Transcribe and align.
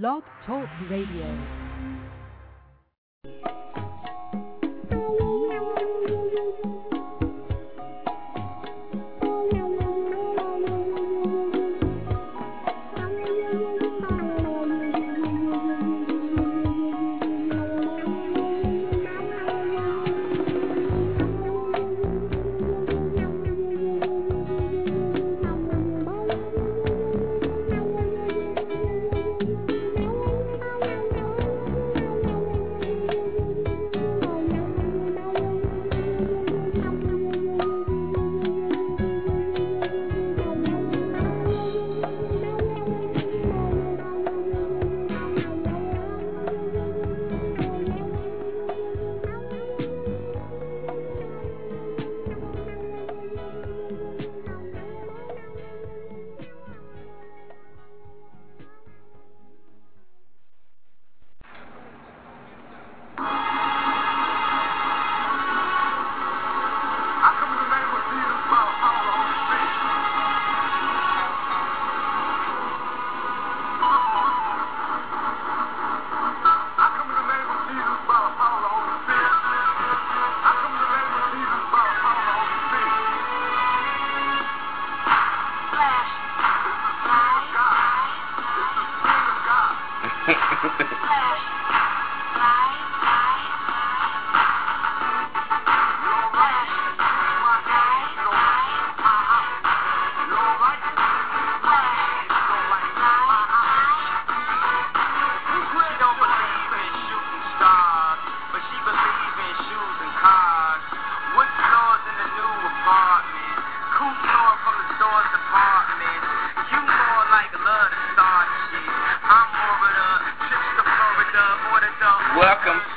Blog 0.00 0.22
Talk 0.46 0.70
Radio. 0.88 1.26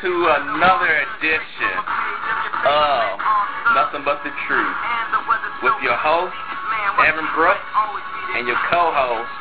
To 0.06 0.14
another 0.14 0.94
edition 1.18 1.78
of 1.82 3.18
Nothing 3.74 4.06
But 4.06 4.22
the 4.22 4.30
Truth 4.46 4.78
with 5.66 5.82
your 5.82 5.98
host, 5.98 6.38
Evan 7.02 7.26
Brooks, 7.34 7.66
and 8.38 8.46
your 8.46 8.62
co-host, 8.70 9.34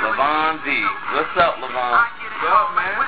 Levon 0.00 0.64
V. 0.64 0.72
What's 1.12 1.36
up, 1.36 1.60
Levon? 1.60 1.92
What's 1.92 2.40
up, 2.40 2.72
man? 2.72 3.04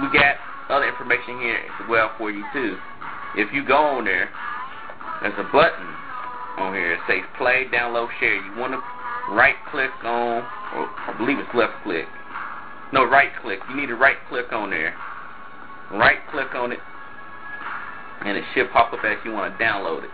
We 0.00 0.08
got 0.18 0.36
other 0.70 0.88
information 0.88 1.40
here 1.40 1.58
as 1.58 1.88
well 1.88 2.12
for 2.16 2.30
you 2.30 2.44
too. 2.52 2.76
If 3.36 3.52
you 3.52 3.66
go 3.66 3.76
on 3.76 4.04
there, 4.04 4.28
there's 5.20 5.38
a 5.38 5.48
button 5.52 5.86
on 6.58 6.74
here 6.74 6.96
that 6.96 7.04
says 7.06 7.24
play, 7.36 7.66
download, 7.72 8.08
share. 8.20 8.34
You 8.34 8.58
want 8.58 8.72
to 8.72 8.80
right 9.34 9.56
click 9.70 9.90
on, 10.02 10.42
or 10.74 10.88
I 10.88 11.14
believe 11.18 11.38
it's 11.38 11.54
left 11.54 11.74
click. 11.84 12.06
No, 12.92 13.04
right 13.04 13.30
click. 13.42 13.60
You 13.70 13.76
need 13.76 13.86
to 13.86 13.96
right 13.96 14.16
click 14.28 14.52
on 14.52 14.70
there. 14.70 14.94
Right 15.92 16.18
click 16.30 16.54
on 16.54 16.72
it, 16.72 16.78
and 18.24 18.36
it 18.36 18.44
should 18.54 18.70
pop 18.70 18.92
up 18.92 19.04
as 19.04 19.18
you 19.24 19.32
want 19.32 19.56
to 19.56 19.62
download 19.62 20.04
it. 20.04 20.10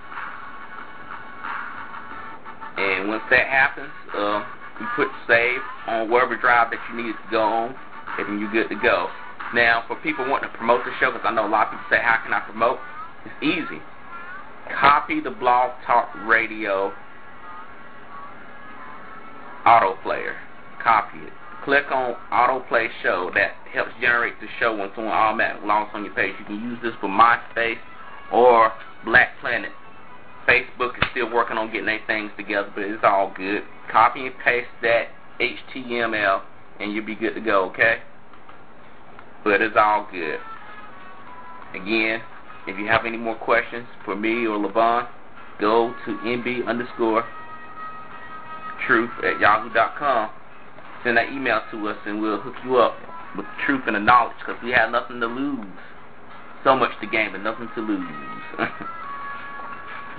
And 2.79 3.09
once 3.09 3.23
that 3.31 3.47
happens, 3.47 3.91
uh, 4.17 4.45
you 4.81 4.87
put 4.97 5.09
save 5.27 5.61
on 5.87 6.11
wherever 6.11 6.37
drive 6.37 6.71
that 6.71 6.79
you 6.91 7.03
need 7.03 7.13
to 7.13 7.31
go 7.31 7.43
on, 7.43 7.75
and 8.19 8.29
then 8.29 8.39
you're 8.39 8.53
good 8.53 8.69
to 8.69 8.81
go. 8.81 9.09
Now, 9.55 9.85
for 9.87 9.97
people 9.97 10.29
wanting 10.29 10.51
to 10.51 10.57
promote 10.57 10.85
the 10.85 10.93
show, 11.01 11.11
because 11.11 11.27
I 11.27 11.35
know 11.35 11.47
a 11.47 11.49
lot 11.49 11.69
of 11.69 11.73
people 11.73 11.87
say, 11.91 12.03
how 12.03 12.21
can 12.23 12.33
I 12.33 12.41
promote? 12.41 12.79
It's 13.25 13.43
easy. 13.43 13.81
Copy 14.79 15.21
the 15.21 15.31
Blog 15.31 15.73
Talk 15.87 16.11
Radio 16.27 16.93
auto 19.65 19.97
player. 20.03 20.37
Copy 20.83 21.19
it. 21.19 21.33
Click 21.65 21.91
on 21.91 22.15
autoplay 22.33 22.89
show. 23.03 23.31
That 23.35 23.53
helps 23.73 23.91
generate 24.01 24.41
the 24.41 24.47
show 24.61 24.77
when 24.77 24.91
someone 24.95 25.13
automatically 25.13 25.67
logs 25.67 25.91
on 25.95 26.05
your 26.05 26.15
page. 26.15 26.35
You 26.39 26.45
can 26.45 26.61
use 26.63 26.79
this 26.83 26.93
for 27.01 27.09
MySpace 27.09 27.79
or 28.33 28.73
Black 29.05 29.31
Planet. 29.41 29.73
Facebook 30.49 30.97
is 30.97 31.05
still 31.11 31.31
working 31.33 31.59
on 31.59 31.67
getting 31.67 31.87
their 31.87 32.01
things 32.07 32.31
together, 32.37 32.73
but 32.75 32.85
it's 32.85 33.05
all 33.05 33.33
good. 33.37 33.63
Copy 33.93 34.27
and 34.27 34.35
paste 34.43 34.69
that 34.83 35.09
HTML 35.41 36.43
and 36.81 36.93
you'll 36.93 37.05
be 37.05 37.15
good 37.15 37.35
to 37.35 37.41
go, 37.41 37.65
okay? 37.67 37.99
But 39.45 39.61
it's 39.61 39.77
all 39.77 40.09
good. 40.11 40.39
Again, 41.75 42.23
if 42.67 42.79
you 42.79 42.87
have 42.87 43.05
any 43.05 43.19
more 43.19 43.37
questions 43.37 43.87
for 44.05 44.17
me 44.17 44.47
or 44.47 44.59
Levon, 44.59 45.07
go 45.61 45.95
to 46.07 46.13
nb 46.13 46.67
underscore 46.67 47.25
truth 48.87 49.11
at 49.25 49.39
yahoo.com. 49.41 50.31
Send 51.05 51.17
that 51.17 51.31
email 51.31 51.61
to 51.71 51.89
us 51.89 51.97
and 52.07 52.23
we'll 52.23 52.41
hook 52.41 52.55
you 52.65 52.77
up 52.77 52.97
with 53.37 53.45
the 53.45 53.65
truth 53.67 53.83
and 53.87 53.97
the 53.97 54.01
knowledge 54.01 54.37
because 54.39 54.61
we 54.63 54.71
have 54.71 54.91
nothing 54.91 55.21
to 55.21 55.27
lose. 55.27 55.67
So 56.65 56.75
much 56.75 56.93
to 57.01 57.07
gain, 57.07 57.33
but 57.33 57.43
nothing 57.43 57.69
to 57.75 57.81
lose. 57.81 58.09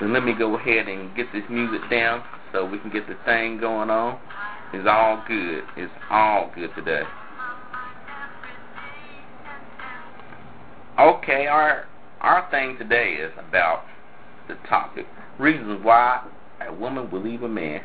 let 0.02 0.24
me 0.24 0.34
go 0.34 0.56
ahead 0.56 0.88
and 0.88 1.16
get 1.16 1.28
this 1.34 1.44
music 1.50 1.82
down 1.90 2.24
so 2.52 2.66
we 2.66 2.80
can 2.80 2.90
get 2.90 3.08
the 3.08 3.18
thing 3.26 3.60
going 3.60 3.90
on. 3.90 4.20
It's 4.74 4.88
all 4.88 5.24
good. 5.28 5.64
It's 5.76 5.92
all 6.10 6.52
good 6.56 6.70
today. 6.76 7.04
Okay, 11.00 11.48
our 11.48 11.86
our 12.22 12.50
thing 12.52 12.78
today 12.78 13.14
is 13.14 13.32
about 13.38 13.84
the 14.48 14.56
topic 14.68 15.06
reasons 15.40 15.80
why 15.84 16.28
a 16.68 16.74
woman 16.74 17.10
will 17.10 17.24
leave 17.24 17.44
a 17.44 17.48
man, 17.48 17.82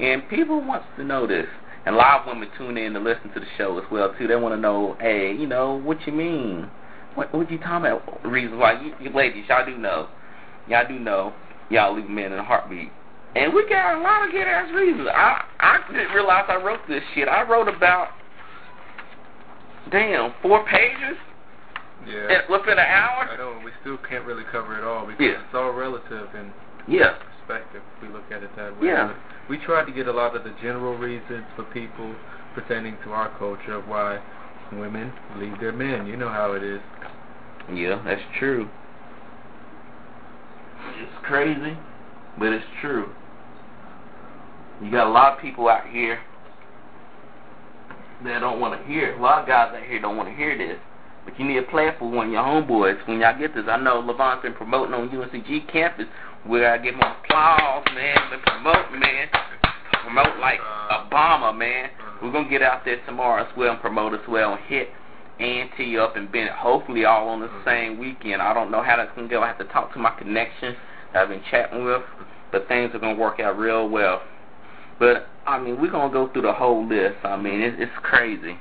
and 0.00 0.28
people 0.28 0.60
wants 0.60 0.86
to 0.96 1.04
know 1.04 1.26
this. 1.26 1.46
And 1.86 1.94
a 1.94 1.98
lot 1.98 2.22
of 2.22 2.26
women 2.26 2.48
tune 2.58 2.76
in 2.76 2.94
to 2.94 2.98
listen 2.98 3.32
to 3.32 3.38
the 3.38 3.46
show 3.56 3.78
as 3.78 3.84
well 3.92 4.12
too. 4.18 4.26
They 4.26 4.34
want 4.34 4.54
to 4.56 4.60
know, 4.60 4.96
hey, 5.00 5.32
you 5.32 5.46
know, 5.46 5.76
what 5.76 6.04
you 6.04 6.12
mean? 6.12 6.68
What 7.14 7.32
what 7.32 7.50
you 7.50 7.58
talking 7.58 7.92
about? 7.92 8.26
Reasons 8.26 8.58
why 8.58 8.82
you, 8.82 8.92
you 9.00 9.10
ladies, 9.14 9.44
y'all 9.48 9.64
do 9.64 9.78
know, 9.78 10.08
y'all 10.68 10.86
do 10.86 10.98
know, 10.98 11.32
y'all 11.70 11.94
leave 11.94 12.06
a 12.06 12.08
man 12.08 12.32
in 12.32 12.38
a 12.38 12.44
heartbeat. 12.44 12.90
And 13.34 13.52
we 13.52 13.68
got 13.68 13.98
a 13.98 14.02
lot 14.02 14.24
of 14.26 14.32
good 14.32 14.46
ass 14.46 14.70
reasons. 14.74 15.08
I 15.12 15.44
I 15.60 15.78
didn't 15.92 16.12
realize 16.12 16.44
I 16.48 16.56
wrote 16.56 16.80
this 16.88 17.02
shit. 17.14 17.28
I 17.28 17.42
wrote 17.42 17.68
about 17.68 18.08
damn 19.90 20.32
four 20.42 20.64
pages. 20.66 21.16
Yeah. 22.06 22.42
within 22.48 22.78
an 22.78 22.86
hour. 22.86 23.28
I 23.32 23.36
know. 23.36 23.60
We 23.64 23.72
still 23.80 23.98
can't 24.08 24.24
really 24.24 24.44
cover 24.52 24.78
it 24.78 24.84
all 24.84 25.06
because 25.06 25.20
Yeah. 25.26 25.42
it's 25.42 25.54
all 25.54 25.72
relative 25.72 26.28
and 26.36 26.52
Yeah. 26.86 27.14
perspective. 27.14 27.82
If 27.96 28.02
we 28.02 28.14
look 28.14 28.30
at 28.30 28.44
it 28.44 28.54
that 28.54 28.78
way. 28.80 28.86
Yeah. 28.88 29.10
We 29.48 29.58
tried 29.58 29.86
to 29.86 29.92
get 29.92 30.06
a 30.06 30.12
lot 30.12 30.36
of 30.36 30.44
the 30.44 30.50
general 30.62 30.96
reasons 30.96 31.44
for 31.56 31.64
people 31.64 32.14
pertaining 32.54 32.96
to 33.04 33.12
our 33.12 33.28
culture 33.30 33.74
of 33.74 33.88
why 33.88 34.20
women 34.70 35.12
leave 35.36 35.58
their 35.58 35.72
men. 35.72 36.06
You 36.06 36.16
know 36.16 36.28
how 36.28 36.52
it 36.52 36.62
is. 36.62 36.80
Yeah, 37.72 37.98
that's 38.04 38.22
true. 38.38 38.68
It's 40.98 41.26
crazy, 41.26 41.76
but 42.38 42.52
it's 42.52 42.64
true. 42.80 43.10
You 44.82 44.90
got 44.90 45.06
a 45.06 45.10
lot 45.10 45.34
of 45.34 45.40
people 45.40 45.68
out 45.68 45.88
here 45.88 46.18
that 48.24 48.40
don't 48.40 48.60
want 48.60 48.80
to 48.80 48.86
hear. 48.86 49.12
it. 49.12 49.18
A 49.18 49.22
lot 49.22 49.42
of 49.42 49.48
guys 49.48 49.72
out 49.74 49.82
here 49.82 50.00
don't 50.00 50.16
want 50.16 50.28
to 50.28 50.34
hear 50.34 50.56
this. 50.56 50.78
But 51.24 51.38
you 51.40 51.46
need 51.46 51.56
to 51.56 51.62
play 51.62 51.88
it 51.88 51.96
for 51.98 52.08
one 52.08 52.26
of 52.26 52.32
your 52.32 52.42
homeboys 52.42 53.06
when 53.08 53.18
y'all 53.20 53.36
get 53.38 53.54
this. 53.54 53.64
I 53.68 53.76
know 53.78 53.98
Levon's 53.98 54.42
been 54.42 54.54
promoting 54.54 54.94
on 54.94 55.08
UNCG 55.08 55.70
campus. 55.72 56.06
We 56.48 56.60
gotta 56.60 56.80
give 56.80 56.94
him 56.94 57.02
applause, 57.02 57.84
man. 57.94 58.16
Been 58.30 58.40
promoting, 58.46 59.00
man. 59.00 59.28
Promote 60.04 60.38
like 60.38 60.60
uh, 60.60 61.04
Obama, 61.10 61.56
man. 61.56 61.90
We're 62.22 62.30
gonna 62.30 62.48
get 62.48 62.62
out 62.62 62.84
there 62.84 63.04
tomorrow 63.06 63.42
as 63.42 63.56
well 63.56 63.72
and 63.72 63.80
promote 63.80 64.14
as 64.14 64.20
well 64.28 64.54
and 64.54 64.62
hit 64.66 64.88
A&T 65.38 65.98
up 65.98 66.16
and 66.16 66.30
Bennett. 66.30 66.52
Hopefully 66.52 67.04
all 67.04 67.28
on 67.28 67.40
the 67.40 67.46
mm-hmm. 67.46 67.68
same 67.68 67.98
weekend. 67.98 68.40
I 68.40 68.54
don't 68.54 68.70
know 68.70 68.82
how 68.82 68.96
that's 68.96 69.14
gonna 69.14 69.28
go. 69.28 69.42
I 69.42 69.48
have 69.48 69.58
to 69.58 69.64
talk 69.64 69.92
to 69.92 69.98
my 69.98 70.10
connections 70.18 70.76
that 71.12 71.22
I've 71.22 71.28
been 71.28 71.42
chatting 71.50 71.84
with, 71.84 72.02
but 72.52 72.68
things 72.68 72.94
are 72.94 72.98
gonna 72.98 73.18
work 73.18 73.40
out 73.40 73.58
real 73.58 73.88
well. 73.88 74.22
But 74.98 75.28
I 75.46 75.58
mean, 75.58 75.80
we're 75.80 75.90
gonna 75.90 76.12
go 76.12 76.32
through 76.32 76.42
the 76.42 76.52
whole 76.52 76.86
list. 76.86 77.16
I 77.24 77.36
mean, 77.36 77.60
it's, 77.60 77.76
it's 77.78 77.92
crazy, 78.02 78.56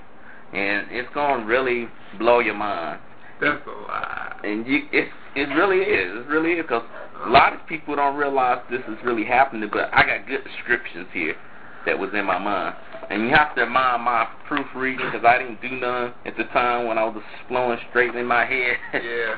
and 0.54 0.88
it's 0.92 1.10
gonna 1.14 1.46
really 1.46 1.88
blow 2.20 2.40
your 2.40 2.56
mind. 2.56 3.00
That's 3.40 3.66
a 3.66 3.70
lie. 3.70 4.40
And 4.44 4.68
you, 4.68 4.82
it's 4.92 5.12
it 5.36 5.50
really 5.54 5.80
is. 5.80 6.26
It 6.26 6.28
really 6.30 6.54
is 6.54 6.64
because 6.64 6.84
a 7.26 7.30
lot 7.30 7.54
of 7.54 7.66
people 7.68 7.96
don't 7.96 8.16
realize 8.16 8.62
this 8.70 8.82
is 8.88 8.98
really 9.04 9.26
happening. 9.26 9.70
But 9.72 9.94
I 9.94 10.06
got 10.06 10.28
good 10.28 10.44
descriptions 10.44 11.08
here 11.14 11.36
that 11.86 11.98
was 11.98 12.10
in 12.14 12.26
my 12.26 12.40
mind, 12.40 12.76
and 13.10 13.24
you 13.24 13.30
have 13.30 13.56
to 13.56 13.66
mind 13.66 14.04
my 14.04 14.28
proofreading 14.48 15.06
because 15.12 15.26
I 15.26 15.38
didn't 15.38 15.62
do 15.62 15.70
none 15.70 16.14
at 16.26 16.38
the 16.38 16.44
time 16.46 16.88
when 16.88 16.98
I 16.98 17.06
was 17.06 17.16
just 17.16 17.48
flowing 17.48 17.80
straight 17.90 18.16
in 18.16 18.26
my 18.26 18.46
head. 18.46 18.78
Yeah. 18.94 19.36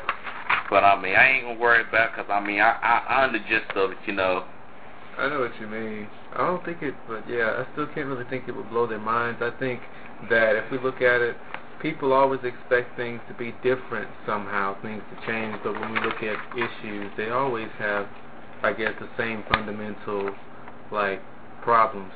but 0.69 0.83
I 0.83 0.99
mean, 1.01 1.15
I 1.15 1.27
ain't 1.29 1.45
gonna 1.45 1.59
worry 1.59 1.81
about 1.87 2.11
because 2.11 2.29
I 2.31 2.39
mean, 2.45 2.59
I, 2.59 2.71
I 2.81 3.23
I'm 3.23 3.33
the 3.33 3.39
gist 3.39 3.71
of 3.75 3.91
it, 3.91 3.97
you 4.05 4.13
know. 4.13 4.45
I 5.17 5.29
know 5.29 5.39
what 5.39 5.59
you 5.59 5.67
mean. 5.67 6.07
I 6.33 6.45
don't 6.45 6.63
think 6.63 6.81
it, 6.83 6.93
but 7.07 7.27
yeah, 7.27 7.63
I 7.63 7.73
still 7.73 7.87
can't 7.87 8.07
really 8.07 8.25
think 8.29 8.47
it 8.47 8.55
would 8.55 8.69
blow 8.69 8.85
their 8.85 8.99
minds. 8.99 9.41
I 9.41 9.49
think 9.59 9.81
that 10.29 10.55
if 10.55 10.71
we 10.71 10.77
look 10.77 11.01
at 11.01 11.21
it, 11.21 11.35
people 11.81 12.13
always 12.13 12.39
expect 12.43 12.95
things 12.95 13.19
to 13.27 13.33
be 13.33 13.51
different 13.63 14.09
somehow, 14.25 14.79
things 14.81 15.01
to 15.09 15.25
change. 15.25 15.57
But 15.63 15.73
when 15.73 15.93
we 15.93 15.99
look 16.01 16.21
at 16.21 16.37
issues, 16.55 17.11
they 17.17 17.29
always 17.29 17.69
have, 17.79 18.07
I 18.63 18.73
guess, 18.73 18.93
the 18.99 19.09
same 19.17 19.43
fundamental, 19.49 20.29
like, 20.91 21.21
problems. 21.63 22.13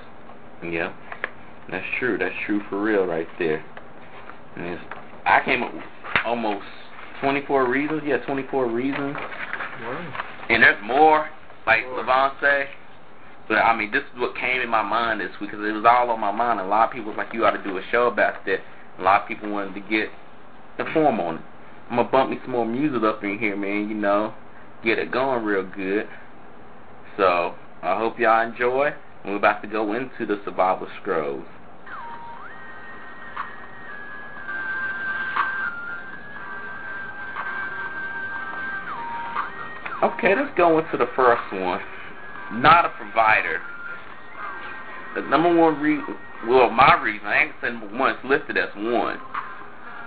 Yeah, 0.63 0.93
that's 1.69 1.85
true. 1.99 2.17
That's 2.17 2.35
true 2.45 2.61
for 2.69 2.81
real 2.81 3.05
right 3.05 3.27
there. 3.39 3.63
And 4.55 4.65
it's, 4.65 4.83
I 5.25 5.41
came 5.45 5.63
up 5.63 5.73
with 5.73 5.83
almost 6.25 6.65
24 7.21 7.69
reasons. 7.69 8.01
Yeah, 8.05 8.17
24 8.17 8.67
reasons. 8.67 9.15
Wow. 9.15 10.45
And 10.49 10.63
there's 10.63 10.83
more, 10.83 11.29
like 11.65 11.83
More. 11.85 12.03
Levon 12.03 12.31
said. 12.41 12.67
But 13.47 13.55
I 13.55 13.75
mean, 13.75 13.91
this 13.91 14.03
is 14.13 14.19
what 14.19 14.35
came 14.35 14.61
in 14.61 14.69
my 14.69 14.81
mind 14.81 15.19
this 15.19 15.29
week 15.39 15.51
because 15.51 15.65
it 15.65 15.71
was 15.71 15.85
all 15.85 16.09
on 16.09 16.19
my 16.19 16.31
mind. 16.31 16.59
A 16.59 16.65
lot 16.65 16.89
of 16.89 16.93
people 16.93 17.09
was 17.09 17.17
like, 17.17 17.33
you 17.33 17.45
ought 17.45 17.51
to 17.51 17.63
do 17.63 17.77
a 17.77 17.81
show 17.91 18.07
about 18.07 18.45
that. 18.45 18.59
A 18.99 19.01
lot 19.01 19.23
of 19.23 19.27
people 19.27 19.49
wanted 19.49 19.73
to 19.73 19.81
get 19.89 20.09
informed 20.79 21.19
on 21.19 21.35
it. 21.35 21.41
I'm 21.89 21.97
gonna 21.97 22.09
bump 22.09 22.29
me 22.29 22.37
some 22.43 22.51
more 22.51 22.65
music 22.65 23.03
up 23.03 23.23
in 23.23 23.37
here, 23.37 23.57
man. 23.57 23.89
You 23.89 23.95
know, 23.95 24.33
get 24.83 24.97
it 24.97 25.11
going 25.11 25.43
real 25.43 25.63
good. 25.63 26.07
So 27.17 27.55
I 27.81 27.97
hope 27.97 28.17
y'all 28.17 28.47
enjoy. 28.47 28.93
We're 29.25 29.35
about 29.35 29.61
to 29.61 29.67
go 29.67 29.93
into 29.93 30.25
the 30.25 30.41
Survival 30.43 30.87
Scrolls. 31.01 31.45
Okay, 40.03 40.33
let's 40.35 40.55
go 40.57 40.79
into 40.79 40.97
the 40.97 41.05
first 41.15 41.43
one. 41.53 41.79
Not 42.53 42.85
a 42.85 42.89
provider. 42.89 43.61
The 45.13 45.21
number 45.21 45.53
one 45.53 45.79
reason, 45.79 46.15
well, 46.47 46.71
my 46.71 46.99
reason, 47.01 47.27
I 47.27 47.43
ain't 47.43 47.55
saying 47.61 47.79
number 47.79 47.95
one, 47.95 48.15
it's 48.15 48.25
listed 48.25 48.57
as 48.57 48.69
one. 48.75 49.19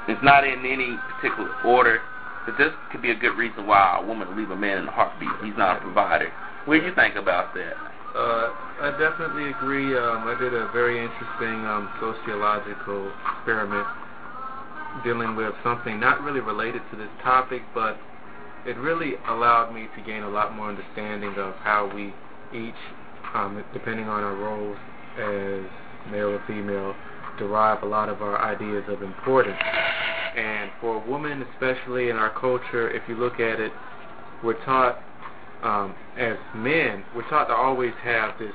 It's 0.08 0.22
not 0.24 0.44
in 0.44 0.66
any 0.66 0.98
particular 1.14 1.54
order, 1.64 2.00
but 2.44 2.58
this 2.58 2.72
could 2.90 3.02
be 3.02 3.12
a 3.12 3.14
good 3.14 3.36
reason 3.38 3.66
why 3.66 4.00
a 4.02 4.04
woman 4.04 4.26
would 4.28 4.36
leave 4.36 4.50
a 4.50 4.56
man 4.56 4.78
in 4.78 4.88
a 4.88 4.90
heartbeat. 4.90 5.30
He's 5.44 5.56
not 5.56 5.78
a 5.78 5.80
provider. 5.80 6.32
What 6.64 6.80
do 6.80 6.86
you 6.86 6.94
think 6.94 7.14
about 7.14 7.54
that? 7.54 7.93
Uh, 8.14 8.54
I 8.80 8.94
definitely 8.98 9.50
agree. 9.50 9.98
Um, 9.98 10.22
I 10.28 10.36
did 10.38 10.54
a 10.54 10.70
very 10.72 11.02
interesting 11.02 11.66
um, 11.66 11.90
sociological 11.98 13.10
experiment 13.34 13.86
dealing 15.02 15.34
with 15.34 15.52
something 15.64 15.98
not 15.98 16.22
really 16.22 16.38
related 16.38 16.82
to 16.92 16.96
this 16.96 17.10
topic, 17.24 17.62
but 17.74 17.98
it 18.66 18.76
really 18.78 19.14
allowed 19.26 19.74
me 19.74 19.88
to 19.96 20.02
gain 20.02 20.22
a 20.22 20.28
lot 20.28 20.54
more 20.54 20.68
understanding 20.68 21.34
of 21.36 21.54
how 21.56 21.90
we 21.92 22.14
each, 22.56 22.78
um, 23.34 23.64
depending 23.72 24.08
on 24.08 24.22
our 24.22 24.36
roles 24.36 24.78
as 25.18 26.12
male 26.12 26.30
or 26.30 26.42
female, 26.46 26.94
derive 27.36 27.82
a 27.82 27.86
lot 27.86 28.08
of 28.08 28.22
our 28.22 28.38
ideas 28.38 28.84
of 28.88 29.02
importance. 29.02 29.58
And 30.36 30.70
for 30.80 31.02
a 31.02 31.10
woman, 31.10 31.44
especially 31.54 32.10
in 32.10 32.16
our 32.16 32.30
culture, 32.38 32.90
if 32.90 33.02
you 33.08 33.16
look 33.16 33.40
at 33.40 33.58
it, 33.58 33.72
we're 34.44 34.62
taught 34.64 35.02
um, 35.64 35.94
as 36.18 36.36
men, 36.54 37.02
we're 37.16 37.28
taught 37.28 37.46
to 37.46 37.54
always 37.54 37.94
have 38.02 38.38
this 38.38 38.52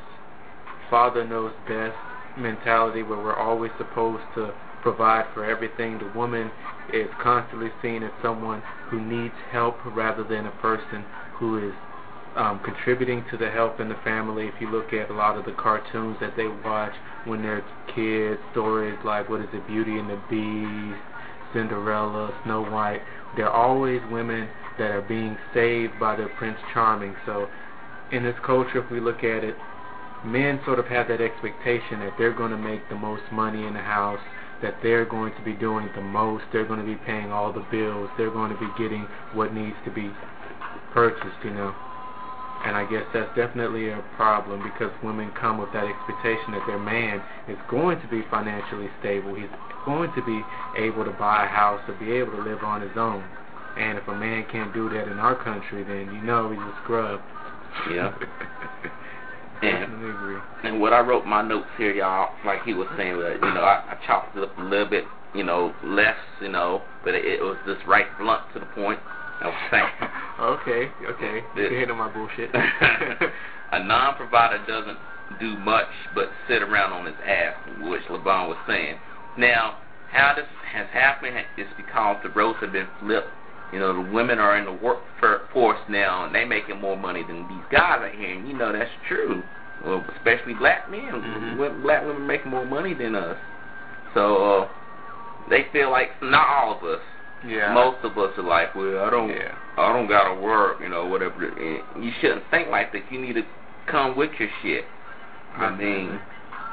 father 0.90 1.28
knows 1.28 1.54
best 1.68 1.98
mentality 2.38 3.04
where 3.04 3.18
we're 3.18 3.36
always 3.36 3.72
supposed 3.78 4.24
to 4.36 4.54
provide 4.82 5.26
for 5.34 5.44
everything. 5.44 5.98
The 6.00 6.12
woman 6.18 6.52
is 6.94 7.08
constantly 7.22 7.70
seen 7.82 8.04
as 8.04 8.12
someone 8.24 8.62
who 8.90 9.02
needs 9.02 9.34
help 9.52 9.78
rather 9.96 10.24
than 10.24 10.46
a 10.46 10.52
person 10.62 11.04
who 11.38 11.70
is 11.70 11.74
um, 12.36 12.62
contributing 12.64 13.26
to 13.32 13.38
the 13.38 13.50
help 13.50 13.80
in 13.80 13.90
the 13.90 13.98
family. 14.04 14.48
If 14.48 14.54
you 14.62 14.70
look 14.70 14.94
at 14.94 15.10
a 15.10 15.14
lot 15.14 15.38
of 15.38 15.46
the 15.46 15.52
cartoons 15.54 16.18
that 16.22 16.38
they 16.38 16.48
watch 16.48 16.94
when 17.26 17.42
they're 17.42 17.66
kids, 17.94 18.40
stories 18.52 18.98
like 19.04 19.30
what 19.30 19.42
is 19.42 19.48
it, 19.52 19.66
Beauty 19.68 19.98
and 19.98 20.10
the 20.10 20.22
Beast, 20.30 21.02
Cinderella, 21.54 22.34
Snow 22.46 22.64
White, 22.64 23.02
they're 23.36 23.52
always 23.52 24.00
women 24.12 24.48
that 24.80 24.92
are 24.92 25.02
being 25.02 25.38
saved 25.54 26.00
by 26.00 26.16
their 26.16 26.30
Prince 26.30 26.58
Charming. 26.74 27.16
So 27.26 27.48
in 28.12 28.24
this 28.24 28.36
culture, 28.46 28.84
if 28.84 28.92
we 28.92 29.00
look 29.00 29.24
at 29.24 29.44
it, 29.44 29.56
men 30.26 30.60
sort 30.66 30.80
of 30.80 30.88
have 30.88 31.08
that 31.08 31.22
expectation 31.22 32.00
that 32.00 32.14
they're 32.18 32.34
going 32.34 32.52
to 32.52 32.58
make 32.58 32.88
the 32.90 32.96
most 32.96 33.24
money 33.32 33.66
in 33.66 33.74
the 33.74 33.82
house, 33.82 34.20
that 34.62 34.76
they're 34.84 35.06
going 35.06 35.34
to 35.36 35.42
be 35.44 35.54
doing 35.54 35.90
the 35.96 36.02
most, 36.02 36.44
they're 36.52 36.68
going 36.68 36.80
to 36.80 36.86
be 36.86 36.96
paying 37.06 37.32
all 37.32 37.54
the 37.54 37.66
bills, 37.72 38.10
they're 38.18 38.32
going 38.32 38.52
to 38.52 38.60
be 38.60 38.68
getting 38.78 39.08
what 39.34 39.54
needs 39.54 39.78
to 39.86 39.92
be 39.92 40.12
purchased, 40.94 41.40
you 41.44 41.52
know. 41.52 41.74
And 42.66 42.76
I 42.76 42.84
guess 42.92 43.06
that's 43.14 43.34
definitely 43.38 43.90
a 43.90 44.04
problem 44.18 44.62
because 44.64 44.92
women 45.02 45.32
come 45.40 45.60
with 45.60 45.72
that 45.72 45.88
expectation 45.88 46.52
that 46.52 46.68
their 46.68 46.80
man 46.80 47.24
is 47.48 47.58
going 47.72 48.02
to 48.02 48.08
be 48.08 48.22
financially 48.30 48.90
stable. 49.00 49.34
He's 49.34 49.48
going 49.86 50.12
to 50.12 50.22
be 50.26 50.44
able 50.78 51.06
to 51.06 51.12
buy 51.12 51.46
a 51.46 51.48
house 51.48 51.80
or 51.88 51.94
be 51.96 52.12
able 52.12 52.34
to 52.34 52.44
live 52.44 52.64
on 52.64 52.82
his 52.82 52.92
own. 52.98 53.24
And 53.80 53.98
if 53.98 54.08
a 54.10 54.16
man 54.16 54.46
can't 54.52 54.74
do 54.74 54.90
that 54.90 55.08
in 55.08 55.20
our 55.20 55.42
country, 55.42 55.84
then 55.84 56.14
you 56.14 56.22
know 56.22 56.52
he's 56.52 56.60
a 56.60 56.74
scrub. 56.84 57.22
Yeah. 57.90 58.14
and, 59.64 60.42
and 60.66 60.82
what 60.82 60.92
I 60.92 61.00
wrote 61.00 61.26
my 61.26 61.42
notes 61.42 61.70
here, 61.78 61.94
y'all, 61.94 62.30
like 62.46 62.64
he 62.64 62.74
was 62.74 62.88
saying, 62.98 63.18
that 63.20 63.36
you 63.36 63.54
know, 63.54 63.64
I, 63.64 63.96
I 63.96 63.98
chopped 64.06 64.36
it 64.36 64.44
up 64.44 64.58
a 64.58 64.62
little 64.62 64.90
bit, 64.90 65.06
you 65.34 65.44
know, 65.44 65.74
less, 65.84 66.18
you 66.42 66.50
know, 66.50 66.82
but 67.06 67.16
it, 67.16 67.24
it 67.24 67.42
was 67.42 67.58
just 67.66 67.86
right 67.88 68.06
blunt 68.20 68.44
to 68.54 68.60
the 68.60 68.66
point. 68.68 69.00
I 69.42 69.48
was 69.48 69.56
saying. 69.72 69.88
okay, 70.42 70.92
okay. 71.08 71.46
You 71.56 71.70
can 71.70 71.80
hit 71.80 71.92
on 71.92 71.98
my 71.98 72.12
bullshit. 72.12 72.50
a 73.72 73.84
non-provider 73.84 74.66
doesn't 74.68 74.98
do 75.40 75.56
much 75.58 75.88
but 76.14 76.30
sit 76.50 76.62
around 76.62 76.92
on 76.92 77.06
his 77.06 77.16
ass, 77.26 77.56
which 77.84 78.02
Levon 78.10 78.50
was 78.50 78.58
saying. 78.68 78.96
Now, 79.38 79.78
how 80.12 80.34
this 80.36 80.46
has 80.74 80.88
happened 80.92 81.38
is 81.58 81.68
because 81.78 82.18
the 82.24 82.30
roles 82.30 82.58
have 82.62 82.74
been 82.74 82.88
flipped. 83.00 83.30
You 83.72 83.80
know, 83.80 83.94
the 83.94 84.12
women 84.12 84.40
are 84.40 84.58
in 84.58 84.66
the 84.66 84.72
workforce 84.72 85.80
now, 85.90 86.26
and 86.26 86.34
they 86.34 86.46
making 86.46 86.80
more 86.80 86.98
money 86.98 87.24
than 87.24 87.48
these 87.48 87.66
guys 87.72 88.00
are 88.02 88.10
here. 88.10 88.36
And 88.36 88.48
you 88.48 88.58
know 88.58 88.72
that's 88.74 88.90
true. 89.08 89.44
Well, 89.86 90.04
especially 90.18 90.56
black 90.56 90.90
men. 90.90 91.02
Mm-hmm. 91.02 91.82
Black 91.84 92.06
women 92.06 92.26
making 92.26 92.52
more 92.52 92.66
money 92.66 92.94
than 92.94 93.16
us. 93.16 93.38
So 94.14 94.62
uh, 94.62 94.68
they 95.50 95.68
feel 95.72 95.92
like 95.92 96.10
not 96.22 96.48
all 96.48 96.78
of 96.78 96.84
us. 96.84 97.02
Yeah. 97.46 97.74
Most 97.74 98.04
of 98.04 98.18
us 98.18 98.34
are 98.38 98.44
like, 98.44 98.76
well, 98.76 99.04
I 99.06 99.10
don't, 99.10 99.30
yeah. 99.30 99.56
I 99.78 99.94
don't 99.94 100.10
gotta 100.10 100.42
work, 100.42 100.82
you 100.82 100.90
know, 100.90 101.06
whatever. 101.06 101.48
And 101.48 102.04
you 102.04 102.12
shouldn't 102.20 102.44
think 102.52 102.70
like 102.70 102.92
that. 102.92 103.04
You 103.12 103.22
need 103.22 103.34
to 103.34 103.44
come 103.90 104.18
with 104.18 104.32
your 104.40 104.50
shit. 104.62 104.84
Mm-hmm. 104.84 105.62
I 105.62 105.78
mean, 105.78 106.20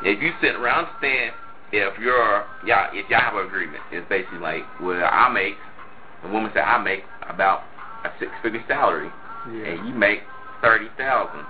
if 0.03 0.21
you 0.23 0.33
sit 0.41 0.57
around, 0.57 0.89
stand 0.99 1.35
if 1.73 1.99
you're 1.99 2.45
y'all 2.65 2.91
if 2.93 3.09
y'all 3.11 3.21
have 3.21 3.35
an 3.35 3.47
agreement, 3.47 3.83
it's 3.91 4.09
basically 4.09 4.39
like, 4.39 4.63
well, 4.81 5.09
I 5.11 5.29
make 5.31 5.55
the 6.27 6.33
woman 6.33 6.51
said 6.55 6.63
I 6.63 6.83
make 6.83 7.05
about 7.29 7.63
a 8.05 8.11
six 8.19 8.31
figure 8.43 8.63
salary, 8.69 9.11
yeah. 9.53 9.73
and 9.73 9.89
you 9.89 9.95
make 9.95 10.21
thirty 10.61 10.89
thousand. 10.97 11.45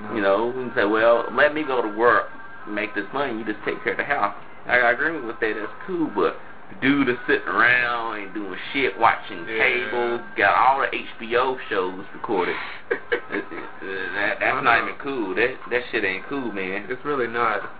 No. 0.00 0.14
You 0.14 0.22
know, 0.22 0.50
and 0.56 0.72
say, 0.74 0.84
well, 0.84 1.26
let 1.32 1.54
me 1.54 1.64
go 1.64 1.82
to 1.82 1.88
work, 1.88 2.28
make 2.68 2.94
this 2.94 3.04
money, 3.12 3.38
you 3.38 3.44
just 3.44 3.58
take 3.64 3.82
care 3.84 3.92
of 3.92 3.98
the 3.98 4.04
house. 4.04 4.34
I 4.66 4.78
agreement 4.90 5.26
with 5.26 5.38
that. 5.40 5.54
That's 5.58 5.72
cool, 5.86 6.10
but 6.14 6.36
dude 6.80 7.08
is 7.08 7.16
sitting 7.26 7.48
around 7.48 8.22
and 8.22 8.34
doing 8.34 8.58
shit, 8.72 8.98
watching 8.98 9.44
yeah. 9.46 9.58
cable, 9.58 10.24
got 10.36 10.54
all 10.54 10.80
the 10.80 10.88
HBO 11.28 11.58
shows 11.68 12.04
recorded. 12.14 12.56
that, 12.90 14.36
that's 14.40 14.64
not 14.64 14.82
even 14.82 14.98
cool. 15.02 15.34
That 15.34 15.56
that 15.70 15.82
shit 15.90 16.04
ain't 16.04 16.26
cool, 16.28 16.52
man. 16.52 16.86
It's 16.88 17.04
really 17.04 17.26
not 17.26 17.70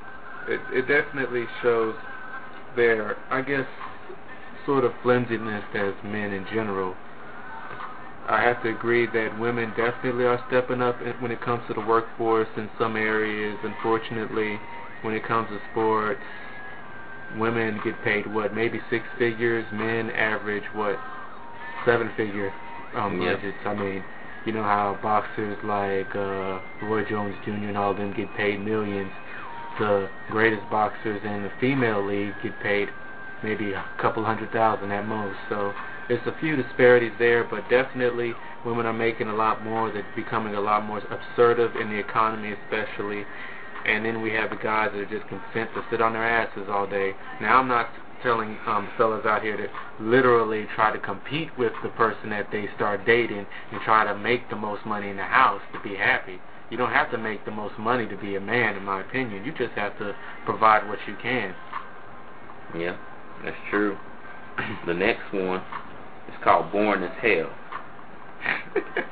it, 0.48 0.60
it 0.72 0.82
definitely 0.88 1.44
shows 1.62 1.94
their, 2.76 3.16
I 3.30 3.42
guess, 3.42 3.66
sort 4.66 4.84
of 4.84 4.92
flimsiness 5.02 5.64
as 5.74 5.94
men 6.04 6.32
in 6.32 6.44
general. 6.46 6.94
I 8.28 8.40
have 8.42 8.62
to 8.62 8.70
agree 8.70 9.06
that 9.06 9.38
women 9.38 9.70
definitely 9.76 10.24
are 10.24 10.42
stepping 10.48 10.80
up 10.80 10.96
when 11.20 11.32
it 11.32 11.40
comes 11.40 11.62
to 11.68 11.74
the 11.74 11.80
workforce 11.80 12.48
in 12.56 12.70
some 12.78 12.96
areas. 12.96 13.58
Unfortunately, 13.64 14.58
when 15.02 15.14
it 15.14 15.26
comes 15.26 15.48
to 15.48 15.58
sports, 15.72 16.20
women 17.36 17.80
get 17.82 18.00
paid 18.04 18.32
what 18.32 18.54
maybe 18.54 18.80
six 18.90 19.04
figures. 19.18 19.66
Men 19.72 20.10
average 20.10 20.64
what 20.74 20.96
seven 21.84 22.10
figure 22.16 22.52
um, 22.94 23.20
yep. 23.20 23.38
budgets. 23.38 23.58
I 23.66 23.74
mean, 23.74 24.04
you 24.46 24.52
know 24.52 24.62
how 24.62 24.98
boxers 25.02 25.58
like 25.64 26.14
uh, 26.14 26.60
Roy 26.86 27.04
Jones 27.08 27.34
Jr. 27.44 27.50
and 27.50 27.76
all 27.76 27.90
of 27.90 27.96
them 27.96 28.14
get 28.16 28.32
paid 28.36 28.60
millions 28.60 29.10
the 29.78 30.08
greatest 30.30 30.68
boxers 30.70 31.20
in 31.24 31.42
the 31.42 31.50
female 31.60 32.06
league 32.06 32.34
get 32.42 32.58
paid 32.60 32.88
maybe 33.42 33.72
a 33.72 33.84
couple 34.00 34.24
hundred 34.24 34.52
thousand 34.52 34.90
at 34.92 35.06
most. 35.06 35.36
So 35.48 35.72
there's 36.08 36.26
a 36.26 36.38
few 36.40 36.56
disparities 36.56 37.12
there, 37.18 37.44
but 37.44 37.68
definitely 37.70 38.34
women 38.64 38.86
are 38.86 38.92
making 38.92 39.28
a 39.28 39.34
lot 39.34 39.64
more. 39.64 39.90
They're 39.90 40.06
becoming 40.14 40.54
a 40.54 40.60
lot 40.60 40.84
more 40.84 40.98
assertive 40.98 41.76
in 41.76 41.90
the 41.90 41.98
economy, 41.98 42.54
especially. 42.64 43.24
And 43.86 44.04
then 44.04 44.22
we 44.22 44.30
have 44.32 44.50
the 44.50 44.56
guys 44.56 44.90
that 44.92 45.00
are 45.00 45.06
just 45.06 45.28
content 45.28 45.70
to 45.74 45.84
sit 45.90 46.00
on 46.00 46.12
their 46.12 46.24
asses 46.24 46.68
all 46.68 46.86
day. 46.86 47.12
Now 47.40 47.58
I'm 47.58 47.68
not 47.68 47.88
telling 48.22 48.56
um, 48.66 48.88
fellas 48.96 49.26
out 49.26 49.42
here 49.42 49.56
to 49.56 49.68
literally 50.00 50.66
try 50.74 50.92
to 50.92 50.98
compete 50.98 51.48
with 51.58 51.72
the 51.82 51.88
person 51.90 52.30
that 52.30 52.46
they 52.52 52.68
start 52.76 53.04
dating 53.04 53.46
and 53.72 53.80
try 53.84 54.04
to 54.04 54.16
make 54.16 54.48
the 54.50 54.56
most 54.56 54.86
money 54.86 55.10
in 55.10 55.16
the 55.16 55.24
house 55.24 55.62
to 55.72 55.80
be 55.80 55.96
happy. 55.96 56.38
You 56.70 56.76
don't 56.78 56.92
have 56.92 57.10
to 57.10 57.18
make 57.18 57.44
the 57.44 57.50
most 57.50 57.78
money 57.78 58.06
to 58.06 58.16
be 58.16 58.36
a 58.36 58.40
man, 58.40 58.76
in 58.76 58.84
my 58.84 59.00
opinion. 59.00 59.44
You 59.44 59.52
just 59.52 59.74
have 59.74 59.98
to 59.98 60.14
provide 60.46 60.88
what 60.88 60.98
you 61.06 61.16
can. 61.20 61.54
Yeah, 62.74 62.96
that's 63.44 63.56
true. 63.70 63.96
the 64.86 64.94
next 64.94 65.32
one 65.32 65.60
is 66.28 66.34
called 66.42 66.72
Boring 66.72 67.02
as 67.02 67.10
Hell. 67.20 67.50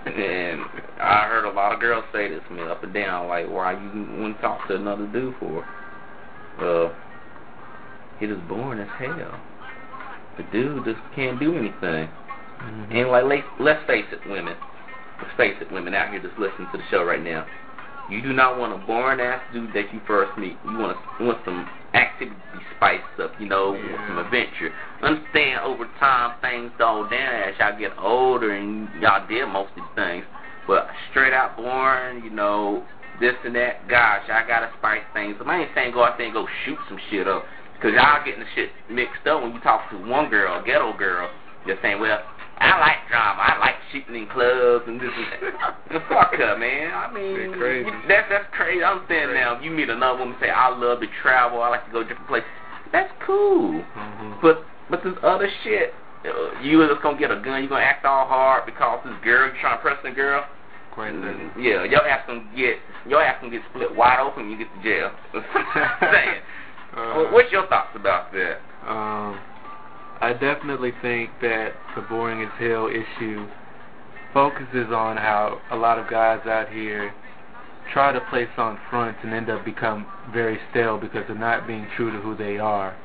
and 0.06 0.60
I 1.00 1.26
heard 1.28 1.44
a 1.44 1.52
lot 1.52 1.72
of 1.72 1.80
girls 1.80 2.04
say 2.12 2.28
this 2.28 2.40
to 2.48 2.54
me 2.54 2.62
up 2.62 2.82
and 2.82 2.92
down, 2.92 3.28
like, 3.28 3.48
why 3.48 3.72
you 3.72 4.00
wouldn't 4.18 4.40
talk 4.40 4.66
to 4.68 4.74
another 4.74 5.06
dude 5.06 5.34
for? 5.38 5.64
Uh, 6.58 6.92
he 8.18 8.26
just 8.26 8.46
boring 8.48 8.80
as 8.80 8.88
hell. 8.98 9.40
The 10.36 10.42
dude 10.52 10.84
just 10.84 11.00
can't 11.14 11.38
do 11.38 11.56
anything. 11.56 12.08
Mm-hmm. 12.60 12.92
And 12.92 13.10
like, 13.10 13.44
let's 13.58 13.86
face 13.86 14.04
it, 14.12 14.28
women 14.28 14.56
let's 15.20 15.36
face 15.36 15.54
it, 15.60 15.70
women 15.72 15.94
out 15.94 16.10
here 16.10 16.20
just 16.20 16.38
listening 16.38 16.68
to 16.72 16.78
the 16.78 16.84
show 16.90 17.04
right 17.04 17.22
now. 17.22 17.46
You 18.10 18.22
do 18.22 18.32
not 18.32 18.58
want 18.58 18.72
a 18.72 18.86
boring 18.86 19.20
ass 19.20 19.40
dude 19.52 19.70
that 19.72 19.92
you 19.92 20.00
first 20.06 20.36
meet. 20.36 20.56
You 20.64 20.78
want 20.78 20.98
you 21.20 21.26
want 21.26 21.38
some 21.44 21.68
activity 21.94 22.36
spiced 22.76 23.20
up, 23.22 23.32
you 23.38 23.46
know, 23.46 23.74
yeah. 23.74 24.08
some 24.08 24.18
adventure. 24.18 24.72
Understand 25.02 25.60
over 25.64 25.86
time 25.98 26.40
things 26.40 26.72
dull 26.78 27.08
down 27.08 27.48
as 27.48 27.54
y'all 27.58 27.78
get 27.78 27.92
older 27.98 28.52
and 28.52 28.88
y'all 29.00 29.26
did 29.28 29.46
most 29.46 29.70
of 29.70 29.76
these 29.76 29.94
things. 29.94 30.24
But 30.66 30.88
straight 31.10 31.32
out 31.32 31.56
boring, 31.56 32.24
you 32.24 32.30
know, 32.30 32.84
this 33.20 33.34
and 33.44 33.54
that, 33.54 33.86
gosh, 33.88 34.22
I 34.30 34.46
gotta 34.46 34.70
spice 34.78 35.02
things 35.14 35.36
up. 35.40 35.46
I 35.46 35.62
ain't 35.62 35.70
saying 35.74 35.92
go 35.92 36.02
out 36.04 36.18
there 36.18 36.26
and 36.26 36.34
go 36.34 36.46
shoot 36.64 36.78
some 36.88 36.98
shit 37.10 37.28
up. 37.28 37.44
Cause 37.80 37.92
y'all 37.94 38.22
getting 38.24 38.40
the 38.40 38.50
shit 38.54 38.68
mixed 38.90 39.26
up 39.26 39.42
when 39.42 39.54
you 39.54 39.60
talk 39.60 39.88
to 39.90 39.96
one 39.96 40.28
girl, 40.28 40.60
a 40.60 40.66
ghetto 40.66 40.96
girl. 40.98 41.30
You're 41.64 41.78
saying, 41.80 42.00
well, 42.00 42.20
I 42.60 42.78
like 42.78 43.08
drama. 43.08 43.40
I 43.40 43.58
like 43.58 43.74
shooting 43.90 44.14
in 44.14 44.28
clubs 44.28 44.84
and 44.86 45.00
this 45.00 45.10
and 45.10 45.54
that. 45.56 46.08
fuck 46.08 46.34
her, 46.34 46.58
man. 46.58 46.92
I 46.92 47.12
mean, 47.12 47.52
crazy. 47.56 47.88
that's 48.06 48.28
that's 48.28 48.48
crazy. 48.52 48.84
I'm 48.84 49.02
saying 49.08 49.32
now, 49.32 49.56
if 49.56 49.64
you 49.64 49.70
meet 49.70 49.88
another 49.88 50.18
woman 50.18 50.36
say, 50.40 50.50
I 50.50 50.68
love 50.68 51.00
to 51.00 51.06
travel. 51.22 51.62
I 51.62 51.70
like 51.70 51.86
to 51.86 51.92
go 51.92 52.02
to 52.02 52.08
different 52.08 52.28
places. 52.28 52.48
That's 52.92 53.10
cool. 53.24 53.80
Mm-hmm. 53.80 54.32
But 54.42 54.64
but 54.90 55.02
this 55.02 55.14
other 55.22 55.48
shit, 55.64 55.94
uh, 56.26 56.60
you 56.60 56.86
just 56.86 57.02
gonna 57.02 57.18
get 57.18 57.30
a 57.30 57.40
gun. 57.40 57.62
You 57.62 57.68
gonna 57.68 57.84
act 57.84 58.04
all 58.04 58.26
hard 58.26 58.66
because 58.66 59.00
this 59.04 59.14
girl 59.24 59.48
you 59.48 59.54
trying 59.60 59.78
to 59.78 59.82
press 59.82 59.96
the 60.04 60.10
girl. 60.10 60.44
Crazy. 60.92 61.16
Mm, 61.16 61.56
yeah, 61.56 61.84
your 61.84 62.06
ass 62.06 62.24
gonna 62.26 62.44
get 62.54 62.76
your 63.08 63.22
ass 63.22 63.38
gonna 63.40 63.52
get 63.52 63.62
split 63.70 63.94
wide 63.94 64.20
open 64.20 64.48
when 64.48 64.52
you 64.52 64.58
get 64.58 64.68
to 64.74 64.82
jail. 64.82 65.10
saying. 66.12 66.42
Uh, 66.90 67.30
What's 67.30 67.52
your 67.52 67.68
thoughts 67.68 67.94
about 67.94 68.32
that? 68.32 68.58
Um. 68.84 69.38
I 70.20 70.34
definitely 70.34 70.92
think 71.00 71.30
that 71.40 71.72
the 71.96 72.02
boring 72.02 72.42
as 72.42 72.50
hell 72.58 72.88
issue 72.88 73.46
focuses 74.34 74.92
on 74.92 75.16
how 75.16 75.60
a 75.70 75.76
lot 75.76 75.98
of 75.98 76.10
guys 76.10 76.46
out 76.46 76.68
here 76.68 77.12
try 77.92 78.12
to 78.12 78.20
place 78.30 78.48
on 78.56 78.78
fronts 78.88 79.18
and 79.22 79.32
end 79.32 79.50
up 79.50 79.64
become 79.64 80.06
very 80.32 80.58
stale 80.70 80.98
because 80.98 81.24
they're 81.26 81.36
not 81.36 81.66
being 81.66 81.86
true 81.96 82.12
to 82.12 82.20
who 82.20 82.36
they 82.36 82.58
are. 82.58 82.96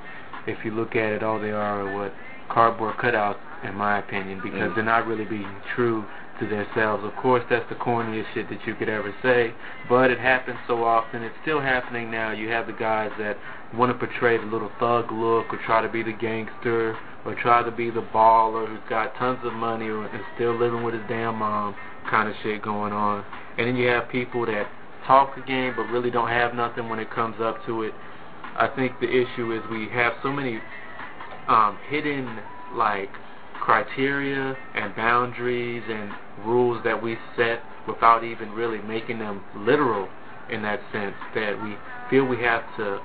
If 0.46 0.64
you 0.64 0.72
look 0.72 0.96
at 0.96 1.12
it, 1.12 1.24
all 1.24 1.40
they 1.40 1.52
are 1.52 1.88
are 1.88 1.98
what 1.98 2.14
cardboard 2.50 2.98
cutouts, 2.98 3.40
in 3.64 3.74
my 3.76 4.00
opinion, 4.00 4.42
because 4.44 4.72
mm. 4.72 4.76
they're 4.76 4.84
not 4.84 5.08
really 5.08 5.26
being 5.26 5.50
true 5.76 6.06
to 6.40 6.48
themselves. 6.48 7.04
Of 7.04 7.16
course, 7.16 7.44
that's 7.50 7.68
the 7.70 7.76
corniest 7.76 8.26
shit 8.34 8.50
that 8.50 8.66
you 8.66 8.76
could 8.76 8.90
ever 8.90 9.14
say, 9.22 9.54
but 9.90 10.12
it 10.12 10.20
happens 10.20 10.58
so 10.68 10.84
often. 10.84 11.24
It's 11.24 11.36
still 11.42 11.62
happening 11.62 12.12
now. 12.12 12.32
You 12.32 12.50
have 12.50 12.68
the 12.68 12.74
guys 12.74 13.12
that 13.20 13.38
want 13.74 13.92
to 13.92 13.98
portray 13.98 14.38
the 14.38 14.46
little 14.46 14.72
thug 14.80 15.12
look 15.12 15.54
or 15.54 15.60
try 15.66 15.82
to 15.82 15.90
be 15.90 16.04
the 16.04 16.14
gangster 16.14 16.98
or 17.26 17.36
try 17.36 17.64
to 17.64 17.72
be 17.72 17.90
the 17.90 18.06
baller 18.14 18.68
who's 18.68 18.80
got 18.90 19.16
tons 19.16 19.40
of 19.44 19.54
money 19.54 19.88
and 19.88 20.10
still 20.36 20.58
living 20.58 20.84
with 20.84 20.94
his 20.94 21.04
damn 21.10 21.36
mom 21.36 21.76
kind 22.10 22.30
of 22.30 22.36
shit 22.44 22.62
going 22.62 22.94
on. 22.94 23.26
And 23.58 23.68
then 23.68 23.76
you 23.76 23.88
have 23.88 24.10
people 24.10 24.46
that 24.46 24.68
talk 25.08 25.36
game 25.48 25.74
but 25.76 25.84
really 25.84 26.12
don't 26.12 26.30
have 26.30 26.54
nothing 26.54 26.90
when 26.90 27.00
it 27.00 27.12
comes 27.12 27.36
up 27.42 27.66
to 27.66 27.84
it. 27.84 27.94
I 28.56 28.68
think 28.76 29.00
the 29.00 29.10
issue 29.10 29.52
is 29.52 29.62
we 29.70 29.90
have 29.90 30.14
so 30.24 30.32
many 30.32 30.60
um, 31.48 31.78
hidden 31.90 32.40
like 32.74 33.10
criteria 33.62 34.58
and 34.76 34.96
boundaries 34.96 35.84
and 35.88 36.12
rules 36.46 36.84
that 36.84 37.02
we 37.02 37.18
set 37.36 37.62
without 37.88 38.24
even 38.24 38.52
really 38.52 38.80
making 38.80 39.20
them 39.20 39.44
literal 39.56 40.10
in 40.50 40.62
that 40.62 40.80
sense 40.92 41.16
that 41.34 41.62
we 41.62 41.78
feel 42.10 42.26
we 42.26 42.42
have 42.42 42.64
to 42.78 43.00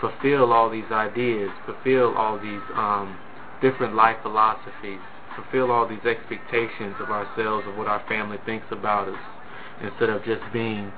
fulfill 0.00 0.52
all 0.52 0.70
these 0.70 0.90
ideas, 0.90 1.50
fulfill 1.66 2.14
all 2.16 2.38
these 2.38 2.62
um, 2.74 3.18
different 3.60 3.94
life 3.94 4.16
philosophies, 4.22 5.00
fulfill 5.34 5.70
all 5.70 5.86
these 5.88 6.04
expectations 6.04 6.94
of 7.00 7.10
ourselves, 7.10 7.66
of 7.66 7.76
what 7.76 7.86
our 7.86 8.02
family 8.08 8.38
thinks 8.46 8.66
about 8.70 9.08
us. 9.08 9.18
instead 9.82 10.10
of 10.10 10.24
just 10.24 10.42
being, 10.52 10.92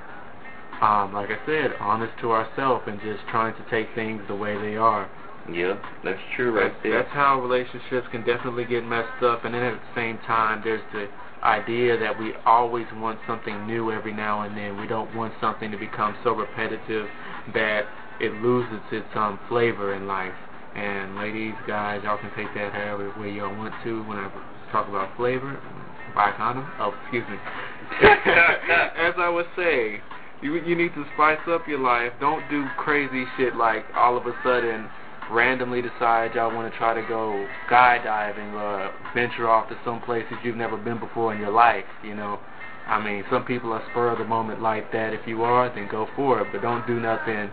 um, 0.81 1.13
like 1.13 1.29
I 1.29 1.37
said, 1.45 1.73
honest 1.79 2.13
to 2.21 2.31
ourselves 2.31 2.83
and 2.87 2.99
just 3.01 3.21
trying 3.29 3.53
to 3.55 3.69
take 3.69 3.93
things 3.93 4.21
the 4.27 4.35
way 4.35 4.57
they 4.57 4.75
are. 4.77 5.09
Yeah, 5.53 5.77
that's 6.03 6.19
true 6.35 6.51
right 6.55 6.71
that's, 6.71 6.83
there. 6.83 7.03
That's 7.03 7.13
how 7.13 7.41
relationships 7.41 8.07
can 8.11 8.25
definitely 8.25 8.65
get 8.65 8.85
messed 8.85 9.23
up. 9.23 9.45
And 9.45 9.53
then 9.53 9.63
at 9.63 9.73
the 9.73 9.95
same 9.95 10.17
time, 10.25 10.61
there's 10.63 10.81
the 10.93 11.07
idea 11.43 11.97
that 11.97 12.17
we 12.17 12.33
always 12.45 12.85
want 12.95 13.19
something 13.27 13.65
new 13.67 13.91
every 13.91 14.13
now 14.13 14.41
and 14.41 14.55
then. 14.55 14.79
We 14.79 14.87
don't 14.87 15.13
want 15.15 15.33
something 15.41 15.71
to 15.71 15.77
become 15.77 16.15
so 16.23 16.31
repetitive 16.33 17.07
that 17.53 17.85
it 18.19 18.33
loses 18.41 18.81
its 18.91 19.07
um, 19.15 19.39
flavor 19.49 19.95
in 19.95 20.07
life. 20.07 20.33
And 20.75 21.17
ladies, 21.17 21.53
guys, 21.67 22.01
y'all 22.03 22.17
can 22.17 22.31
take 22.35 22.53
that 22.55 22.71
however 22.71 23.13
way 23.19 23.31
y'all 23.31 23.55
want 23.55 23.73
to 23.83 24.03
when 24.03 24.17
I 24.17 24.31
talk 24.71 24.87
about 24.87 25.15
flavor. 25.17 25.59
Buy 26.15 26.31
condom. 26.37 26.67
Oh, 26.79 26.93
excuse 27.01 27.27
me. 27.27 27.35
As 28.01 29.13
I 29.17 29.27
was 29.27 29.45
saying, 29.55 29.99
you 30.41 30.55
you 30.55 30.75
need 30.75 30.93
to 30.95 31.05
spice 31.13 31.39
up 31.47 31.67
your 31.67 31.79
life. 31.79 32.13
Don't 32.19 32.47
do 32.49 32.65
crazy 32.77 33.25
shit 33.37 33.55
like 33.55 33.85
all 33.95 34.17
of 34.17 34.25
a 34.27 34.33
sudden 34.43 34.89
randomly 35.31 35.81
decide 35.81 36.35
y'all 36.35 36.53
want 36.53 36.71
to 36.71 36.77
try 36.77 36.93
to 36.93 37.01
go 37.07 37.47
skydiving 37.69 38.53
or 38.53 38.93
venture 39.13 39.49
off 39.49 39.69
to 39.69 39.77
some 39.85 40.01
places 40.01 40.33
you've 40.43 40.55
never 40.55 40.77
been 40.77 40.99
before 40.99 41.33
in 41.33 41.39
your 41.39 41.51
life, 41.51 41.85
you 42.03 42.13
know. 42.13 42.39
I 42.87 43.01
mean, 43.03 43.23
some 43.31 43.45
people 43.45 43.71
are 43.71 43.83
spur 43.91 44.11
of 44.11 44.17
the 44.17 44.25
moment 44.25 44.61
like 44.61 44.91
that. 44.91 45.13
If 45.13 45.25
you 45.27 45.43
are, 45.43 45.73
then 45.73 45.87
go 45.89 46.07
for 46.15 46.41
it, 46.41 46.47
but 46.51 46.61
don't 46.61 46.85
do 46.85 46.99
nothing 46.99 47.49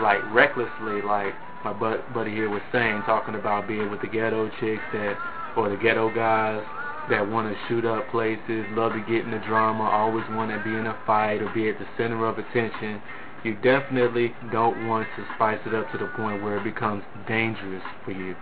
like 0.00 0.22
recklessly 0.32 1.02
like 1.02 1.34
my 1.64 1.72
buddy 1.72 2.30
here 2.30 2.48
was 2.48 2.62
saying, 2.72 3.02
talking 3.04 3.34
about 3.34 3.66
being 3.66 3.90
with 3.90 4.00
the 4.00 4.06
ghetto 4.06 4.48
chicks 4.60 4.82
that 4.92 5.18
or 5.56 5.68
the 5.68 5.76
ghetto 5.76 6.14
guys 6.14 6.62
that 7.10 7.28
want 7.28 7.52
to 7.52 7.58
shoot 7.66 7.84
up 7.84 8.08
places, 8.10 8.64
love 8.70 8.92
to 8.92 9.00
get 9.00 9.24
in 9.24 9.30
the 9.30 9.42
drama, 9.46 9.82
always 9.84 10.24
want 10.30 10.50
to 10.50 10.62
be 10.62 10.76
in 10.76 10.86
a 10.86 10.96
fight 11.06 11.42
or 11.42 11.52
be 11.52 11.68
at 11.68 11.78
the 11.78 11.86
center 11.96 12.26
of 12.26 12.38
attention 12.38 13.02
you 13.44 13.54
definitely 13.62 14.34
don't 14.50 14.88
want 14.88 15.08
to 15.16 15.24
spice 15.36 15.60
it 15.66 15.74
up 15.74 15.90
to 15.92 15.98
the 15.98 16.06
point 16.16 16.42
where 16.42 16.58
it 16.58 16.64
becomes 16.64 17.02
dangerous 17.26 17.82
for 18.04 18.12
you. 18.12 18.34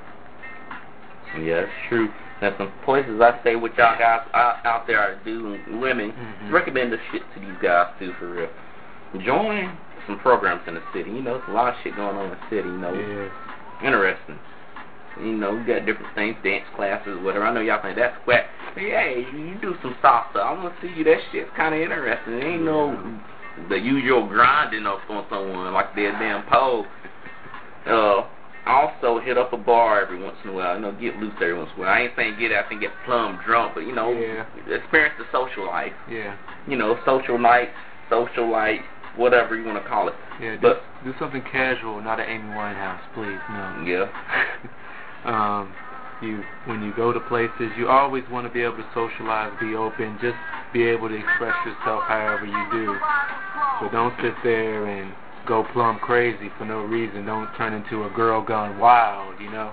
Yeah, 1.39 1.63
that's 1.63 1.73
true. 1.89 2.09
Now, 2.41 2.57
some 2.59 2.73
places 2.85 3.21
I 3.21 3.41
say 3.43 3.57
what 3.57 3.77
y'all 3.77 3.99
guys 3.99 4.27
out, 4.35 4.65
out 4.65 4.87
there 4.87 4.99
are 4.99 5.23
doing, 5.25 5.81
women, 5.81 6.13
mm-hmm. 6.13 6.53
recommend 6.53 6.93
this 6.93 7.01
shit 7.11 7.23
to 7.35 7.41
these 7.41 7.57
guys 7.63 7.93
too, 7.99 8.13
for 8.19 8.31
real. 8.31 8.51
Join 9.25 9.77
some 10.07 10.19
programs 10.19 10.63
in 10.67 10.75
the 10.75 10.83
city. 10.93 11.11
You 11.11 11.23
know, 11.23 11.39
there's 11.39 11.49
a 11.49 11.53
lot 11.53 11.75
of 11.75 11.75
shit 11.83 11.97
going 11.97 12.17
on 12.17 12.27
in 12.27 12.31
the 12.31 12.41
city. 12.51 12.69
You 12.69 12.79
know, 12.79 12.95
yeah. 12.95 13.87
interesting. 13.87 14.39
You 15.21 15.33
know, 15.33 15.57
we 15.57 15.65
got 15.65 15.87
different 15.87 16.15
things, 16.15 16.37
dance 16.45 16.67
classes, 16.77 17.19
whatever. 17.23 17.47
I 17.47 17.55
know 17.55 17.61
y'all 17.61 17.81
think 17.81 17.97
that's 17.97 18.17
whack. 18.27 18.47
But 18.75 18.83
yeah, 18.83 19.09
you 19.09 19.57
do 19.63 19.75
some 19.81 19.97
salsa. 20.03 20.37
I 20.37 20.53
want 20.53 20.79
to 20.79 20.87
see 20.87 20.93
you. 20.93 21.05
That 21.05 21.19
shit's 21.33 21.49
kind 21.57 21.75
of 21.75 21.81
interesting. 21.81 22.35
It 22.35 22.45
ain't 22.45 22.65
no 22.65 22.93
the 23.69 23.77
usual 23.77 24.27
grinding 24.27 24.87
up 24.87 25.01
on 25.09 25.27
someone 25.31 25.73
like 25.73 25.95
their 25.95 26.13
damn 26.13 26.45
pole. 26.47 26.87
Uh, 27.87 28.27
also 28.67 29.21
hit 29.21 29.39
up 29.39 29.53
a 29.53 29.57
bar 29.57 30.03
every 30.03 30.21
once 30.21 30.37
in 30.43 30.51
a 30.51 30.53
while. 30.53 30.75
You 30.75 30.83
know, 30.83 30.93
get 30.93 31.17
loose 31.17 31.35
every 31.37 31.57
once 31.57 31.71
in 31.75 31.83
a 31.83 31.87
while. 31.87 31.95
I 31.95 32.01
ain't 32.03 32.13
saying 32.17 32.37
get 32.39 32.53
out 32.53 32.71
and 32.71 32.81
get 32.81 32.91
plumb 33.05 33.41
drunk, 33.47 33.75
but 33.75 33.81
you 33.81 33.95
know, 33.95 34.13
yeah. 34.13 34.45
experience 34.75 35.15
the 35.19 35.25
social 35.33 35.67
life. 35.67 35.93
Yeah. 36.11 36.37
You 36.67 36.77
know, 36.77 36.99
social 37.07 37.39
night, 37.39 37.69
social 38.11 38.51
life, 38.51 38.81
whatever 39.17 39.57
you 39.57 39.65
want 39.65 39.83
to 39.83 39.89
call 39.89 40.09
it. 40.09 40.15
Yeah. 40.41 40.57
But 40.61 40.83
do, 41.05 41.13
do 41.13 41.19
something 41.19 41.43
casual, 41.43 42.03
not 42.03 42.19
an 42.19 42.29
Amy 42.29 42.51
Winehouse, 42.51 43.01
please. 43.15 43.39
No. 43.49 43.85
Yeah. 43.87 44.11
um 45.25 45.73
you 46.23 46.43
when 46.65 46.83
you 46.83 46.95
go 46.97 47.13
to 47.13 47.21
places 47.21 47.71
you 47.77 47.89
always 47.89 48.25
want 48.31 48.47
to 48.47 48.53
be 48.53 48.63
able 48.63 48.77
to 48.77 48.89
socialize 48.95 49.53
be 49.61 49.75
open 49.75 50.19
just 50.21 50.37
be 50.73 50.83
able 50.85 51.09
to 51.09 51.15
express 51.15 51.55
yourself 51.65 52.03
however 52.05 52.47
you 52.47 52.65
do. 52.73 52.97
But 53.81 53.93
don't 53.93 54.15
sit 54.23 54.35
there 54.43 54.87
and 54.87 55.13
go 55.47 55.65
plumb 55.73 55.99
crazy 55.99 56.51
for 56.59 56.65
no 56.65 56.81
reason. 56.85 57.27
Don't 57.27 57.49
turn 57.57 57.73
into 57.73 58.05
a 58.05 58.11
girl 58.11 58.45
gone 58.45 58.79
wild 58.79 59.41
you 59.41 59.51
know? 59.51 59.73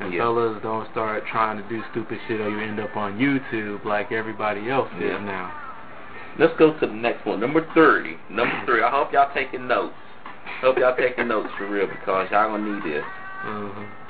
And 0.00 0.12
yeah. 0.12 0.20
fellas 0.20 0.60
don't 0.62 0.90
start 0.90 1.22
trying 1.30 1.62
to 1.62 1.68
do 1.68 1.80
stupid 1.92 2.18
shit 2.26 2.40
or 2.40 2.50
you 2.50 2.60
end 2.60 2.80
up 2.80 2.96
on 2.96 3.18
YouTube 3.18 3.84
like 3.84 4.10
everybody 4.10 4.68
else 4.70 4.88
yeah. 4.98 5.16
is 5.16 5.22
now. 5.24 5.60
Let's 6.38 6.58
go 6.58 6.78
to 6.78 6.86
the 6.86 6.92
next 6.92 7.24
one 7.24 7.40
number 7.40 7.66
30 7.74 8.16
number 8.30 8.62
3 8.66 8.82
I 8.82 8.90
hope 8.90 9.12
y'all 9.12 9.32
taking 9.32 9.68
notes. 9.68 9.94
Hope 10.60 10.78
y'all 10.78 10.96
taking 10.96 11.28
notes 11.28 11.50
for 11.56 11.70
real 11.70 11.86
because 11.86 12.28
y'all 12.30 12.50
gonna 12.50 12.74
need 12.74 12.82
this. 12.84 13.04
Mm-hmm. 13.46 14.03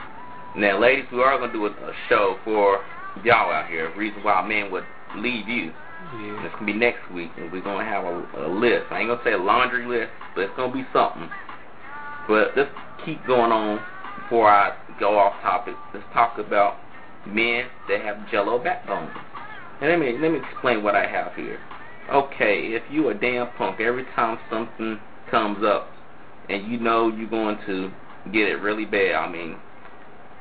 Now, 0.56 0.78
ladies, 0.80 1.06
we 1.12 1.20
are 1.20 1.36
going 1.36 1.50
to 1.50 1.56
do 1.56 1.66
a, 1.66 1.70
a 1.70 1.92
show 2.08 2.38
for 2.44 2.78
y'all 3.24 3.50
out 3.50 3.68
here. 3.68 3.92
Reason 3.96 4.22
why 4.22 4.44
a 4.44 4.46
man 4.46 4.70
would 4.70 4.84
leave 5.16 5.48
you. 5.48 5.72
Yeah. 6.14 6.46
It's 6.46 6.54
going 6.54 6.66
to 6.66 6.72
be 6.72 6.78
next 6.78 7.10
week, 7.12 7.30
and 7.36 7.50
we're 7.50 7.62
going 7.62 7.84
to 7.84 7.90
have 7.90 8.04
a, 8.04 8.46
a 8.46 8.48
list. 8.48 8.86
I 8.90 9.00
ain't 9.00 9.08
going 9.08 9.18
to 9.18 9.24
say 9.24 9.32
a 9.32 9.38
laundry 9.38 9.84
list, 9.84 10.12
but 10.34 10.42
it's 10.42 10.56
going 10.56 10.70
to 10.70 10.76
be 10.76 10.86
something. 10.92 11.28
But 12.28 12.56
let's 12.56 12.70
keep 13.04 13.24
going 13.26 13.50
on 13.50 13.80
before 14.22 14.48
I 14.48 14.76
go 15.00 15.18
off 15.18 15.40
topic. 15.42 15.74
Let's 15.92 16.06
talk 16.12 16.38
about 16.38 16.76
men 17.26 17.66
that 17.88 18.02
have 18.02 18.30
jello 18.30 18.62
backbone. 18.62 19.10
And 19.80 19.90
let 19.90 19.98
me 19.98 20.16
let 20.20 20.30
me 20.30 20.38
explain 20.38 20.84
what 20.84 20.94
I 20.94 21.06
have 21.06 21.34
here. 21.34 21.58
Okay, 22.12 22.68
if 22.78 22.82
you 22.92 23.08
a 23.08 23.14
damn 23.14 23.50
punk, 23.56 23.80
every 23.80 24.04
time 24.14 24.38
something 24.50 25.00
comes 25.30 25.64
up, 25.64 25.88
and 26.48 26.70
you 26.70 26.78
know 26.78 27.08
you're 27.08 27.28
going 27.28 27.58
to 27.66 27.90
get 28.32 28.48
it 28.48 28.60
really 28.60 28.84
bad. 28.84 29.14
I 29.14 29.30
mean, 29.30 29.56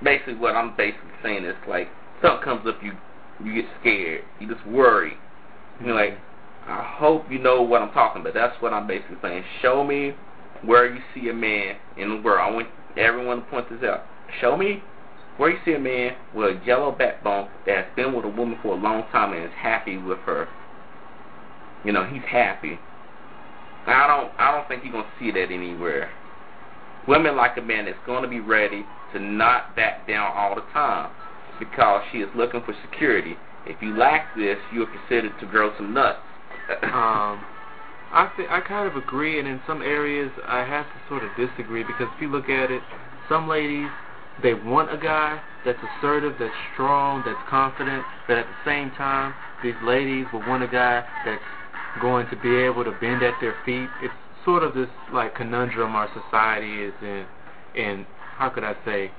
basically 0.03 0.35
what 0.35 0.55
I'm 0.55 0.75
basically 0.75 1.11
saying 1.21 1.45
is 1.45 1.55
like 1.67 1.87
something 2.21 2.43
comes 2.43 2.67
up, 2.67 2.81
you 2.83 2.93
you 3.43 3.61
get 3.61 3.65
scared, 3.79 4.23
you 4.39 4.47
just 4.47 4.65
worry. 4.67 5.13
You 5.79 5.87
know, 5.87 5.95
like 5.95 6.17
I 6.67 6.83
hope 6.97 7.25
you 7.29 7.39
know 7.39 7.61
what 7.61 7.81
I'm 7.81 7.91
talking 7.91 8.21
about. 8.21 8.33
That's 8.33 8.59
what 8.61 8.73
I'm 8.73 8.87
basically 8.87 9.17
saying. 9.21 9.43
Show 9.61 9.83
me 9.83 10.13
where 10.63 10.93
you 10.93 11.01
see 11.13 11.29
a 11.29 11.33
man 11.33 11.75
in 11.97 12.09
the 12.09 12.21
world. 12.21 12.39
I 12.39 12.55
want 12.55 12.67
everyone 12.97 13.43
to 13.43 13.49
point 13.49 13.69
this 13.69 13.83
out. 13.83 14.05
Show 14.39 14.55
me 14.55 14.81
where 15.37 15.49
you 15.49 15.57
see 15.65 15.73
a 15.73 15.79
man 15.79 16.15
with 16.33 16.57
a 16.57 16.65
yellow 16.65 16.91
backbone 16.91 17.49
that 17.65 17.75
has 17.75 17.95
been 17.95 18.13
with 18.13 18.25
a 18.25 18.29
woman 18.29 18.57
for 18.61 18.77
a 18.77 18.79
long 18.79 19.03
time 19.11 19.33
and 19.33 19.43
is 19.43 19.51
happy 19.57 19.97
with 19.97 20.19
her. 20.19 20.47
You 21.83 21.91
know, 21.91 22.05
he's 22.05 22.23
happy. 22.23 22.79
I 23.85 24.07
don't 24.07 24.31
I 24.39 24.51
don't 24.51 24.67
think 24.67 24.83
you're 24.83 24.93
gonna 24.93 25.11
see 25.19 25.31
that 25.31 25.51
anywhere. 25.51 26.09
Women 27.07 27.35
like 27.35 27.57
a 27.57 27.61
man 27.61 27.85
that's 27.85 27.97
gonna 28.05 28.29
be 28.29 28.39
ready 28.39 28.85
to 29.13 29.19
not 29.19 29.75
back 29.75 30.07
down 30.07 30.31
all 30.35 30.55
the 30.55 30.65
time 30.73 31.11
because 31.59 32.03
she 32.11 32.19
is 32.19 32.29
looking 32.35 32.61
for 32.65 32.75
security. 32.89 33.35
If 33.65 33.81
you 33.81 33.95
lack 33.95 34.35
this, 34.35 34.57
you 34.73 34.83
are 34.83 34.87
considered 34.87 35.33
to 35.39 35.45
grow 35.45 35.75
some 35.77 35.93
nuts. 35.93 36.19
um, 36.83 37.43
I 38.11 38.31
th- 38.37 38.49
I 38.49 38.61
kind 38.61 38.87
of 38.87 38.95
agree, 38.95 39.39
and 39.39 39.47
in 39.47 39.59
some 39.65 39.81
areas 39.81 40.31
I 40.47 40.59
have 40.59 40.85
to 40.85 40.99
sort 41.09 41.23
of 41.23 41.29
disagree 41.35 41.83
because 41.83 42.07
if 42.15 42.21
you 42.21 42.29
look 42.29 42.49
at 42.49 42.69
it, 42.71 42.81
some 43.29 43.47
ladies 43.47 43.89
they 44.41 44.53
want 44.53 44.93
a 44.93 44.97
guy 44.97 45.41
that's 45.65 45.79
assertive, 45.97 46.35
that's 46.39 46.53
strong, 46.73 47.23
that's 47.25 47.39
confident, 47.49 48.03
but 48.27 48.37
at 48.37 48.45
the 48.45 48.69
same 48.69 48.91
time, 48.91 49.33
these 49.63 49.75
ladies 49.83 50.25
will 50.33 50.45
want 50.47 50.63
a 50.63 50.67
guy 50.67 51.05
that's 51.25 51.41
going 52.01 52.27
to 52.29 52.35
be 52.37 52.55
able 52.55 52.83
to 52.83 52.91
bend 52.91 53.23
at 53.23 53.35
their 53.39 53.55
feet. 53.65 53.87
It's 54.01 54.13
sort 54.43 54.63
of 54.63 54.73
this 54.73 54.89
like 55.13 55.35
conundrum 55.35 55.95
our 55.95 56.09
society 56.13 56.83
is 56.83 56.93
in, 57.01 57.25
in 57.75 58.05
how 58.37 58.49
could 58.49 58.63
I 58.63 58.75
say, 58.85 59.11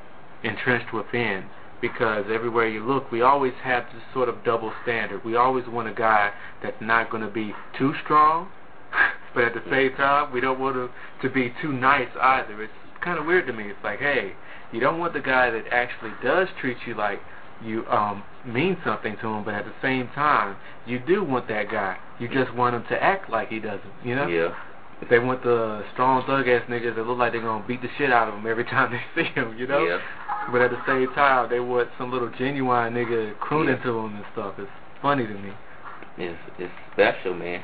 entrenched 0.43 0.93
within. 0.93 1.45
Because 1.81 2.25
everywhere 2.33 2.69
you 2.69 2.85
look, 2.85 3.11
we 3.13 3.21
always 3.21 3.53
have 3.63 3.85
this 3.93 4.03
sort 4.15 4.29
of 4.29 4.43
double 4.45 4.73
standard. 4.83 5.23
We 5.25 5.37
always 5.37 5.67
want 5.67 5.89
a 5.89 5.93
guy 5.93 6.33
that's 6.63 6.81
not 6.81 7.11
going 7.11 7.23
to 7.23 7.31
be 7.31 7.53
too 7.79 7.93
strong, 8.03 8.49
but 9.35 9.45
at 9.45 9.55
the 9.55 9.63
same 9.71 9.95
time, 9.97 10.33
we 10.33 10.41
don't 10.41 10.59
want 10.59 10.77
to 10.77 10.89
to 11.27 11.33
be 11.33 11.53
too 11.61 11.73
nice 11.73 12.09
either. 12.19 12.63
It's 12.63 12.73
kind 13.03 13.19
of 13.19 13.27
weird 13.27 13.47
to 13.49 13.53
me. 13.53 13.65
It's 13.65 13.85
like, 13.85 13.99
hey, 13.99 14.33
you 14.73 14.81
don't 14.81 14.99
want 14.99 15.13
the 15.13 15.21
guy 15.21 15.51
that 15.51 15.65
actually 15.71 16.13
does 16.23 16.49
treat 16.61 16.79
you 16.87 16.95
like 16.95 17.21
you 17.63 17.87
um 17.87 18.23
mean 18.45 18.77
something 18.85 19.17
to 19.21 19.29
him, 19.29 19.45
but 19.45 19.55
at 19.55 19.65
the 19.65 19.75
same 19.83 20.09
time, 20.09 20.57
you 20.87 20.99
do 20.99 21.25
want 21.25 21.49
that 21.49 21.71
guy. 21.71 21.97
You 22.19 22.29
just 22.29 22.55
want 22.55 22.75
him 22.75 22.85
to 22.89 23.03
act 23.03 23.31
like 23.31 23.49
he 23.49 23.59
doesn't. 23.59 23.93
You 24.05 24.17
know? 24.17 24.27
Yeah. 24.27 24.55
They 25.11 25.19
want 25.19 25.43
the 25.43 25.85
strong 25.93 26.25
thug 26.27 26.49
ass 26.49 26.63
niggas 26.69 26.97
that 26.97 27.07
look 27.07 27.19
like 27.19 27.33
they're 27.33 27.43
gonna 27.43 27.65
beat 27.67 27.83
the 27.83 27.89
shit 27.99 28.13
out 28.13 28.29
of 28.29 28.35
them 28.35 28.47
every 28.47 28.65
time 28.75 28.93
they 28.93 29.23
see 29.23 29.29
them, 29.35 29.57
you 29.59 29.67
know. 29.67 29.85
But 30.53 30.61
at 30.61 30.71
the 30.71 30.81
same 30.87 31.13
time, 31.15 31.49
they 31.51 31.61
want 31.61 31.89
some 31.99 32.13
little 32.13 32.31
genuine 32.39 32.95
nigga 32.95 33.39
crooning 33.39 33.81
to 33.83 33.93
them 33.93 34.17
and 34.17 34.25
stuff. 34.33 34.55
It's 34.59 34.71
funny 35.01 35.27
to 35.27 35.35
me. 35.35 35.53
It's 36.19 36.39
it's 36.59 36.73
special, 36.93 37.35
man. 37.35 37.63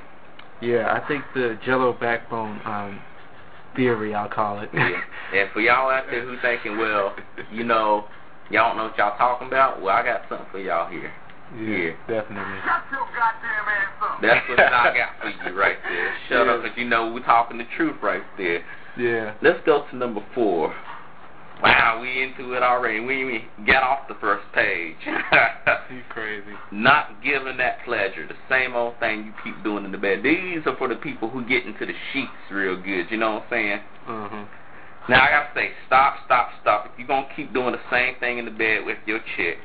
Yeah, 0.60 0.92
I 0.92 1.06
think 1.06 1.24
the 1.34 1.58
Jello 1.64 1.92
backbone 1.92 2.60
um 2.64 3.00
theory, 3.76 4.14
I'll 4.14 4.28
call 4.28 4.60
it. 4.60 4.70
yeah. 4.74 5.00
And 5.34 5.50
for 5.52 5.60
y'all 5.60 5.90
out 5.90 6.06
there 6.10 6.24
who 6.24 6.36
thinking, 6.42 6.76
well, 6.76 7.14
you 7.52 7.64
know, 7.64 8.06
y'all 8.50 8.70
don't 8.70 8.76
know 8.76 8.84
what 8.84 8.98
y'all 8.98 9.16
talking 9.16 9.46
about. 9.46 9.80
Well, 9.80 9.94
I 9.94 10.02
got 10.04 10.22
something 10.28 10.46
for 10.50 10.58
y'all 10.58 10.90
here. 10.90 11.12
Yeah, 11.56 11.98
definitely. 12.06 12.58
Shut 12.62 12.84
your 12.92 13.06
goddamn 13.10 13.66
ass 13.66 14.02
up. 14.02 14.22
That's 14.22 14.48
what 14.48 14.60
I 14.60 14.94
got 14.94 15.10
for 15.20 15.30
you 15.30 15.58
right 15.58 15.78
there. 15.82 16.14
Shut 16.28 16.46
yeah. 16.46 16.52
up, 16.52 16.62
because 16.62 16.78
you 16.78 16.84
know 16.84 17.12
we're 17.12 17.24
talking 17.24 17.58
the 17.58 17.66
truth 17.76 17.96
right 18.02 18.22
there. 18.38 18.62
Yeah. 18.96 19.34
Let's 19.42 19.58
go 19.66 19.84
to 19.90 19.96
number 19.96 20.24
four. 20.34 20.74
Wow, 21.62 22.00
we 22.00 22.22
into 22.22 22.54
it 22.54 22.62
already. 22.62 23.00
We 23.00 23.20
even 23.20 23.66
get 23.66 23.82
off 23.82 24.08
the 24.08 24.14
first 24.14 24.44
page. 24.54 24.96
you 25.06 26.00
crazy. 26.08 26.56
Not 26.72 27.22
giving 27.22 27.58
that 27.58 27.84
pleasure. 27.84 28.26
The 28.26 28.34
same 28.48 28.74
old 28.74 28.98
thing 28.98 29.26
you 29.26 29.32
keep 29.44 29.62
doing 29.62 29.84
in 29.84 29.92
the 29.92 29.98
bed. 29.98 30.22
These 30.22 30.66
are 30.66 30.76
for 30.76 30.88
the 30.88 30.94
people 30.94 31.28
who 31.28 31.44
get 31.46 31.66
into 31.66 31.84
the 31.84 31.92
sheets 32.12 32.30
real 32.50 32.80
good. 32.80 33.10
You 33.10 33.18
know 33.18 33.34
what 33.34 33.42
I'm 33.42 33.50
saying? 33.50 33.80
Uh-huh. 34.08 34.44
Now 35.08 35.22
I 35.22 35.30
gotta 35.30 35.50
say, 35.54 35.70
stop, 35.86 36.16
stop, 36.24 36.50
stop. 36.62 36.86
If 36.86 36.98
you're 36.98 37.08
gonna 37.08 37.28
keep 37.36 37.52
doing 37.52 37.72
the 37.72 37.80
same 37.90 38.14
thing 38.20 38.38
in 38.38 38.46
the 38.46 38.50
bed 38.50 38.86
with 38.86 38.98
your 39.06 39.20
chick, 39.36 39.58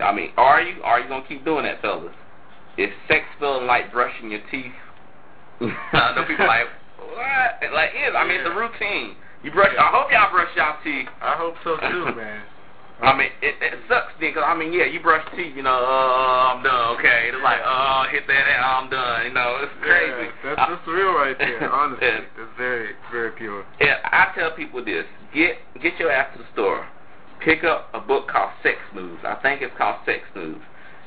I 0.00 0.12
mean, 0.12 0.30
are 0.36 0.60
you? 0.62 0.82
Are 0.82 1.00
you 1.00 1.08
gonna 1.08 1.26
keep 1.26 1.44
doing 1.44 1.64
that, 1.64 1.80
fellas? 1.80 2.12
Is 2.76 2.90
sex 3.08 3.24
feeling 3.38 3.66
like 3.66 3.92
brushing 3.92 4.30
your 4.30 4.42
teeth? 4.50 4.72
I 5.60 6.14
know 6.14 6.24
people 6.26 6.46
like 6.46 6.66
what? 6.98 7.72
Like 7.72 7.90
is 7.90 8.14
I 8.16 8.26
mean, 8.26 8.40
it's 8.40 8.48
a 8.48 8.54
routine. 8.54 9.16
You 9.42 9.50
brush. 9.52 9.72
I 9.78 9.90
hope 9.90 10.10
y'all 10.10 10.30
brush 10.30 10.50
y'all 10.56 10.76
teeth. 10.84 11.08
I 11.20 11.34
hope 11.36 11.54
so 11.64 11.76
too, 11.76 12.14
man. 12.16 12.42
I 13.00 13.16
mean, 13.16 13.30
it, 13.42 13.54
it 13.62 13.78
sucks 13.86 14.10
then, 14.18 14.34
cause 14.34 14.42
I 14.44 14.58
mean, 14.58 14.72
yeah, 14.72 14.82
you 14.82 14.98
brush 14.98 15.22
teeth, 15.36 15.54
you 15.54 15.62
know, 15.62 15.70
uh, 15.70 16.50
I'm 16.50 16.64
done, 16.66 16.98
okay. 16.98 17.30
It's 17.30 17.38
like, 17.44 17.62
oh, 17.62 18.10
hit 18.10 18.26
that, 18.26 18.42
I'm 18.58 18.90
done, 18.90 19.26
you 19.26 19.32
know, 19.32 19.62
it's 19.62 19.70
crazy. 19.78 20.26
Yeah, 20.26 20.54
that's, 20.56 20.66
that's 20.66 20.88
real 20.88 21.14
right 21.14 21.38
there, 21.38 21.70
honestly. 21.72 22.02
Yeah. 22.02 22.42
It's 22.42 22.54
very, 22.58 22.98
very 23.12 23.30
pure. 23.38 23.64
Yeah, 23.80 24.02
I 24.02 24.34
tell 24.34 24.50
people 24.50 24.84
this: 24.84 25.06
get 25.32 25.62
get 25.80 25.94
your 26.00 26.10
ass 26.10 26.34
to 26.34 26.42
the 26.42 26.48
store, 26.52 26.88
pick 27.44 27.64
up 27.64 27.88
a 27.94 28.00
book 28.00 28.28
called 28.28 28.50
Sex 28.62 28.78
Moves. 28.94 29.20
I 29.24 29.36
think 29.42 29.62
it's 29.62 29.76
called 29.76 29.96
Sex 30.06 30.20
Moves. 30.34 30.60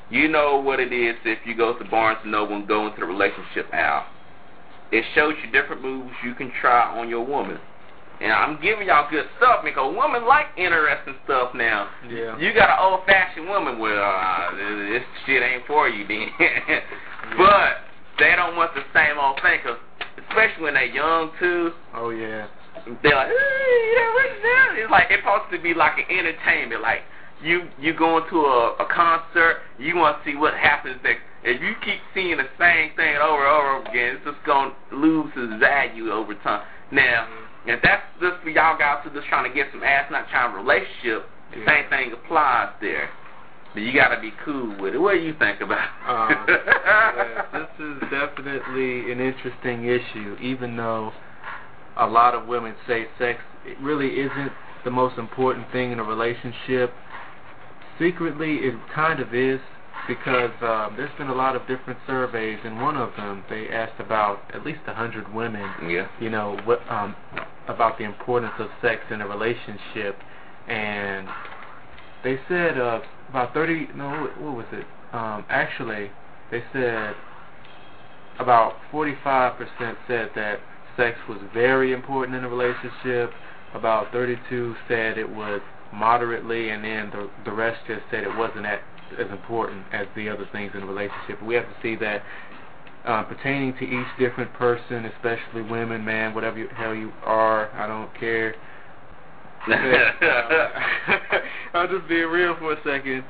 You 0.09 0.27
know 0.27 0.59
what 0.59 0.79
it 0.79 0.91
is 0.91 1.15
if 1.23 1.39
you 1.45 1.55
go 1.55 1.77
to 1.77 1.85
Barnes 1.85 2.19
and 2.23 2.31
Noble 2.31 2.55
and 2.57 2.67
go 2.67 2.87
into 2.87 2.99
the 2.99 3.05
relationship 3.05 3.67
aisle. 3.73 4.05
It 4.91 5.05
shows 5.15 5.35
you 5.43 5.51
different 5.51 5.81
moves 5.81 6.11
you 6.23 6.33
can 6.35 6.51
try 6.59 6.99
on 6.99 7.07
your 7.07 7.25
woman. 7.25 7.57
And 8.19 8.31
I'm 8.31 8.61
giving 8.61 8.87
y'all 8.87 9.09
good 9.09 9.25
stuff 9.37 9.63
because 9.63 9.95
women 9.97 10.27
like 10.27 10.47
interesting 10.57 11.15
stuff 11.23 11.55
now. 11.55 11.89
Yeah. 12.07 12.37
You 12.37 12.53
got 12.53 12.69
an 12.69 12.77
old 12.79 13.05
fashioned 13.07 13.47
woman, 13.47 13.79
well, 13.79 13.97
uh, 13.97 14.55
this 14.55 15.01
shit 15.25 15.41
ain't 15.41 15.65
for 15.65 15.87
you 15.89 16.05
then. 16.07 16.27
yeah. 16.39 16.79
But 17.37 17.87
they 18.19 18.35
don't 18.35 18.57
want 18.57 18.73
the 18.75 18.83
same 18.93 19.17
old 19.17 19.39
thing, 19.41 19.59
cause 19.63 19.77
especially 20.27 20.63
when 20.63 20.73
they're 20.73 20.85
young 20.85 21.31
too. 21.39 21.71
Oh 21.95 22.09
yeah. 22.09 22.47
They're 23.03 23.15
like, 23.15 23.29
what's 23.29 24.41
that? 24.41 24.75
It's 24.77 24.91
like 24.91 25.07
it's 25.09 25.21
supposed 25.21 25.51
to 25.51 25.59
be 25.61 25.73
like 25.73 25.97
an 25.97 26.07
entertainment. 26.09 26.81
Like 26.81 27.01
you 27.43 27.69
you 27.79 27.93
going 27.93 28.23
to 28.29 28.37
a, 28.41 28.75
a 28.79 28.87
concert, 28.93 29.61
you 29.77 29.95
want 29.95 30.23
to 30.23 30.31
see 30.31 30.37
what 30.37 30.53
happens 30.53 30.99
next. 31.03 31.21
If 31.43 31.61
you 31.61 31.73
keep 31.83 31.99
seeing 32.13 32.37
the 32.37 32.49
same 32.59 32.95
thing 32.95 33.17
over 33.17 33.45
and 33.45 33.53
over 33.53 33.89
again, 33.89 34.17
it's 34.17 34.25
just 34.25 34.45
gonna 34.45 34.73
lose 34.91 35.31
its 35.35 35.59
value 35.59 36.11
over 36.11 36.35
time. 36.35 36.65
Now. 36.91 37.27
If 37.63 37.79
that's 37.83 38.01
just 38.19 38.41
for 38.41 38.49
y'all 38.49 38.75
guys 38.75 39.03
who 39.03 39.11
just 39.11 39.27
trying 39.27 39.47
to 39.47 39.55
get 39.55 39.67
some 39.71 39.83
ass, 39.83 40.09
not 40.09 40.27
trying 40.29 40.49
to 40.51 40.57
relationship, 40.57 41.29
the 41.53 41.59
yeah. 41.59 41.65
same 41.67 41.89
thing 41.89 42.11
applies 42.11 42.73
there. 42.81 43.09
But 43.73 43.83
you 43.83 43.93
got 43.93 44.13
to 44.13 44.19
be 44.19 44.33
cool 44.43 44.75
with 44.81 44.95
it. 44.95 44.97
What 44.97 45.13
do 45.13 45.19
you 45.21 45.35
think 45.37 45.61
about? 45.61 45.87
Um, 46.07 46.45
yeah, 46.49 47.45
this 47.53 47.85
is 47.85 48.01
definitely 48.09 49.11
an 49.11 49.19
interesting 49.21 49.85
issue. 49.85 50.35
Even 50.41 50.75
though 50.75 51.13
a 52.01 52.07
lot 52.07 52.33
of 52.33 52.47
women 52.47 52.75
say 52.87 53.05
sex 53.17 53.39
it 53.65 53.79
really 53.79 54.19
isn't 54.19 54.51
the 54.83 54.91
most 54.91 55.17
important 55.17 55.71
thing 55.71 55.91
in 55.91 55.99
a 55.99 56.03
relationship, 56.03 56.91
secretly 57.99 58.55
it 58.55 58.73
kind 58.93 59.19
of 59.19 59.33
is 59.33 59.59
because 60.07 60.51
um, 60.61 60.95
there's 60.97 61.15
been 61.17 61.27
a 61.27 61.35
lot 61.35 61.55
of 61.55 61.61
different 61.67 61.99
surveys, 62.07 62.57
and 62.63 62.81
one 62.81 62.97
of 62.97 63.15
them 63.15 63.43
they 63.49 63.69
asked 63.69 63.99
about 63.99 64.39
at 64.53 64.65
least 64.65 64.79
a 64.87 64.93
hundred 64.93 65.31
women. 65.33 65.69
Yeah. 65.87 66.07
You 66.19 66.31
know 66.31 66.59
what 66.65 66.79
um, 66.89 67.15
about 67.67 67.99
the 67.99 68.03
importance 68.03 68.53
of 68.57 68.69
sex 68.81 69.01
in 69.11 69.21
a 69.21 69.27
relationship, 69.27 70.17
and 70.67 71.27
they 72.23 72.39
said 72.49 72.79
uh, 72.79 73.01
about 73.29 73.53
thirty. 73.53 73.87
No, 73.95 74.09
what 74.39 74.55
was 74.57 74.65
it? 74.71 74.85
Um, 75.13 75.45
actually, 75.49 76.09
they 76.49 76.63
said 76.73 77.13
about 78.39 78.73
45% 78.91 79.95
said 80.07 80.29
that 80.35 80.59
sex 80.97 81.17
was 81.27 81.39
very 81.53 81.93
important 81.93 82.35
in 82.37 82.43
a 82.43 82.49
relationship. 82.49 83.31
About 83.73 84.11
32 84.11 84.75
said 84.87 85.17
it 85.17 85.29
was 85.29 85.61
moderately, 85.93 86.69
and 86.69 86.83
then 86.83 87.09
the 87.09 87.29
the 87.45 87.51
rest 87.51 87.79
just 87.87 88.01
said 88.11 88.23
it 88.23 88.37
wasn't 88.37 88.65
at 88.65 88.81
as 89.19 89.29
important 89.29 89.83
as 89.91 90.07
the 90.15 90.29
other 90.29 90.47
things 90.51 90.71
in 90.73 90.83
a 90.83 90.85
relationship. 90.85 91.41
We 91.43 91.55
have 91.55 91.65
to 91.65 91.75
see 91.81 91.95
that 91.97 92.23
uh, 93.05 93.23
pertaining 93.23 93.73
to 93.77 93.83
each 93.83 94.07
different 94.19 94.53
person, 94.53 95.05
especially 95.05 95.63
women, 95.63 96.05
man, 96.05 96.33
whatever 96.33 96.57
you, 96.59 96.67
hell 96.75 96.93
you 96.93 97.11
are, 97.23 97.71
I 97.71 97.87
don't 97.87 98.13
care. 98.19 98.55
I'll 101.73 101.87
just 101.87 102.07
be 102.07 102.21
real 102.21 102.55
for 102.57 102.73
a 102.73 102.83
second. 102.83 103.23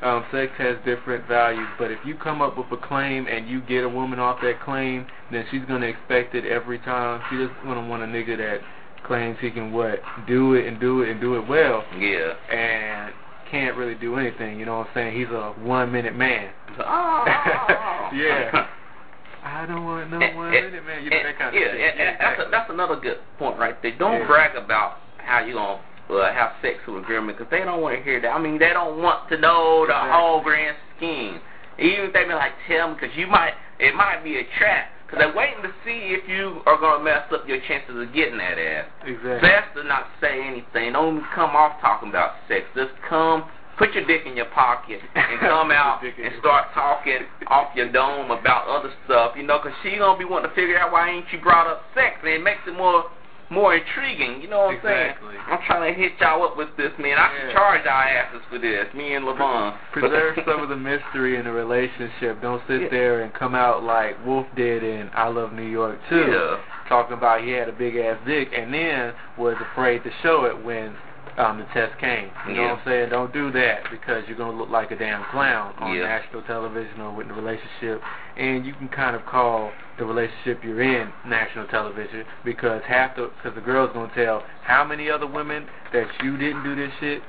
Um, 0.00 0.24
sex 0.30 0.52
has 0.58 0.76
different 0.84 1.26
values, 1.26 1.66
but 1.76 1.90
if 1.90 1.98
you 2.04 2.14
come 2.14 2.40
up 2.40 2.56
with 2.56 2.70
a 2.70 2.76
claim 2.86 3.26
and 3.26 3.48
you 3.48 3.60
get 3.62 3.82
a 3.82 3.88
woman 3.88 4.20
off 4.20 4.40
that 4.42 4.60
claim, 4.62 5.06
then 5.32 5.44
she's 5.50 5.62
gonna 5.66 5.86
expect 5.86 6.36
it 6.36 6.44
every 6.44 6.78
time. 6.78 7.20
She 7.30 7.36
just 7.36 7.52
gonna 7.64 7.86
want 7.88 8.04
a 8.04 8.06
nigga 8.06 8.36
that 8.38 8.60
claims 9.04 9.38
he 9.40 9.50
can 9.50 9.72
what 9.72 10.00
do 10.28 10.54
it 10.54 10.66
and 10.66 10.78
do 10.78 11.02
it 11.02 11.10
and 11.10 11.20
do 11.20 11.34
it 11.34 11.48
well. 11.48 11.84
Yeah. 11.98 12.34
And 12.54 13.12
can't 13.50 13.76
really 13.76 13.94
do 13.94 14.16
anything. 14.16 14.58
You 14.58 14.66
know 14.66 14.78
what 14.78 14.88
I'm 14.88 14.94
saying? 14.94 15.18
He's 15.18 15.28
a 15.28 15.52
one 15.62 15.90
minute 15.92 16.16
man. 16.16 16.52
Oh. 16.80 17.24
yeah. 18.14 18.68
I 19.44 19.66
don't 19.66 19.84
want 19.84 20.10
no 20.10 20.18
one 20.18 20.50
minute 20.52 20.84
man. 20.84 21.02
You 21.02 21.10
know 21.10 21.22
that 21.24 21.38
kind 21.38 21.54
yeah, 21.54 21.60
of 21.62 21.72
shit. 21.72 21.94
Yeah, 21.98 22.16
that's, 22.20 22.40
a, 22.46 22.50
that's 22.52 22.70
another 22.70 22.96
good 23.00 23.18
point 23.36 23.58
right 23.58 23.80
there. 23.82 23.98
Don't 23.98 24.20
yeah. 24.20 24.26
brag 24.28 24.54
about 24.54 24.98
how 25.16 25.44
you 25.44 25.54
gonna 25.54 25.80
uh, 26.10 26.32
have 26.32 26.52
sex 26.62 26.78
with 26.86 27.04
a 27.04 27.06
girl 27.06 27.26
because 27.26 27.46
they 27.50 27.60
don't 27.60 27.80
want 27.80 27.96
to 27.96 28.02
hear 28.02 28.20
that. 28.20 28.28
I 28.28 28.38
mean, 28.38 28.58
they 28.58 28.72
don't 28.72 29.02
want 29.02 29.28
to 29.30 29.38
know 29.38 29.84
the 29.86 29.92
exactly. 29.92 30.12
whole 30.12 30.42
grand 30.42 30.76
scheme. 30.96 31.40
Even 31.78 32.06
if 32.06 32.12
they 32.12 32.24
be 32.24 32.34
like, 32.34 32.52
tell 32.66 32.88
them, 32.88 32.96
because 32.98 33.14
you 33.16 33.26
might, 33.26 33.52
it 33.78 33.94
might 33.94 34.24
be 34.24 34.38
a 34.38 34.44
trap. 34.58 34.90
Because 35.06 35.24
they're 35.24 35.36
waiting 35.36 35.62
to 35.62 35.72
see 35.86 36.12
if 36.12 36.28
you 36.28 36.60
are 36.66 36.76
going 36.76 37.00
to 37.00 37.04
mess 37.04 37.24
up 37.32 37.48
your 37.48 37.60
chances 37.64 37.96
of 37.96 38.12
getting 38.12 38.36
that 38.36 38.58
ass. 38.58 38.84
Exactly. 39.06 39.40
Best 39.40 39.72
to 39.76 39.84
not 39.84 40.04
say 40.20 40.36
anything. 40.44 40.92
Don't 40.92 41.24
come 41.34 41.56
off 41.56 41.80
talking 41.80 42.10
about 42.10 42.36
sex. 42.46 42.66
Just 42.76 42.92
come, 43.08 43.48
put 43.78 43.94
your 43.94 44.04
dick 44.04 44.26
in 44.26 44.36
your 44.36 44.52
pocket, 44.52 45.00
and 45.14 45.40
come 45.40 45.70
out 45.72 46.04
and 46.04 46.34
start 46.40 46.68
talking 46.74 47.24
off 47.46 47.72
your 47.74 47.90
dome 47.90 48.30
about 48.30 48.68
other 48.68 48.92
stuff, 49.06 49.32
you 49.34 49.44
know, 49.44 49.58
because 49.62 49.72
she 49.82 49.96
going 49.96 50.12
to 50.12 50.20
be 50.20 50.28
wanting 50.28 50.50
to 50.50 50.54
figure 50.54 50.76
out 50.76 50.92
why 50.92 51.08
ain't 51.08 51.24
you 51.32 51.40
brought 51.40 51.66
up 51.66 51.80
sex. 51.94 52.20
And 52.20 52.28
it 52.28 52.42
makes 52.42 52.60
it 52.66 52.76
more 52.76 53.08
more 53.50 53.74
intriguing. 53.74 54.42
You 54.42 54.48
know 54.48 54.66
what 54.66 54.76
exactly. 54.76 55.28
I'm 55.28 55.34
saying? 55.34 55.44
I'm 55.48 55.66
trying 55.66 55.94
to 55.94 56.00
hit 56.00 56.12
y'all 56.20 56.44
up 56.44 56.56
with 56.56 56.68
this, 56.76 56.92
man. 56.98 57.18
I 57.18 57.32
yeah. 57.32 57.52
charge 57.52 57.86
our 57.86 58.02
asses 58.04 58.42
for 58.50 58.58
this, 58.58 58.86
me 58.94 59.14
and 59.14 59.24
Levon. 59.24 59.76
Preserve 59.92 60.38
some 60.46 60.62
of 60.62 60.68
the 60.68 60.76
mystery 60.76 61.36
in 61.36 61.44
the 61.44 61.52
relationship. 61.52 62.40
Don't 62.42 62.62
sit 62.68 62.82
yeah. 62.82 62.88
there 62.90 63.22
and 63.22 63.32
come 63.34 63.54
out 63.54 63.82
like 63.82 64.14
Wolf 64.26 64.46
did 64.56 64.82
in 64.82 65.10
I 65.14 65.28
Love 65.28 65.52
New 65.52 65.68
York 65.68 65.98
too, 66.08 66.26
yeah. 66.30 66.60
talking 66.88 67.16
about 67.16 67.42
he 67.42 67.50
had 67.50 67.68
a 67.68 67.72
big 67.72 67.96
ass 67.96 68.18
dick, 68.26 68.48
and 68.56 68.72
then 68.72 69.12
was 69.38 69.56
afraid 69.72 70.04
to 70.04 70.10
show 70.22 70.44
it 70.44 70.64
when 70.64 70.94
um, 71.38 71.58
the 71.58 71.64
test 71.72 71.98
came. 72.00 72.30
You 72.48 72.54
know 72.54 72.62
what 72.62 72.78
I'm 72.78 72.84
saying? 72.84 73.10
Don't 73.10 73.32
do 73.32 73.52
that 73.52 73.84
because 73.90 74.24
you're 74.26 74.36
gonna 74.36 74.58
look 74.58 74.70
like 74.70 74.90
a 74.90 74.96
damn 74.96 75.24
clown 75.30 75.74
on 75.78 75.96
yeah. 75.96 76.02
national 76.02 76.42
television 76.42 77.00
or 77.00 77.14
with 77.14 77.28
the 77.28 77.34
relationship, 77.34 78.02
and 78.36 78.66
you 78.66 78.74
can 78.74 78.88
kind 78.88 79.14
of 79.14 79.24
call 79.24 79.70
the 79.98 80.04
relationship 80.04 80.62
you're 80.64 80.82
in 80.82 81.12
national 81.26 81.66
television 81.68 82.24
because 82.44 82.82
half 82.86 83.14
the 83.14 83.30
because 83.36 83.54
the 83.54 83.60
girl's 83.60 83.92
gonna 83.92 84.12
tell 84.14 84.42
how 84.64 84.84
many 84.84 85.08
other 85.08 85.26
women 85.26 85.66
that 85.92 86.08
you 86.24 86.36
didn't 86.36 86.64
do 86.64 86.74
this 86.74 86.90
shit. 86.98 87.22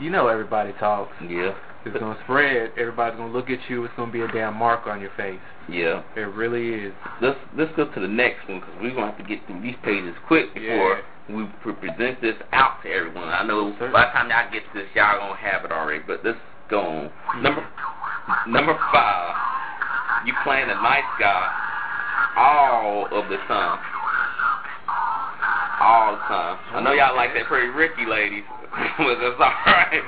You 0.00 0.10
know 0.10 0.26
everybody 0.26 0.72
talks. 0.78 1.12
Yeah. 1.22 1.54
It's 1.84 1.96
gonna 1.96 2.18
spread. 2.24 2.72
Everybody's 2.76 3.18
gonna 3.18 3.32
look 3.32 3.50
at 3.50 3.58
you. 3.70 3.84
It's 3.84 3.94
gonna 3.96 4.12
be 4.12 4.22
a 4.22 4.28
damn 4.28 4.56
mark 4.56 4.86
on 4.88 5.00
your 5.00 5.12
face. 5.16 5.40
Yeah. 5.68 6.02
It 6.16 6.34
really 6.34 6.86
is. 6.86 6.92
Let's 7.22 7.38
let's 7.56 7.70
go 7.76 7.92
to 7.92 8.00
the 8.00 8.08
next 8.08 8.48
one 8.48 8.58
because 8.60 8.74
we're 8.82 8.94
gonna 8.94 9.12
have 9.12 9.18
to 9.18 9.24
get 9.24 9.46
through 9.46 9.62
these 9.62 9.76
pages 9.84 10.14
quick 10.26 10.52
before 10.54 10.96
yeah. 10.96 11.02
We 11.28 11.44
present 11.62 12.20
this 12.20 12.36
out 12.52 12.82
to 12.82 12.88
everyone. 12.88 13.28
I 13.28 13.44
know 13.44 13.72
Certainly. 13.72 13.92
by 13.92 14.06
the 14.06 14.12
time 14.12 14.30
y'all 14.30 14.50
get 14.52 14.64
to 14.72 14.80
this, 14.80 14.88
y'all 14.94 15.18
gonna 15.18 15.36
have 15.36 15.64
it 15.64 15.72
already. 15.72 16.02
But 16.06 16.24
let's 16.24 16.38
go 16.70 16.80
on. 16.80 17.10
Number 17.42 17.66
number 18.48 18.74
five. 18.92 19.36
You 20.26 20.34
playing 20.42 20.68
a 20.70 20.74
nice 20.74 21.06
guy 21.20 21.68
all 22.36 23.06
of 23.06 23.28
the 23.28 23.36
time. 23.46 23.78
All 25.80 26.12
the 26.12 26.22
time. 26.26 26.58
I 26.74 26.80
know 26.82 26.92
y'all 26.92 27.14
like 27.14 27.34
that 27.34 27.46
pretty 27.46 27.68
Ricky 27.68 28.04
ladies, 28.06 28.44
but 28.98 29.14
that's 29.20 29.38
alright. 29.38 30.02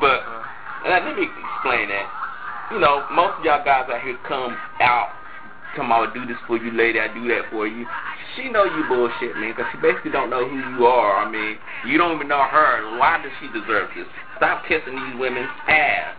But 0.00 0.24
uh, 0.24 0.42
let 0.88 1.04
me 1.04 1.28
explain 1.28 1.88
that. 1.88 2.08
You 2.72 2.78
know, 2.78 3.04
most 3.12 3.38
of 3.38 3.44
y'all 3.44 3.64
guys 3.64 3.90
out 3.90 4.00
here 4.00 4.16
come 4.26 4.56
out, 4.80 5.10
come 5.76 5.92
out, 5.92 6.14
do 6.14 6.26
this 6.26 6.36
for 6.46 6.56
you, 6.56 6.70
lady. 6.72 7.00
I 7.00 7.12
do 7.12 7.26
that 7.28 7.50
for 7.50 7.66
you. 7.66 7.86
She 8.36 8.48
know 8.48 8.64
you 8.64 8.84
bullshit, 8.88 9.36
man, 9.36 9.52
because 9.54 9.70
she 9.72 9.78
basically 9.80 10.10
don't 10.10 10.30
know 10.30 10.46
who 10.46 10.56
you 10.56 10.86
are. 10.86 11.24
I 11.24 11.30
mean, 11.30 11.58
you 11.86 11.98
don't 11.98 12.14
even 12.16 12.28
know 12.28 12.42
her. 12.42 12.98
Why 12.98 13.20
does 13.22 13.32
she 13.40 13.48
deserve 13.48 13.90
this? 13.96 14.06
Stop 14.36 14.64
kissing 14.66 14.94
these 14.94 15.18
women's 15.18 15.50
ass. 15.68 16.14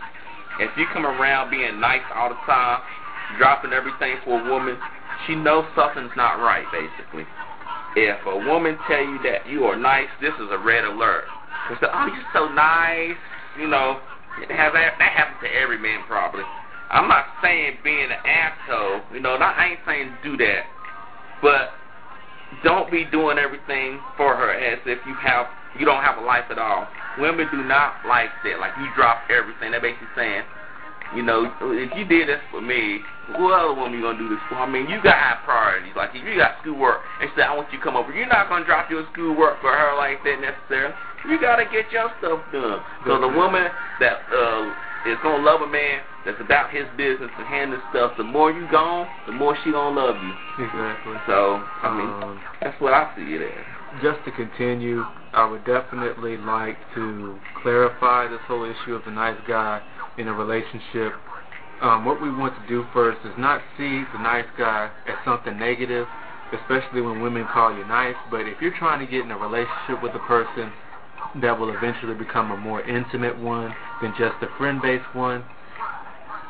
If 0.59 0.71
you 0.77 0.85
come 0.93 1.05
around 1.05 1.49
being 1.49 1.79
nice 1.79 2.03
all 2.13 2.29
the 2.29 2.39
time, 2.45 2.81
dropping 3.37 3.73
everything 3.73 4.17
for 4.23 4.39
a 4.39 4.43
woman, 4.49 4.77
she 5.25 5.35
knows 5.35 5.65
something's 5.75 6.11
not 6.15 6.39
right, 6.43 6.65
basically. 6.71 7.25
If 7.95 8.19
a 8.25 8.37
woman 8.47 8.77
tell 8.87 9.01
you 9.01 9.19
that 9.23 9.47
you 9.47 9.63
are 9.65 9.75
nice, 9.75 10.07
this 10.21 10.33
is 10.35 10.47
a 10.51 10.57
red 10.57 10.83
alert. 10.83 11.25
So, 11.79 11.87
oh, 11.91 12.07
you're 12.07 12.31
so 12.33 12.53
nice. 12.53 13.17
You 13.59 13.67
know, 13.67 13.99
that 14.47 14.51
happens 14.51 15.37
to 15.43 15.49
every 15.53 15.77
man 15.77 16.03
probably. 16.07 16.43
I'm 16.91 17.07
not 17.07 17.25
saying 17.41 17.77
being 17.83 18.11
an 18.11 18.19
asshole. 18.25 19.01
You 19.13 19.21
know, 19.21 19.37
not, 19.37 19.57
I 19.57 19.71
ain't 19.71 19.79
saying 19.87 20.11
do 20.23 20.35
that. 20.37 20.63
But 21.41 21.71
don't 22.63 22.91
be 22.91 23.05
doing 23.05 23.39
everything 23.39 23.99
for 24.17 24.35
her 24.35 24.51
as 24.51 24.79
if 24.85 24.99
you 25.07 25.15
have 25.15 25.47
you 25.79 25.85
don't 25.85 26.03
have 26.03 26.17
a 26.17 26.21
life 26.21 26.51
at 26.51 26.59
all. 26.59 26.85
Women 27.17 27.47
do 27.49 27.63
not 27.63 27.95
like 28.05 28.29
that. 28.43 28.59
Like 28.59 28.75
you 28.77 28.87
drop 28.95 29.23
everything. 29.31 29.71
They're 29.71 29.79
basically 29.79 30.11
saying, 30.19 30.43
you 31.15 31.23
know, 31.23 31.47
if 31.47 31.95
you 31.95 32.03
did 32.03 32.27
this 32.27 32.43
for 32.51 32.59
me, 32.59 32.99
what 33.39 33.55
other 33.55 33.73
woman 33.73 33.95
you 33.95 34.03
gonna 34.03 34.19
do 34.19 34.27
this 34.27 34.43
for? 34.49 34.55
I 34.55 34.67
mean, 34.67 34.91
you 34.91 34.99
got 35.01 35.15
high 35.15 35.39
priorities. 35.47 35.95
Like 35.95 36.11
if 36.11 36.27
you 36.27 36.35
got 36.35 36.59
schoolwork 36.59 36.99
and 37.21 37.31
say 37.37 37.43
I 37.43 37.55
want 37.55 37.71
you 37.71 37.79
to 37.79 37.83
come 37.83 37.95
over, 37.95 38.11
you're 38.11 38.27
not 38.27 38.49
gonna 38.49 38.65
drop 38.65 38.91
your 38.91 39.07
schoolwork 39.13 39.63
for 39.63 39.71
her 39.71 39.95
like 39.95 40.19
that 40.27 40.43
necessarily. 40.43 40.93
You 41.23 41.39
gotta 41.39 41.63
get 41.63 41.87
your 41.91 42.11
stuff 42.19 42.43
done. 42.51 42.83
So 43.07 43.15
the 43.15 43.31
woman 43.31 43.71
that 44.03 44.27
uh 44.27 44.75
is 45.07 45.17
gonna 45.23 45.43
love 45.43 45.61
a 45.61 45.71
man 45.71 46.03
that's 46.25 46.39
about 46.39 46.69
his 46.69 46.85
business 46.97 47.29
and 47.37 47.47
handling 47.47 47.81
stuff, 47.89 48.13
the 48.17 48.23
more 48.23 48.51
you 48.51 48.67
gone, 48.71 49.07
the 49.25 49.31
more 49.31 49.57
she 49.63 49.71
gonna 49.71 49.95
love 49.95 50.21
you. 50.23 50.33
Exactly. 50.63 51.15
So 51.25 51.63
I 51.81 51.89
mean, 51.97 52.09
Um, 52.09 52.39
that's 52.61 52.79
what 52.79 52.93
I 52.93 53.11
see 53.15 53.35
it 53.35 53.41
as. 53.41 54.01
just 54.01 54.23
to 54.25 54.31
continue, 54.31 55.03
I 55.33 55.45
would 55.45 55.65
definitely 55.65 56.37
like 56.37 56.77
to 56.95 57.39
clarify 57.61 58.27
this 58.27 58.39
whole 58.47 58.63
issue 58.63 58.95
of 58.95 59.03
the 59.05 59.11
nice 59.11 59.37
guy 59.47 59.81
in 60.17 60.27
a 60.27 60.33
relationship. 60.33 61.13
Um, 61.81 62.05
what 62.05 62.21
we 62.21 62.31
want 62.31 62.53
to 62.61 62.67
do 62.67 62.85
first 62.93 63.19
is 63.25 63.33
not 63.37 63.61
see 63.77 64.03
the 64.13 64.19
nice 64.19 64.45
guy 64.57 64.91
as 65.07 65.15
something 65.25 65.57
negative, 65.57 66.07
especially 66.53 67.01
when 67.01 67.21
women 67.21 67.47
call 67.51 67.75
you 67.75 67.83
nice. 67.85 68.15
But 68.29 68.41
if 68.41 68.61
you're 68.61 68.77
trying 68.77 68.99
to 69.03 69.11
get 69.11 69.25
in 69.25 69.31
a 69.31 69.37
relationship 69.37 70.01
with 70.03 70.13
a 70.13 70.19
person 70.19 70.71
that 71.41 71.57
will 71.57 71.75
eventually 71.75 72.13
become 72.13 72.51
a 72.51 72.57
more 72.57 72.81
intimate 72.81 73.37
one 73.39 73.73
than 74.01 74.13
just 74.17 74.35
a 74.41 74.47
friend-based 74.57 75.15
one, 75.15 75.43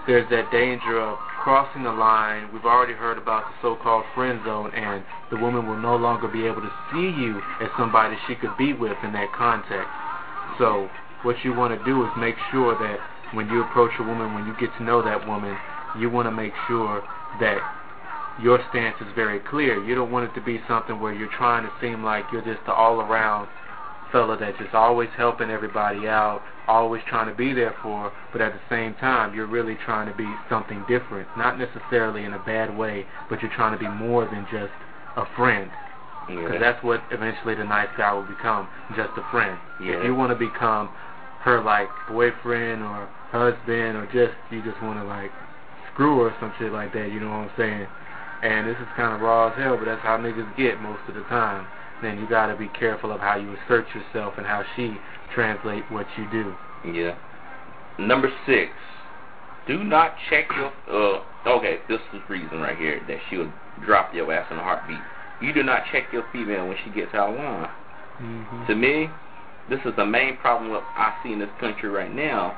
there's 0.07 0.29
that 0.29 0.51
danger 0.51 0.99
of 0.99 1.17
crossing 1.43 1.83
the 1.83 1.91
line. 1.91 2.49
We've 2.53 2.65
already 2.65 2.93
heard 2.93 3.17
about 3.17 3.45
the 3.45 3.53
so-called 3.61 4.05
friend 4.15 4.39
zone, 4.45 4.71
and 4.73 5.03
the 5.29 5.37
woman 5.37 5.67
will 5.67 5.77
no 5.77 5.95
longer 5.95 6.27
be 6.27 6.45
able 6.45 6.61
to 6.61 6.71
see 6.91 7.09
you 7.21 7.41
as 7.61 7.69
somebody 7.77 8.15
she 8.27 8.35
could 8.35 8.55
be 8.57 8.73
with 8.73 8.97
in 9.03 9.13
that 9.13 9.31
context. 9.33 9.89
So 10.57 10.89
what 11.23 11.43
you 11.43 11.53
want 11.53 11.77
to 11.77 11.85
do 11.85 12.03
is 12.03 12.11
make 12.17 12.35
sure 12.51 12.77
that 12.77 12.99
when 13.35 13.47
you 13.49 13.63
approach 13.63 13.91
a 13.99 14.03
woman, 14.03 14.33
when 14.33 14.45
you 14.45 14.55
get 14.59 14.75
to 14.77 14.83
know 14.83 15.01
that 15.03 15.27
woman, 15.27 15.55
you 15.97 16.09
want 16.09 16.27
to 16.27 16.31
make 16.31 16.53
sure 16.67 17.01
that 17.39 17.59
your 18.41 18.59
stance 18.69 18.95
is 19.01 19.07
very 19.15 19.39
clear. 19.39 19.83
You 19.83 19.95
don't 19.95 20.11
want 20.11 20.29
it 20.29 20.33
to 20.35 20.41
be 20.45 20.59
something 20.67 20.99
where 20.99 21.13
you're 21.13 21.31
trying 21.37 21.63
to 21.63 21.71
seem 21.79 22.03
like 22.03 22.25
you're 22.31 22.43
just 22.43 22.65
the 22.65 22.73
all-around 22.73 23.49
fella 24.11 24.37
that's 24.37 24.57
just 24.57 24.73
always 24.73 25.09
helping 25.15 25.49
everybody 25.49 26.07
out, 26.07 26.41
always 26.71 27.01
trying 27.07 27.27
to 27.27 27.35
be 27.35 27.53
there 27.53 27.75
for, 27.81 28.11
but 28.31 28.41
at 28.41 28.53
the 28.53 28.59
same 28.69 28.93
time, 28.95 29.35
you're 29.35 29.47
really 29.47 29.75
trying 29.85 30.07
to 30.09 30.15
be 30.17 30.27
something 30.49 30.83
different. 30.87 31.27
Not 31.37 31.59
necessarily 31.59 32.23
in 32.25 32.33
a 32.33 32.39
bad 32.39 32.75
way, 32.75 33.05
but 33.29 33.41
you're 33.41 33.51
trying 33.51 33.73
to 33.73 33.79
be 33.79 33.87
more 33.87 34.25
than 34.25 34.45
just 34.51 34.73
a 35.15 35.25
friend. 35.35 35.69
Because 36.27 36.53
Yeah. 36.53 36.59
that's 36.59 36.83
what 36.83 37.01
eventually 37.11 37.55
the 37.55 37.63
nice 37.63 37.89
guy 37.97 38.13
will 38.13 38.23
become, 38.23 38.67
just 38.95 39.17
a 39.17 39.23
friend. 39.31 39.57
Yeah. 39.79 39.93
If 39.95 40.05
you 40.05 40.15
want 40.15 40.31
to 40.31 40.35
become 40.35 40.89
her 41.41 41.59
like 41.59 41.89
boyfriend 42.07 42.83
or 42.83 43.07
husband 43.31 43.97
or 43.97 44.05
just 44.13 44.35
you 44.51 44.61
just 44.61 44.81
want 44.83 44.99
to 44.99 45.05
like 45.05 45.31
screw 45.93 46.19
her 46.19 46.27
or 46.27 46.35
some 46.39 46.53
shit 46.59 46.71
like 46.71 46.93
that, 46.93 47.11
you 47.11 47.19
know 47.19 47.29
what 47.29 47.49
I'm 47.49 47.51
saying? 47.57 47.87
And 48.43 48.67
this 48.67 48.77
is 48.77 48.87
kind 48.95 49.13
of 49.13 49.21
raw 49.21 49.49
as 49.49 49.57
hell, 49.57 49.77
but 49.77 49.85
that's 49.85 50.01
how 50.01 50.17
niggas 50.17 50.55
get 50.55 50.79
most 50.81 51.01
of 51.07 51.15
the 51.15 51.23
time. 51.23 51.67
Then 52.01 52.19
you 52.19 52.27
got 52.27 52.47
to 52.47 52.55
be 52.55 52.67
careful 52.69 53.11
of 53.11 53.19
how 53.19 53.35
you 53.35 53.55
assert 53.65 53.85
yourself 53.93 54.35
and 54.37 54.45
how 54.45 54.63
she 54.75 54.97
translate 55.33 55.83
what 55.91 56.05
you 56.17 56.29
do. 56.31 56.53
Yeah. 56.91 57.17
Number 57.99 58.29
six. 58.45 58.71
Do 59.67 59.83
not 59.83 60.15
check 60.29 60.45
your. 60.55 60.71
Uh, 60.89 61.23
okay, 61.47 61.77
this 61.87 61.99
is 62.13 62.21
the 62.27 62.33
reason 62.33 62.59
right 62.59 62.77
here 62.77 63.01
that 63.07 63.17
she'll 63.29 63.51
drop 63.85 64.13
your 64.13 64.31
ass 64.33 64.47
in 64.51 64.57
a 64.57 64.63
heartbeat. 64.63 64.97
You 65.41 65.53
do 65.53 65.63
not 65.63 65.83
check 65.91 66.03
your 66.11 66.23
female 66.31 66.67
when 66.67 66.77
she 66.83 66.91
gets 66.91 67.13
out 67.13 67.33
of 67.33 67.37
line. 67.37 67.69
Mm-hmm. 68.21 68.67
To 68.67 68.75
me, 68.75 69.07
this 69.69 69.79
is 69.85 69.93
the 69.95 70.05
main 70.05 70.37
problem 70.37 70.71
what 70.71 70.83
I 70.95 71.17
see 71.23 71.33
in 71.33 71.39
this 71.39 71.49
country 71.59 71.89
right 71.89 72.13
now. 72.13 72.57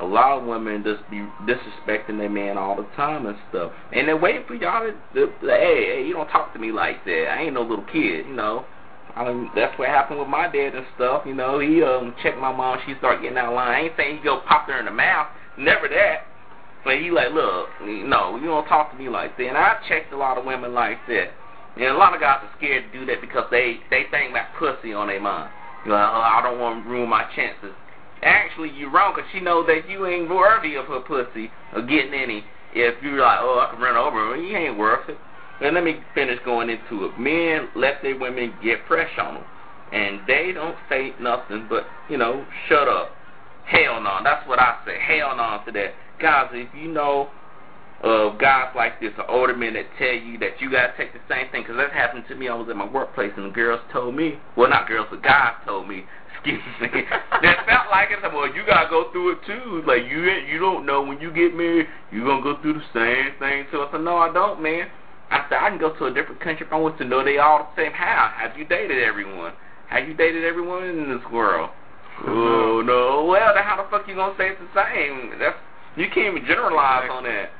A 0.00 0.04
lot 0.04 0.38
of 0.38 0.46
women 0.46 0.82
just 0.82 1.08
be 1.08 1.24
disrespecting 1.46 2.18
their 2.18 2.28
man 2.28 2.58
all 2.58 2.76
the 2.76 2.86
time 2.96 3.26
and 3.26 3.36
stuff, 3.50 3.70
and 3.92 4.08
they're 4.08 4.16
waiting 4.16 4.42
for 4.46 4.54
y'all 4.54 4.80
to, 4.80 4.92
to, 5.14 5.26
to 5.26 5.46
hey, 5.46 5.86
hey, 5.94 6.04
you 6.06 6.14
don't 6.14 6.28
talk 6.28 6.52
to 6.52 6.58
me 6.58 6.72
like 6.72 7.04
that. 7.04 7.28
I 7.30 7.42
ain't 7.42 7.54
no 7.54 7.62
little 7.62 7.84
kid, 7.84 8.26
you 8.26 8.34
know. 8.34 8.64
I 9.16 9.24
mean, 9.24 9.50
that's 9.54 9.78
what 9.78 9.88
happened 9.88 10.18
with 10.18 10.28
my 10.28 10.50
dad 10.50 10.74
and 10.74 10.86
stuff. 10.96 11.22
You 11.24 11.34
know, 11.34 11.60
he 11.60 11.82
um 11.82 12.14
checked 12.22 12.38
my 12.38 12.52
mom. 12.52 12.78
She 12.86 12.94
started 12.98 13.22
getting 13.22 13.38
out 13.38 13.48
of 13.48 13.54
line. 13.54 13.70
I 13.70 13.80
ain't 13.86 13.94
saying 13.96 14.18
he 14.18 14.24
go 14.24 14.40
pop 14.46 14.66
her 14.66 14.78
in 14.78 14.86
the 14.86 14.90
mouth. 14.90 15.28
Never 15.56 15.88
that. 15.88 16.26
But 16.84 16.98
he 16.98 17.10
like, 17.10 17.32
look, 17.32 17.68
no, 17.80 18.36
you 18.36 18.46
don't 18.46 18.66
talk 18.66 18.90
to 18.92 18.98
me 18.98 19.08
like 19.08 19.36
that. 19.38 19.46
And 19.46 19.56
I 19.56 19.78
checked 19.88 20.12
a 20.12 20.16
lot 20.16 20.36
of 20.36 20.44
women 20.44 20.74
like 20.74 20.98
that. 21.08 21.30
And 21.76 21.84
a 21.84 21.96
lot 21.96 22.14
of 22.14 22.20
guys 22.20 22.40
are 22.42 22.50
scared 22.58 22.84
to 22.92 22.98
do 22.98 23.06
that 23.06 23.20
because 23.20 23.44
they 23.50 23.78
they 23.90 24.04
think 24.10 24.30
about 24.30 24.54
pussy 24.58 24.92
on 24.92 25.08
their 25.08 25.20
mind. 25.20 25.50
You 25.84 25.90
know, 25.90 25.96
oh, 25.96 26.22
I 26.22 26.40
don't 26.42 26.58
want 26.60 26.84
to 26.84 26.90
ruin 26.90 27.08
my 27.08 27.24
chances. 27.34 27.72
Actually, 28.22 28.70
you're 28.70 28.90
wrong 28.90 29.12
because 29.14 29.28
she 29.32 29.40
knows 29.40 29.66
that 29.66 29.88
you 29.88 30.06
ain't 30.06 30.30
worthy 30.30 30.76
of 30.76 30.86
her 30.86 31.00
pussy 31.00 31.50
or 31.74 31.82
getting 31.82 32.14
any. 32.14 32.44
If 32.74 33.02
you're 33.02 33.20
like, 33.20 33.38
oh, 33.42 33.60
I 33.60 33.72
can 33.72 33.82
run 33.82 33.96
over 33.96 34.16
her, 34.16 34.36
you 34.36 34.56
ain't 34.56 34.78
worth 34.78 35.08
it. 35.08 35.18
And 35.60 35.74
let 35.74 35.84
me 35.84 36.00
finish 36.14 36.38
going 36.44 36.68
into 36.68 37.06
it. 37.06 37.18
Men 37.18 37.68
let 37.76 38.02
their 38.02 38.18
women 38.18 38.54
get 38.62 38.78
fresh 38.88 39.10
on 39.18 39.34
them, 39.34 39.44
and 39.92 40.20
they 40.26 40.52
don't 40.52 40.76
say 40.88 41.12
nothing 41.20 41.66
but, 41.68 41.84
you 42.10 42.18
know, 42.18 42.44
shut 42.68 42.88
up. 42.88 43.10
Hell 43.66 44.00
no. 44.02 44.18
That's 44.22 44.46
what 44.48 44.58
I 44.58 44.78
say. 44.84 44.98
Hell 45.00 45.36
no 45.36 45.62
to 45.64 45.72
that. 45.72 45.94
Guys, 46.20 46.50
if 46.52 46.68
you 46.74 46.88
know 46.88 47.30
of 48.04 48.38
guys 48.38 48.68
like 48.76 49.00
this 49.00 49.12
or 49.16 49.30
older 49.30 49.56
men 49.56 49.72
that 49.74 49.86
tell 49.98 50.12
you 50.12 50.38
that 50.38 50.60
you 50.60 50.70
got 50.70 50.88
to 50.88 50.96
take 50.96 51.12
the 51.12 51.20
same 51.28 51.50
thing, 51.50 51.62
because 51.62 51.76
that 51.76 51.90
happened 51.92 52.24
to 52.28 52.34
me. 52.34 52.48
I 52.48 52.54
was 52.54 52.68
at 52.68 52.76
my 52.76 52.88
workplace, 52.88 53.32
and 53.36 53.46
the 53.46 53.54
girls 53.54 53.80
told 53.92 54.14
me, 54.14 54.38
well, 54.56 54.68
not 54.68 54.86
girls, 54.86 55.06
but 55.10 55.22
guys 55.22 55.54
told 55.64 55.88
me, 55.88 56.04
excuse 56.34 56.60
me, 56.80 56.88
that 57.42 57.64
felt 57.64 57.88
like 57.90 58.10
it. 58.10 58.20
Well, 58.22 58.54
you 58.54 58.66
got 58.66 58.84
to 58.84 58.90
go 58.90 59.10
through 59.10 59.32
it 59.32 59.38
too. 59.46 59.82
Like, 59.86 60.02
you 60.10 60.20
you 60.22 60.58
don't 60.58 60.84
know 60.84 61.02
when 61.02 61.18
you 61.20 61.32
get 61.32 61.56
married, 61.56 61.86
you're 62.12 62.26
going 62.26 62.42
to 62.42 62.54
go 62.54 62.60
through 62.60 62.74
the 62.74 62.84
same 62.92 63.38
thing. 63.38 63.66
So 63.72 63.86
I 63.86 63.92
said, 63.92 64.02
no, 64.02 64.18
I 64.18 64.32
don't, 64.32 64.62
man. 64.62 64.88
I 65.30 65.46
said, 65.48 65.58
I 65.58 65.70
can 65.70 65.78
go 65.78 65.94
to 65.96 66.04
a 66.06 66.14
different 66.14 66.40
country 66.40 66.66
if 66.66 66.72
I 66.72 66.78
want 66.78 66.98
to 66.98 67.04
know 67.04 67.24
they 67.24 67.38
all 67.38 67.70
the 67.74 67.82
same. 67.82 67.92
How? 67.92 68.32
Have 68.36 68.56
you 68.56 68.64
dated 68.64 69.02
everyone? 69.02 69.52
Have 69.88 70.06
you 70.08 70.14
dated 70.14 70.44
everyone 70.44 70.84
in 70.84 71.08
this 71.08 71.24
world? 71.32 71.70
Oh, 72.26 72.82
no. 72.84 73.24
Well, 73.28 73.52
then 73.54 73.64
how 73.64 73.76
the 73.82 73.88
fuck 73.90 74.06
you 74.06 74.14
going 74.14 74.32
to 74.32 74.38
say 74.38 74.50
it's 74.50 74.60
the 74.60 74.70
same? 74.74 75.38
That's 75.38 75.56
You 75.96 76.06
can't 76.14 76.36
even 76.36 76.46
generalize 76.46 77.08
on 77.10 77.24
that. 77.24 77.50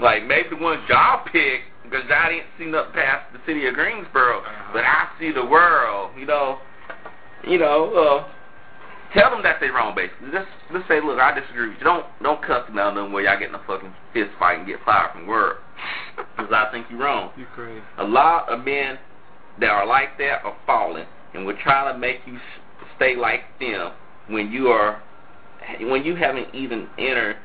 Like, 0.00 0.26
maybe 0.26 0.50
the 0.50 0.56
ones 0.62 0.82
y'all 0.88 1.24
pick, 1.32 1.62
because 1.82 2.04
I 2.12 2.28
didn't 2.28 2.46
see 2.58 2.66
nothing 2.66 2.92
past 2.92 3.32
the 3.32 3.40
city 3.46 3.66
of 3.66 3.74
Greensboro, 3.74 4.40
Uh-huh. 4.40 4.70
but 4.72 4.84
I 4.84 5.08
see 5.18 5.32
the 5.32 5.44
world, 5.44 6.12
you 6.18 6.26
know. 6.26 6.58
You 7.46 7.58
know, 7.58 7.94
uh, 7.94 9.18
tell 9.18 9.30
them 9.30 9.42
that 9.42 9.56
they're 9.60 9.72
wrong, 9.72 9.94
basically. 9.94 10.30
Just, 10.32 10.48
just 10.72 10.86
say, 10.88 11.00
look, 11.00 11.18
I 11.18 11.38
disagree 11.38 11.68
with 11.70 11.78
you. 11.78 11.84
Don't, 11.84 12.06
don't 12.22 12.42
cuss 12.42 12.66
them 12.66 12.78
out 12.78 12.94
them 12.94 13.12
where 13.12 13.22
y'all 13.24 13.38
get 13.38 13.48
in 13.48 13.54
a 13.54 13.62
fucking 13.66 13.92
fist 14.12 14.30
fight 14.38 14.58
and 14.58 14.66
get 14.66 14.78
fired 14.84 15.12
from 15.12 15.26
work. 15.26 15.58
Because 16.16 16.52
I 16.52 16.70
think 16.72 16.86
you're 16.90 17.00
wrong. 17.00 17.32
You 17.36 17.46
crazy. 17.54 17.82
A 17.98 18.04
lot 18.04 18.48
of 18.48 18.64
men 18.64 18.98
that 19.60 19.70
are 19.70 19.86
like 19.86 20.18
that 20.18 20.44
are 20.44 20.56
falling, 20.66 21.06
and 21.34 21.46
we're 21.46 21.60
trying 21.62 21.92
to 21.92 21.98
make 21.98 22.20
you 22.26 22.38
stay 22.96 23.16
like 23.16 23.40
them 23.60 23.92
when 24.28 24.50
you 24.50 24.68
are, 24.68 25.02
when 25.80 26.04
you 26.04 26.14
haven't 26.16 26.54
even 26.54 26.88
entered, 26.98 27.36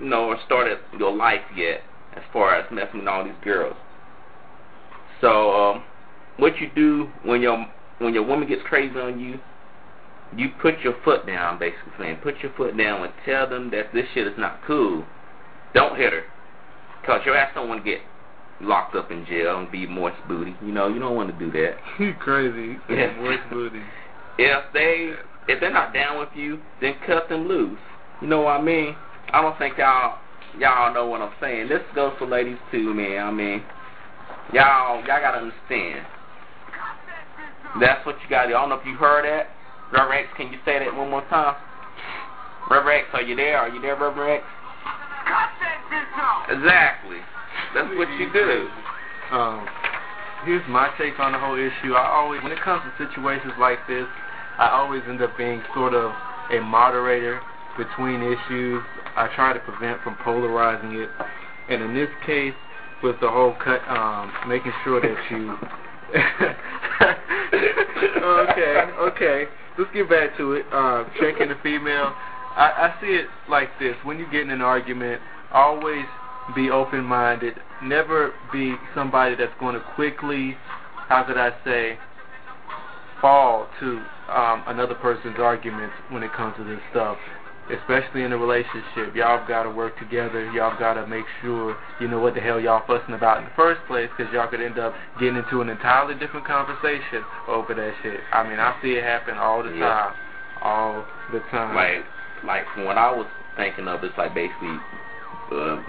you 0.00 0.08
know, 0.08 0.26
or 0.26 0.38
started 0.46 0.78
your 0.98 1.14
life 1.14 1.40
yet, 1.56 1.80
as 2.16 2.22
far 2.32 2.54
as 2.54 2.70
messing 2.72 3.00
with 3.00 3.08
all 3.08 3.24
these 3.24 3.32
girls. 3.42 3.76
So, 5.20 5.52
um, 5.52 5.84
what 6.38 6.58
you 6.58 6.70
do 6.74 7.08
when 7.24 7.42
your 7.42 7.66
when 7.98 8.14
your 8.14 8.24
woman 8.24 8.48
gets 8.48 8.62
crazy 8.64 8.98
on 8.98 9.20
you, 9.20 9.38
you 10.36 10.48
put 10.62 10.80
your 10.80 10.94
foot 11.04 11.26
down, 11.26 11.58
basically 11.58 11.92
saying, 11.98 12.16
put 12.22 12.38
your 12.38 12.52
foot 12.56 12.76
down 12.76 13.02
and 13.02 13.12
tell 13.26 13.48
them 13.48 13.70
that 13.72 13.92
this 13.92 14.06
shit 14.14 14.26
is 14.26 14.38
not 14.38 14.60
cool. 14.66 15.04
Don't 15.74 15.96
hit 15.96 16.12
her, 16.12 16.22
cause 17.06 17.20
your 17.24 17.36
ass 17.36 17.52
don't 17.54 17.68
want 17.68 17.84
to 17.84 17.90
get 17.90 18.00
locked 18.60 18.94
up 18.94 19.10
in 19.10 19.24
jail 19.26 19.58
and 19.58 19.70
be 19.70 19.86
moist 19.86 20.16
booty. 20.28 20.54
You 20.62 20.72
know, 20.72 20.88
you 20.88 20.98
don't 20.98 21.16
want 21.16 21.30
to 21.30 21.38
do 21.38 21.50
that. 21.52 21.76
You 21.98 22.14
crazy. 22.14 22.78
Yeah. 22.88 23.16
Moist 23.16 23.42
booty. 23.50 23.80
If 24.38 24.64
they 24.72 25.14
if 25.48 25.60
they're 25.60 25.72
not 25.72 25.92
down 25.92 26.18
with 26.18 26.28
you, 26.34 26.60
then 26.80 26.94
cut 27.06 27.28
them 27.28 27.48
loose. 27.48 27.78
You 28.20 28.28
know 28.28 28.42
what 28.42 28.60
I 28.60 28.62
mean? 28.62 28.94
I 29.32 29.42
don't 29.42 29.58
think 29.58 29.78
y'all 29.78 30.18
y'all 30.58 30.92
know 30.92 31.06
what 31.06 31.20
I'm 31.20 31.32
saying. 31.40 31.68
This 31.68 31.82
goes 31.94 32.12
for 32.18 32.26
ladies 32.26 32.58
too, 32.70 32.94
man. 32.94 33.26
I 33.26 33.30
mean, 33.30 33.62
y'all 34.52 34.98
y'all 35.06 35.20
gotta 35.20 35.38
understand. 35.38 36.06
That's 37.80 38.04
what 38.04 38.16
you 38.22 38.28
gotta 38.28 38.48
do. 38.48 38.56
I 38.56 38.60
don't 38.60 38.70
know 38.70 38.80
if 38.80 38.86
you 38.86 38.96
heard 38.96 39.24
that. 39.24 39.48
Reverend 39.92 40.26
X, 40.26 40.36
can 40.36 40.52
you 40.52 40.58
say 40.64 40.78
that 40.78 40.94
one 40.94 41.10
more 41.10 41.24
time? 41.28 41.56
Reverend 42.70 43.06
X, 43.06 43.08
are 43.12 43.22
you 43.22 43.36
there? 43.36 43.58
Are 43.58 43.68
you 43.68 43.80
there, 43.80 43.96
Reverend 43.96 44.42
X? 44.42 44.44
Cut 45.30 45.50
that 45.62 45.78
bitch 45.86 46.18
off. 46.18 46.50
Exactly. 46.50 47.22
That's 47.74 47.94
what 47.94 48.10
you 48.18 48.26
do. 48.34 48.68
Um, 49.30 49.66
here's 50.44 50.66
my 50.68 50.90
take 50.98 51.18
on 51.20 51.32
the 51.32 51.38
whole 51.38 51.54
issue. 51.54 51.94
I 51.94 52.06
always, 52.10 52.42
when 52.42 52.50
it 52.50 52.60
comes 52.62 52.82
to 52.82 52.90
situations 53.06 53.52
like 53.58 53.78
this, 53.86 54.06
I 54.58 54.68
always 54.70 55.02
end 55.08 55.22
up 55.22 55.38
being 55.38 55.62
sort 55.72 55.94
of 55.94 56.10
a 56.50 56.60
moderator 56.60 57.40
between 57.78 58.22
issues. 58.22 58.82
I 59.14 59.30
try 59.36 59.52
to 59.52 59.60
prevent 59.60 60.02
from 60.02 60.16
polarizing 60.24 60.98
it. 60.98 61.08
And 61.68 61.82
in 61.82 61.94
this 61.94 62.10
case, 62.26 62.54
with 63.02 63.20
the 63.20 63.30
whole 63.30 63.54
cut, 63.62 63.80
um, 63.88 64.32
making 64.48 64.72
sure 64.82 65.00
that 65.00 65.16
you. 65.30 65.56
okay, 68.20 68.90
okay. 68.98 69.44
Let's 69.78 69.90
get 69.94 70.10
back 70.10 70.36
to 70.36 70.52
it. 70.52 70.66
Uh, 70.72 71.04
checking 71.20 71.48
the 71.48 71.56
female. 71.62 72.14
I, 72.60 72.88
I 72.88 73.00
see 73.00 73.08
it 73.14 73.26
like 73.48 73.70
this: 73.78 73.96
when 74.04 74.18
you 74.18 74.26
get 74.30 74.42
in 74.42 74.50
an 74.50 74.60
argument, 74.60 75.20
always 75.52 76.04
be 76.54 76.70
open-minded. 76.70 77.54
Never 77.82 78.34
be 78.52 78.76
somebody 78.94 79.34
that's 79.34 79.52
going 79.58 79.74
to 79.74 79.80
quickly, 79.94 80.56
how 81.08 81.24
could 81.24 81.38
I 81.38 81.52
say, 81.64 81.98
fall 83.20 83.68
to 83.80 84.02
um, 84.28 84.64
another 84.66 84.94
person's 84.94 85.38
arguments 85.38 85.94
when 86.10 86.22
it 86.22 86.32
comes 86.34 86.56
to 86.58 86.64
this 86.64 86.80
stuff 86.90 87.16
especially 87.70 88.22
in 88.22 88.32
a 88.32 88.36
relationship. 88.36 89.14
Y'all 89.14 89.46
got 89.46 89.62
to 89.64 89.70
work 89.70 89.98
together. 89.98 90.50
Y'all 90.50 90.76
got 90.78 90.94
to 90.94 91.06
make 91.06 91.24
sure 91.40 91.76
you 92.00 92.08
know 92.08 92.18
what 92.18 92.34
the 92.34 92.40
hell 92.40 92.60
y'all 92.60 92.84
fussing 92.86 93.14
about 93.14 93.38
in 93.38 93.44
the 93.44 93.50
first 93.56 93.80
place 93.86 94.08
because 94.16 94.32
y'all 94.32 94.48
could 94.48 94.60
end 94.60 94.78
up 94.78 94.94
getting 95.18 95.36
into 95.36 95.60
an 95.60 95.68
entirely 95.68 96.14
different 96.14 96.46
conversation 96.46 97.24
over 97.48 97.74
that 97.74 97.94
shit. 98.02 98.20
I 98.32 98.48
mean, 98.48 98.58
I 98.58 98.76
see 98.82 98.92
it 98.92 99.04
happen 99.04 99.38
all 99.38 99.62
the 99.62 99.70
Yeah. 99.70 99.88
time. 99.88 100.14
All 100.62 101.06
the 101.32 101.40
time. 101.50 101.74
Like, 101.74 102.04
like 102.44 102.64
from 102.74 102.84
what 102.84 102.98
I 102.98 103.10
was 103.10 103.26
thinking 103.56 103.88
of, 103.88 104.02
it's 104.04 104.16
like 104.18 104.34
basically, 104.34 104.76
uh, 105.52 105.82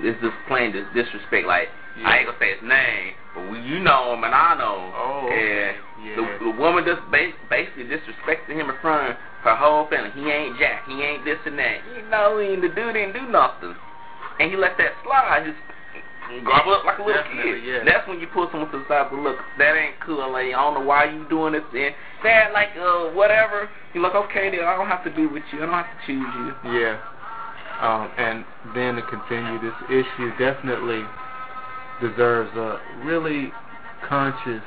it's 0.00 0.20
just 0.20 0.36
plain 0.46 0.72
dis- 0.72 0.86
disrespect. 0.94 1.46
Like, 1.46 1.68
Yeah. 1.98 2.08
I 2.08 2.16
ain't 2.18 2.26
gonna 2.26 2.38
say 2.38 2.54
his 2.54 2.62
name, 2.62 3.14
but 3.34 3.50
we, 3.50 3.60
you 3.60 3.80
know 3.80 4.14
him 4.14 4.22
and 4.24 4.34
I 4.34 4.54
know 4.54 4.76
him. 4.86 4.92
Oh, 4.94 5.28
and. 5.30 5.76
Yeah. 5.98 6.14
the, 6.14 6.44
the 6.44 6.50
woman 6.54 6.84
just 6.86 7.02
ba- 7.10 7.34
basically 7.50 7.84
disrespecting 7.90 8.54
him 8.54 8.70
in 8.70 8.76
front 8.80 9.10
of 9.10 9.16
her 9.42 9.56
whole 9.56 9.88
family. 9.90 10.10
He 10.14 10.30
ain't 10.30 10.56
Jack. 10.58 10.86
He 10.86 11.02
ain't 11.02 11.24
this 11.24 11.38
and 11.44 11.58
that. 11.58 11.82
You 11.90 12.08
know, 12.08 12.38
and 12.38 12.62
the 12.62 12.68
dude 12.68 12.94
didn't 12.94 13.14
do 13.14 13.26
nothing, 13.26 13.74
and 14.38 14.50
he 14.50 14.56
let 14.56 14.78
that 14.78 14.92
slide. 15.02 15.42
Just 15.44 15.58
gobble 16.44 16.72
up 16.74 16.84
like 16.84 16.98
a 16.98 17.02
little 17.02 17.22
Definitely, 17.22 17.60
kid. 17.60 17.64
yeah. 17.64 17.84
That's 17.84 18.06
when 18.08 18.20
you 18.20 18.26
pull 18.28 18.48
someone 18.50 18.70
to 18.72 18.78
the 18.78 18.84
side. 18.88 19.08
But 19.10 19.20
look, 19.20 19.38
that 19.58 19.76
ain't 19.76 19.96
cool. 20.04 20.20
Like, 20.30 20.46
I 20.46 20.58
don't 20.60 20.74
know 20.74 20.86
why 20.86 21.04
you 21.10 21.26
doing 21.28 21.52
this. 21.54 21.62
And 21.74 21.94
that, 22.24 22.52
like, 22.52 22.70
uh, 22.78 23.10
whatever. 23.16 23.68
You 23.94 24.02
look 24.02 24.14
okay. 24.14 24.50
Then 24.50 24.64
I 24.64 24.76
don't 24.76 24.88
have 24.88 25.04
to 25.04 25.10
be 25.10 25.26
with 25.26 25.42
you. 25.52 25.62
I 25.62 25.66
don't 25.66 25.74
have 25.74 25.86
to 25.86 26.06
choose 26.06 26.28
you. 26.36 26.78
Yeah. 26.78 27.00
Um, 27.80 28.10
and 28.18 28.44
then 28.74 28.96
to 28.96 29.02
continue, 29.02 29.60
this 29.60 29.76
issue 29.88 30.30
definitely 30.38 31.02
deserves 32.00 32.54
a 32.56 32.80
really 33.04 33.52
conscious 34.08 34.62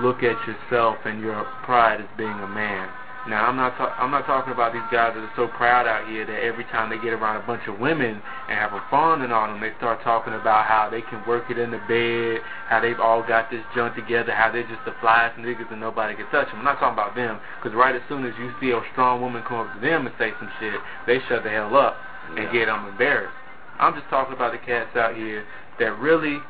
look 0.00 0.22
at 0.22 0.36
yourself 0.46 0.96
and 1.04 1.20
your 1.20 1.44
pride 1.64 2.00
as 2.00 2.06
being 2.18 2.30
a 2.30 2.48
man. 2.48 2.88
Now, 3.26 3.48
I'm 3.48 3.56
not 3.56 3.76
ta- 3.78 3.96
I'm 3.96 4.10
not 4.10 4.26
talking 4.26 4.52
about 4.52 4.74
these 4.74 4.84
guys 4.92 5.14
that 5.16 5.24
are 5.24 5.32
so 5.34 5.48
proud 5.48 5.86
out 5.88 6.06
here 6.06 6.26
that 6.26 6.44
every 6.44 6.64
time 6.64 6.90
they 6.90 6.98
get 6.98 7.14
around 7.14 7.40
a 7.40 7.46
bunch 7.46 7.62
of 7.66 7.78
women 7.78 8.20
and 8.20 8.58
have 8.58 8.74
a 8.74 8.84
fawning 8.90 9.32
on 9.32 9.48
them, 9.48 9.60
they 9.60 9.72
start 9.78 10.02
talking 10.04 10.34
about 10.34 10.66
how 10.66 10.90
they 10.90 11.00
can 11.00 11.24
work 11.26 11.48
it 11.48 11.56
in 11.56 11.70
the 11.70 11.80
bed, 11.88 12.44
how 12.68 12.80
they've 12.80 13.00
all 13.00 13.22
got 13.22 13.50
this 13.50 13.64
junk 13.74 13.96
together, 13.96 14.32
how 14.32 14.52
they're 14.52 14.68
just 14.68 14.84
the 14.84 14.92
flyest 15.00 15.40
niggas 15.40 15.72
and 15.72 15.80
nobody 15.80 16.14
can 16.14 16.28
touch 16.28 16.48
them. 16.48 16.58
I'm 16.58 16.64
not 16.64 16.78
talking 16.78 17.00
about 17.00 17.16
them, 17.16 17.40
because 17.62 17.74
right 17.74 17.94
as 17.96 18.02
soon 18.10 18.26
as 18.26 18.34
you 18.38 18.52
see 18.60 18.72
a 18.72 18.80
strong 18.92 19.22
woman 19.22 19.42
come 19.48 19.56
up 19.56 19.72
to 19.72 19.80
them 19.80 20.06
and 20.06 20.14
say 20.18 20.32
some 20.38 20.50
shit, 20.60 20.78
they 21.06 21.18
shut 21.26 21.44
the 21.44 21.50
hell 21.50 21.74
up 21.76 21.96
and 22.28 22.44
Yeah. 22.44 22.52
get 22.52 22.66
them 22.66 22.86
embarrassed. 22.88 23.32
I'm 23.80 23.94
just 23.94 24.08
talking 24.10 24.34
about 24.34 24.52
the 24.52 24.58
cats 24.58 24.94
out 24.96 25.14
here 25.14 25.44
that 25.78 25.98
really 25.98 26.42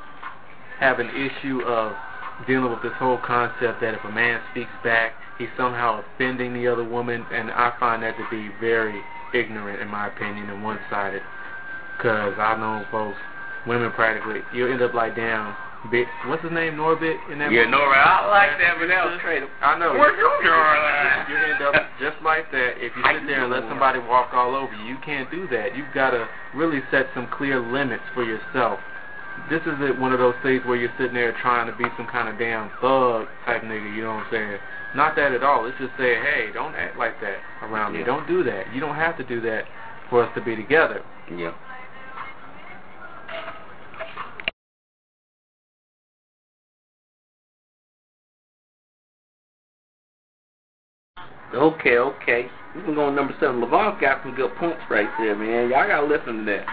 have 0.81 0.99
an 0.99 1.11
issue 1.15 1.63
of 1.63 1.95
dealing 2.49 2.71
with 2.71 2.83
this 2.83 2.93
whole 2.99 3.19
concept 3.19 3.81
that 3.81 3.95
if 3.95 4.05
a 4.05 4.11
man 4.11 4.41
speaks 4.51 4.73
back, 4.83 5.15
he's 5.39 5.49
somehow 5.57 6.03
offending 6.03 6.55
the 6.55 6.69
other 6.69 6.85
woman, 6.85 7.25
and 7.33 7.51
I 7.51 7.73
find 7.79 8.03
that 8.03 8.17
to 8.19 8.25
be 8.31 8.51
very 8.61 9.03
ignorant, 9.33 9.81
in 9.81 9.89
my 9.89 10.09
opinion, 10.09 10.51
and 10.51 10.63
one-sided. 10.63 11.23
Because 11.97 12.35
I 12.39 12.57
know 12.57 12.85
folks, 12.91 13.19
women 13.67 13.93
practically, 13.93 14.43
you'll 14.53 14.73
end 14.73 14.83
up 14.83 14.95
like 14.95 15.17
damn, 15.17 15.55
bit, 15.91 16.09
what's 16.27 16.43
his 16.43 16.53
name, 16.53 16.75
Norbit? 16.75 17.19
In 17.31 17.39
that 17.39 17.53
Yeah, 17.53 17.65
movie? 17.65 17.71
Nora, 17.73 17.99
I 17.99 18.27
like 18.29 18.59
that, 18.59 18.77
but 18.81 18.89
that 18.89 19.05
was 19.05 19.21
crazy. 19.21 19.47
I 19.61 19.79
know. 19.79 19.93
Where's 19.93 20.17
your 20.19 20.43
Nora? 20.43 21.27
You 21.29 21.37
end 21.37 21.63
up 21.63 21.75
just 22.01 22.17
like 22.25 22.51
that 22.53 22.79
if 22.79 22.97
you 22.97 23.03
sit 23.05 23.23
you 23.23 23.27
there 23.27 23.45
and 23.45 23.53
let 23.53 23.69
somebody 23.69 23.99
walk 23.99 24.31
all 24.33 24.55
over 24.55 24.73
you. 24.75 24.85
You 24.85 24.97
can't 25.05 25.31
do 25.31 25.47
that. 25.49 25.77
You've 25.77 25.93
got 25.95 26.11
to 26.11 26.29
really 26.55 26.81
set 26.91 27.07
some 27.15 27.29
clear 27.29 27.61
limits 27.61 28.05
for 28.15 28.25
yourself. 28.25 28.81
This 29.51 29.61
isn't 29.63 30.01
one 30.01 30.13
of 30.13 30.19
those 30.19 30.35
things 30.43 30.65
where 30.65 30.77
you're 30.77 30.93
sitting 30.99 31.15
there 31.15 31.37
trying 31.43 31.71
to 31.71 31.77
be 31.77 31.85
some 31.97 32.07
kind 32.07 32.29
of 32.29 32.39
damn 32.39 32.71
thug 32.81 33.29
type 33.45 33.63
nigga, 33.63 33.95
you 33.95 34.03
know 34.03 34.15
what 34.15 34.27
I'm 34.27 34.31
saying? 34.31 34.59
Not 34.95 35.17
that 35.17 35.33
at 35.33 35.43
all. 35.43 35.67
It's 35.67 35.77
just 35.79 35.93
saying, 35.99 36.23
hey, 36.23 36.51
don't 36.55 36.75
act 36.75 36.97
like 36.97 37.21
that 37.21 37.39
around 37.63 37.93
me. 37.93 38.05
Don't 38.05 38.27
do 38.27 38.43
that. 38.45 38.73
You 38.73 38.81
don't 38.81 38.95
have 38.95 39.17
to 39.19 39.25
do 39.25 39.41
that 39.43 39.65
for 40.09 40.25
us 40.25 40.31
to 40.35 40.43
be 40.43 40.57
together. 40.57 41.03
Yeah. 41.37 41.53
Okay, 51.55 51.99
okay. 51.99 52.49
We 52.75 52.83
can 52.83 52.95
go 52.95 53.07
on 53.07 53.15
number 53.15 53.35
seven. 53.39 53.61
Levon's 53.61 54.01
got 54.01 54.23
some 54.23 54.35
good 54.35 54.55
points 54.57 54.83
right 54.91 55.09
there, 55.19 55.37
man. 55.37 55.71
Y'all 55.71 55.87
gotta 55.87 56.07
listen 56.07 56.39
to 56.39 56.45
that. 56.47 56.67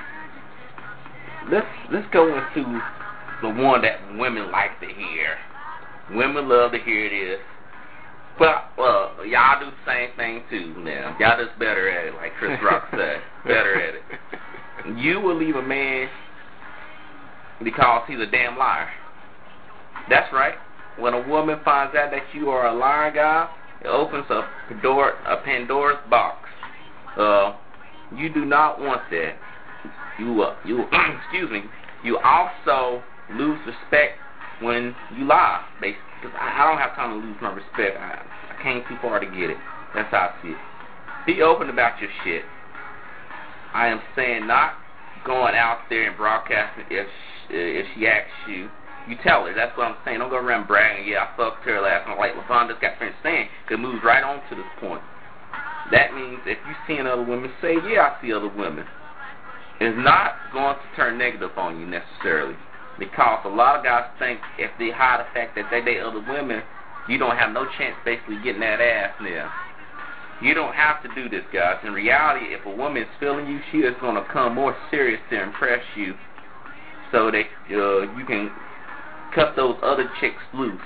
Let's 1.50 1.68
let's 1.92 2.08
go 2.14 2.28
into 2.28 2.82
the 3.42 3.50
one 3.50 3.82
that 3.82 4.00
women 4.18 4.52
like 4.52 4.80
to 4.80 4.86
hear. 4.86 5.38
Women 6.12 6.50
love 6.50 6.72
to 6.74 6.80
hear 6.80 7.10
this. 7.10 7.40
But 8.38 8.72
uh, 8.78 9.24
y'all 9.24 9.60
do 9.60 9.66
the 9.66 9.86
same 9.86 10.10
thing 10.16 10.44
too 10.50 10.82
now. 10.84 11.16
Y'all 11.20 11.44
just 11.44 11.58
better 11.60 11.90
at 11.90 12.08
it, 12.08 12.16
like 12.16 12.34
Chris 12.40 12.60
Rock 12.64 12.88
said. 12.92 13.22
better 13.44 13.76
at 13.76 13.96
it. 13.96 14.98
You 14.98 15.20
will 15.20 15.38
leave 15.38 15.56
a 15.56 15.62
man 15.62 16.10
because 17.64 18.04
he's 18.08 18.20
a 18.20 18.26
damn 18.26 18.58
liar. 18.58 18.90
That's 20.10 20.32
right. 20.34 20.56
When 20.98 21.14
a 21.14 21.28
woman 21.28 21.60
finds 21.64 21.96
out 21.96 22.12
that 22.12 22.24
you 22.34 22.50
are 22.50 22.68
a 22.68 22.74
liar 22.74 23.12
guy, 23.12 23.50
it 23.82 23.88
opens 23.88 24.26
up 24.30 24.46
a 24.70 24.82
door, 24.82 25.14
a 25.26 25.38
Pandora's 25.38 26.00
box. 26.10 26.48
Uh, 27.18 27.56
you 28.16 28.34
do 28.34 28.46
not 28.46 28.80
want 28.80 29.02
that. 29.12 29.36
You, 30.20 30.42
uh, 30.44 30.56
you, 30.66 30.86
excuse 31.24 31.50
me. 31.52 31.64
You 32.04 32.18
also 32.20 33.04
lose 33.34 33.60
respect 33.66 34.18
when 34.62 34.96
you 35.18 35.26
lie. 35.26 35.66
'Cause 36.22 36.32
I, 36.40 36.62
I 36.64 36.68
don't 36.68 36.78
have 36.78 36.96
time 36.96 37.20
to 37.20 37.26
lose 37.28 37.38
my 37.42 37.50
respect. 37.54 37.98
I, 37.98 38.22
I 38.52 38.64
came 38.64 38.84
too 38.88 38.98
far 39.02 39.20
to 39.20 39.26
get 39.26 39.50
it. 39.50 39.58
That's 39.96 40.10
how 40.12 40.34
I 40.38 40.42
see 40.42 40.50
it. 40.50 40.58
Be 41.26 41.42
open 41.42 41.70
about 41.70 42.00
your 42.00 42.10
shit. 42.24 42.44
I 43.74 43.88
am 43.88 44.02
saying 44.16 44.48
not 44.48 44.74
going 45.26 45.56
out 45.56 45.80
there 45.90 46.08
and 46.10 46.18
broadcasting 46.18 46.86
if 46.90 47.08
she, 47.48 47.56
if 47.56 47.86
she 47.96 48.08
asks 48.08 48.30
you. 48.48 48.70
You 49.08 49.18
tell 49.24 49.46
her. 49.46 49.54
That's 49.54 49.76
what 49.78 49.88
I'm 49.88 49.98
saying. 50.06 50.20
Don't 50.20 50.30
go 50.30 50.38
around 50.38 50.68
bragging. 50.68 51.08
Yeah, 51.08 51.26
I 51.26 51.36
fucked 51.38 51.66
her 51.66 51.82
last 51.82 52.08
night. 52.08 52.20
Like 52.20 52.34
Levon 52.36 52.70
just 52.70 52.82
got 52.82 53.00
finished 53.00 53.18
saying. 53.24 53.50
could 53.68 53.80
move 53.80 54.04
right 54.04 54.24
on 54.24 54.42
to 54.50 54.56
this 54.56 54.66
point. 54.80 55.02
That 55.92 56.14
means 56.14 56.40
if 56.46 56.60
you 56.68 56.76
see 56.88 57.02
other 57.02 57.24
women, 57.24 57.52
say, 57.62 57.76
yeah, 57.90 58.14
I 58.16 58.22
see 58.22 58.32
other 58.32 58.48
women. 58.48 58.86
It's 59.82 59.98
not 59.98 60.36
going 60.54 60.76
to 60.76 60.96
turn 60.96 61.18
negative 61.18 61.58
on 61.58 61.80
you 61.80 61.88
necessarily. 61.88 62.54
Because 63.00 63.42
a 63.46 63.50
lot 63.50 63.80
of 63.80 63.84
guys 63.84 64.06
think 64.20 64.40
if 64.60 64.70
they 64.78 64.92
hide 64.92 65.26
the 65.26 65.34
fact 65.34 65.56
that 65.56 65.72
they 65.72 65.82
date 65.82 66.02
other 66.02 66.22
women, 66.22 66.62
you 67.10 67.18
don't 67.18 67.36
have 67.36 67.52
no 67.52 67.66
chance 67.80 67.96
basically 68.06 68.38
getting 68.44 68.62
that 68.62 68.80
ass 68.80 69.16
now. 69.20 69.52
You 70.40 70.54
don't 70.54 70.76
have 70.76 71.02
to 71.02 71.10
do 71.16 71.28
this, 71.30 71.42
guys. 71.52 71.78
In 71.84 71.94
reality, 71.94 72.54
if 72.54 72.64
a 72.68 72.70
woman 72.70 73.02
is 73.02 73.10
feeling 73.20 73.48
you, 73.48 73.60
she 73.72 73.80
is 73.80 73.96
going 74.02 74.22
to 74.22 74.26
come 74.32 74.54
more 74.54 74.78
serious 74.92 75.20
to 75.32 75.42
impress 75.42 75.82
you 75.96 76.14
so 77.12 77.32
that 77.32 77.46
uh, 77.72 78.02
you 78.16 78.26
can 78.28 78.52
cut 79.34 79.56
those 79.56 79.78
other 79.82 80.08
chicks 80.20 80.44
loose. 80.54 80.80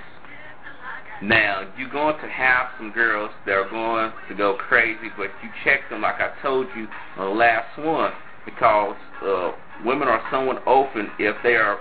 Now, 1.22 1.70
you're 1.78 1.92
going 1.92 2.16
to 2.22 2.30
have 2.30 2.68
some 2.78 2.94
girls 2.94 3.32
that 3.46 3.56
are 3.56 3.70
going 3.70 4.14
to 4.30 4.36
go 4.36 4.56
crazy, 4.56 5.12
but 5.18 5.32
you 5.44 5.50
check 5.66 5.82
them 5.90 6.04
like 6.04 6.22
I 6.22 6.32
told 6.42 6.68
you 6.78 6.88
on 7.18 7.30
the 7.30 7.36
last 7.36 7.78
one 7.78 8.14
because 8.46 8.96
uh, 9.24 9.52
women 9.86 10.08
are 10.08 10.22
somewhat 10.32 10.62
open 10.68 11.10
if 11.20 11.36
they 11.44 11.56
are 11.56 11.80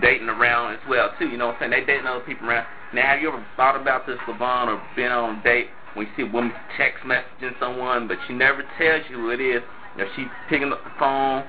dating 0.00 0.28
around 0.28 0.74
as 0.74 0.80
well 0.88 1.10
too. 1.18 1.26
You 1.28 1.36
know 1.38 1.46
what 1.48 1.56
I'm 1.62 1.70
saying? 1.70 1.84
They 1.86 1.92
dating 1.92 2.06
other 2.06 2.24
people 2.24 2.48
around. 2.48 2.66
Now, 2.94 3.02
have 3.02 3.20
you 3.20 3.28
ever 3.28 3.44
thought 3.56 3.80
about 3.80 4.06
this, 4.06 4.18
Levon, 4.28 4.68
or 4.68 4.82
been 4.96 5.10
on 5.12 5.38
a 5.38 5.42
date 5.42 5.68
when 5.94 6.06
you 6.06 6.12
see 6.16 6.22
a 6.28 6.32
woman 6.32 6.52
text 6.76 7.04
messaging 7.04 7.58
someone, 7.58 8.06
but 8.08 8.18
she 8.26 8.34
never 8.34 8.62
tells 8.78 9.02
you 9.10 9.16
who 9.16 9.30
it 9.30 9.40
is? 9.40 9.62
If 9.96 10.08
she 10.16 10.26
picking 10.48 10.72
up 10.72 10.82
the 10.84 10.90
phone, 10.98 11.44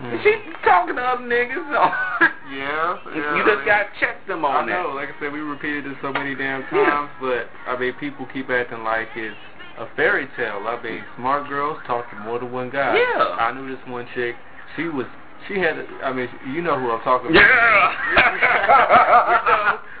Mhm. 0.00 0.22
she 0.22 0.36
talking 0.62 0.96
to 0.96 1.02
other 1.02 1.22
niggas. 1.24 1.56
yeah, 2.52 2.98
yeah. 3.14 3.36
you 3.36 3.44
just 3.46 3.64
got 3.64 3.78
to 3.84 4.00
check 4.00 4.26
them 4.26 4.44
I 4.44 4.48
on 4.60 4.66
know, 4.68 4.88
that. 4.90 4.94
like 4.94 5.08
I 5.08 5.20
said, 5.20 5.32
we 5.32 5.40
repeated 5.40 5.84
this 5.86 5.96
so 6.02 6.12
many 6.12 6.34
damn 6.34 6.60
Yeah. 6.72 6.84
times, 6.84 7.10
but 7.20 7.48
I 7.66 7.78
mean, 7.78 7.94
people 7.94 8.26
keep 8.32 8.50
acting 8.50 8.84
like 8.84 9.08
it's 9.16 9.36
a 9.78 9.86
fairy 9.96 10.28
tale. 10.36 10.64
I 10.66 10.80
mean, 10.82 11.04
smart 11.16 11.48
girls 11.48 11.78
talk 11.86 12.10
to 12.10 12.16
more 12.20 12.38
than 12.38 12.52
one 12.52 12.70
guy. 12.70 12.96
Yeah. 12.96 13.36
I 13.38 13.52
knew 13.52 13.68
this 13.68 13.84
one 13.86 14.06
chick. 14.14 14.34
She 14.76 14.84
was, 14.84 15.06
she 15.48 15.58
had, 15.58 15.76
I 16.02 16.12
mean, 16.12 16.28
you 16.52 16.62
know 16.62 16.78
who 16.78 16.90
I'm 16.90 17.02
talking 17.02 17.30
about. 17.30 17.40
Yeah. 17.40 17.84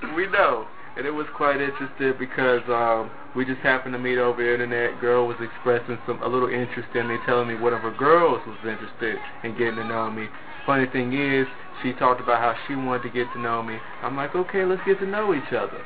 we 0.00 0.10
know, 0.10 0.16
we 0.16 0.26
know. 0.26 0.66
and 0.96 1.06
it 1.06 1.10
was 1.10 1.26
quite 1.36 1.60
interesting 1.60 2.14
because 2.18 2.62
um, 2.68 3.10
we 3.36 3.44
just 3.44 3.60
happened 3.60 3.92
to 3.92 3.98
meet 3.98 4.18
over 4.18 4.42
the 4.42 4.52
internet. 4.52 4.98
Girl 5.00 5.26
was 5.26 5.36
expressing 5.40 5.98
some 6.06 6.22
a 6.22 6.28
little 6.28 6.48
interest 6.48 6.88
in 6.94 7.08
me, 7.08 7.16
telling 7.26 7.48
me 7.48 7.54
one 7.54 7.74
of 7.74 7.82
her 7.82 7.94
girls 7.96 8.40
was 8.46 8.58
interested 8.64 9.16
in 9.44 9.52
getting 9.58 9.76
to 9.76 9.84
know 9.84 10.10
me. 10.10 10.28
Funny 10.64 10.86
thing 10.90 11.12
is, 11.12 11.46
she 11.82 11.92
talked 11.92 12.20
about 12.20 12.40
how 12.40 12.54
she 12.66 12.74
wanted 12.74 13.02
to 13.02 13.10
get 13.10 13.30
to 13.34 13.38
know 13.40 13.62
me. 13.62 13.76
I'm 14.02 14.16
like, 14.16 14.34
okay, 14.34 14.64
let's 14.64 14.82
get 14.86 14.98
to 15.00 15.06
know 15.06 15.34
each 15.34 15.52
other. 15.52 15.80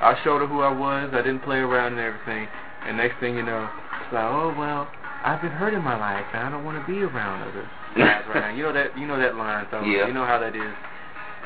I 0.00 0.16
showed 0.22 0.40
her 0.40 0.46
who 0.46 0.60
I 0.60 0.72
was. 0.72 1.10
I 1.12 1.18
didn't 1.18 1.42
play 1.42 1.58
around 1.58 1.98
and 1.98 2.00
everything. 2.00 2.48
And 2.86 2.96
next 2.96 3.18
thing 3.20 3.34
you 3.36 3.42
know, 3.42 3.68
it's 4.02 4.12
like, 4.12 4.24
oh 4.24 4.54
well, 4.56 4.88
I've 5.24 5.40
been 5.40 5.52
hurt 5.52 5.72
in 5.74 5.82
my 5.82 5.96
life, 5.98 6.26
and 6.34 6.42
I 6.46 6.50
don't 6.50 6.64
want 6.64 6.78
to 6.84 6.92
be 6.92 7.02
around 7.02 7.42
other 7.48 7.68
guys 7.96 8.24
right 8.28 8.40
now. 8.40 8.54
You 8.54 8.62
know 8.64 8.72
that 8.72 8.96
you 8.98 9.06
know 9.06 9.18
that 9.18 9.36
line, 9.36 9.66
so 9.70 9.82
Yeah. 9.82 10.06
you 10.06 10.12
know 10.12 10.26
how 10.26 10.38
that 10.38 10.54
is. 10.54 10.74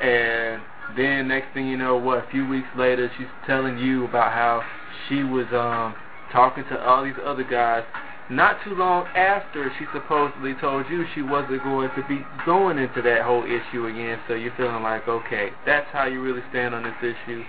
And 0.03 0.63
then 0.97 1.29
next 1.29 1.53
thing 1.55 1.67
you 1.67 1.77
know, 1.77 1.97
what? 1.97 2.19
A 2.19 2.27
few 2.31 2.47
weeks 2.49 2.69
later, 2.77 3.11
she's 3.17 3.27
telling 3.47 3.79
you 3.79 4.05
about 4.05 4.33
how 4.33 4.63
she 5.09 5.23
was 5.23 5.47
um 5.53 5.95
talking 6.33 6.65
to 6.65 6.81
all 6.85 7.05
these 7.05 7.19
other 7.25 7.45
guys. 7.45 7.85
Not 8.31 8.59
too 8.63 8.75
long 8.75 9.07
after 9.17 9.73
she 9.79 9.87
supposedly 9.95 10.55
told 10.61 10.85
you 10.91 11.07
she 11.15 11.23
wasn't 11.23 11.63
going 11.63 11.89
to 11.97 12.03
be 12.07 12.21
going 12.45 12.77
into 12.77 13.01
that 13.01 13.23
whole 13.23 13.45
issue 13.45 13.87
again, 13.87 14.21
so 14.29 14.35
you're 14.35 14.53
feeling 14.55 14.83
like, 14.83 15.09
okay, 15.09 15.49
that's 15.65 15.87
how 15.93 16.05
you 16.05 16.21
really 16.21 16.43
stand 16.51 16.75
on 16.75 16.83
this 16.83 16.93
issue. 17.01 17.43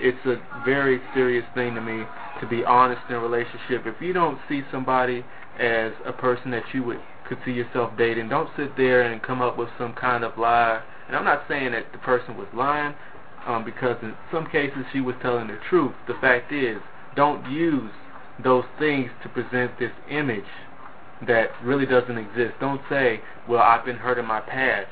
It's 0.00 0.24
a 0.26 0.40
very 0.64 1.00
serious 1.14 1.44
thing 1.54 1.74
to 1.74 1.80
me 1.80 2.04
to 2.40 2.46
be 2.46 2.64
honest 2.64 3.00
in 3.08 3.16
a 3.16 3.20
relationship. 3.20 3.86
If 3.86 4.00
you 4.00 4.12
don't 4.12 4.38
see 4.48 4.62
somebody 4.70 5.24
as 5.58 5.92
a 6.06 6.12
person 6.12 6.50
that 6.52 6.62
you 6.72 6.82
would 6.84 7.00
could 7.28 7.38
see 7.44 7.52
yourself 7.52 7.92
dating, 7.98 8.28
don't 8.30 8.48
sit 8.56 8.74
there 8.76 9.02
and 9.02 9.22
come 9.22 9.42
up 9.42 9.58
with 9.58 9.68
some 9.76 9.92
kind 9.92 10.24
of 10.24 10.38
lie. 10.38 10.82
And 11.06 11.16
I'm 11.16 11.24
not 11.24 11.42
saying 11.46 11.72
that 11.72 11.92
the 11.92 11.98
person 11.98 12.38
was 12.38 12.46
lying, 12.54 12.94
um, 13.46 13.64
because 13.64 13.96
in 14.02 14.14
some 14.32 14.46
cases 14.46 14.84
she 14.92 15.00
was 15.00 15.14
telling 15.20 15.48
the 15.48 15.58
truth. 15.68 15.92
The 16.06 16.14
fact 16.22 16.52
is, 16.52 16.78
don't 17.16 17.50
use 17.50 17.90
those 18.42 18.64
things 18.78 19.10
to 19.22 19.28
present 19.28 19.78
this 19.78 19.92
image 20.10 20.44
that 21.26 21.50
really 21.62 21.86
doesn't 21.86 22.16
exist. 22.16 22.54
Don't 22.60 22.80
say, 22.88 23.20
well, 23.48 23.60
I've 23.60 23.84
been 23.84 23.96
hurt 23.96 24.18
in 24.18 24.24
my 24.24 24.40
past 24.40 24.88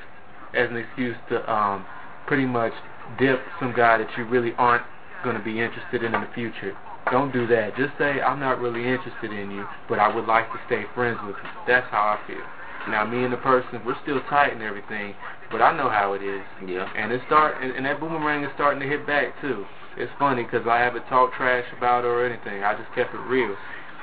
as 0.53 0.69
an 0.71 0.77
excuse 0.77 1.17
to 1.31 1.51
um, 1.53 1.87
pretty 2.27 2.47
much 2.47 2.73
dip 3.19 3.41
some 3.61 3.73
guy 3.75 3.99
that 3.99 4.09
you 4.19 4.25
really 4.25 4.53
aren't 4.59 4.83
going 5.27 5.37
to 5.37 5.43
be 5.43 5.59
interested 5.59 6.07
in 6.07 6.15
in 6.15 6.21
the 6.23 6.31
future. 6.39 6.71
Don't 7.11 7.33
do 7.33 7.47
that. 7.49 7.77
Just 7.77 7.99
say, 7.99 8.23
I'm 8.23 8.39
not 8.39 8.61
really 8.63 8.87
interested 8.87 9.35
in 9.35 9.51
you, 9.51 9.67
but 9.89 9.99
I 9.99 10.07
would 10.07 10.27
like 10.27 10.47
to 10.53 10.59
stay 10.67 10.87
friends 10.95 11.19
with 11.27 11.35
you. 11.35 11.51
That's 11.67 11.87
how 11.91 12.15
I 12.15 12.19
feel. 12.31 12.47
Now, 12.89 13.05
me 13.05 13.25
and 13.25 13.33
the 13.33 13.43
person, 13.43 13.83
we're 13.85 13.99
still 14.03 14.23
tight 14.31 14.53
and 14.53 14.63
everything, 14.63 15.15
but 15.51 15.61
I 15.61 15.77
know 15.77 15.91
how 15.91 16.13
it 16.15 16.23
is. 16.23 16.43
Yeah. 16.63 16.87
And 16.95 17.11
it 17.11 17.21
start, 17.27 17.61
and, 17.61 17.73
and 17.75 17.85
that 17.87 17.99
boomerang 17.99 18.45
is 18.45 18.51
starting 18.55 18.79
to 18.81 18.87
hit 18.87 19.05
back 19.07 19.35
too. 19.41 19.67
It's 19.97 20.13
funny 20.19 20.45
because 20.45 20.67
I 20.69 20.79
haven't 20.79 21.07
talked 21.07 21.35
trash 21.35 21.65
about 21.77 22.05
her 22.05 22.11
or 22.11 22.27
anything. 22.27 22.63
I 22.63 22.79
just 22.79 22.95
kept 22.95 23.15
it 23.15 23.19
real. 23.27 23.57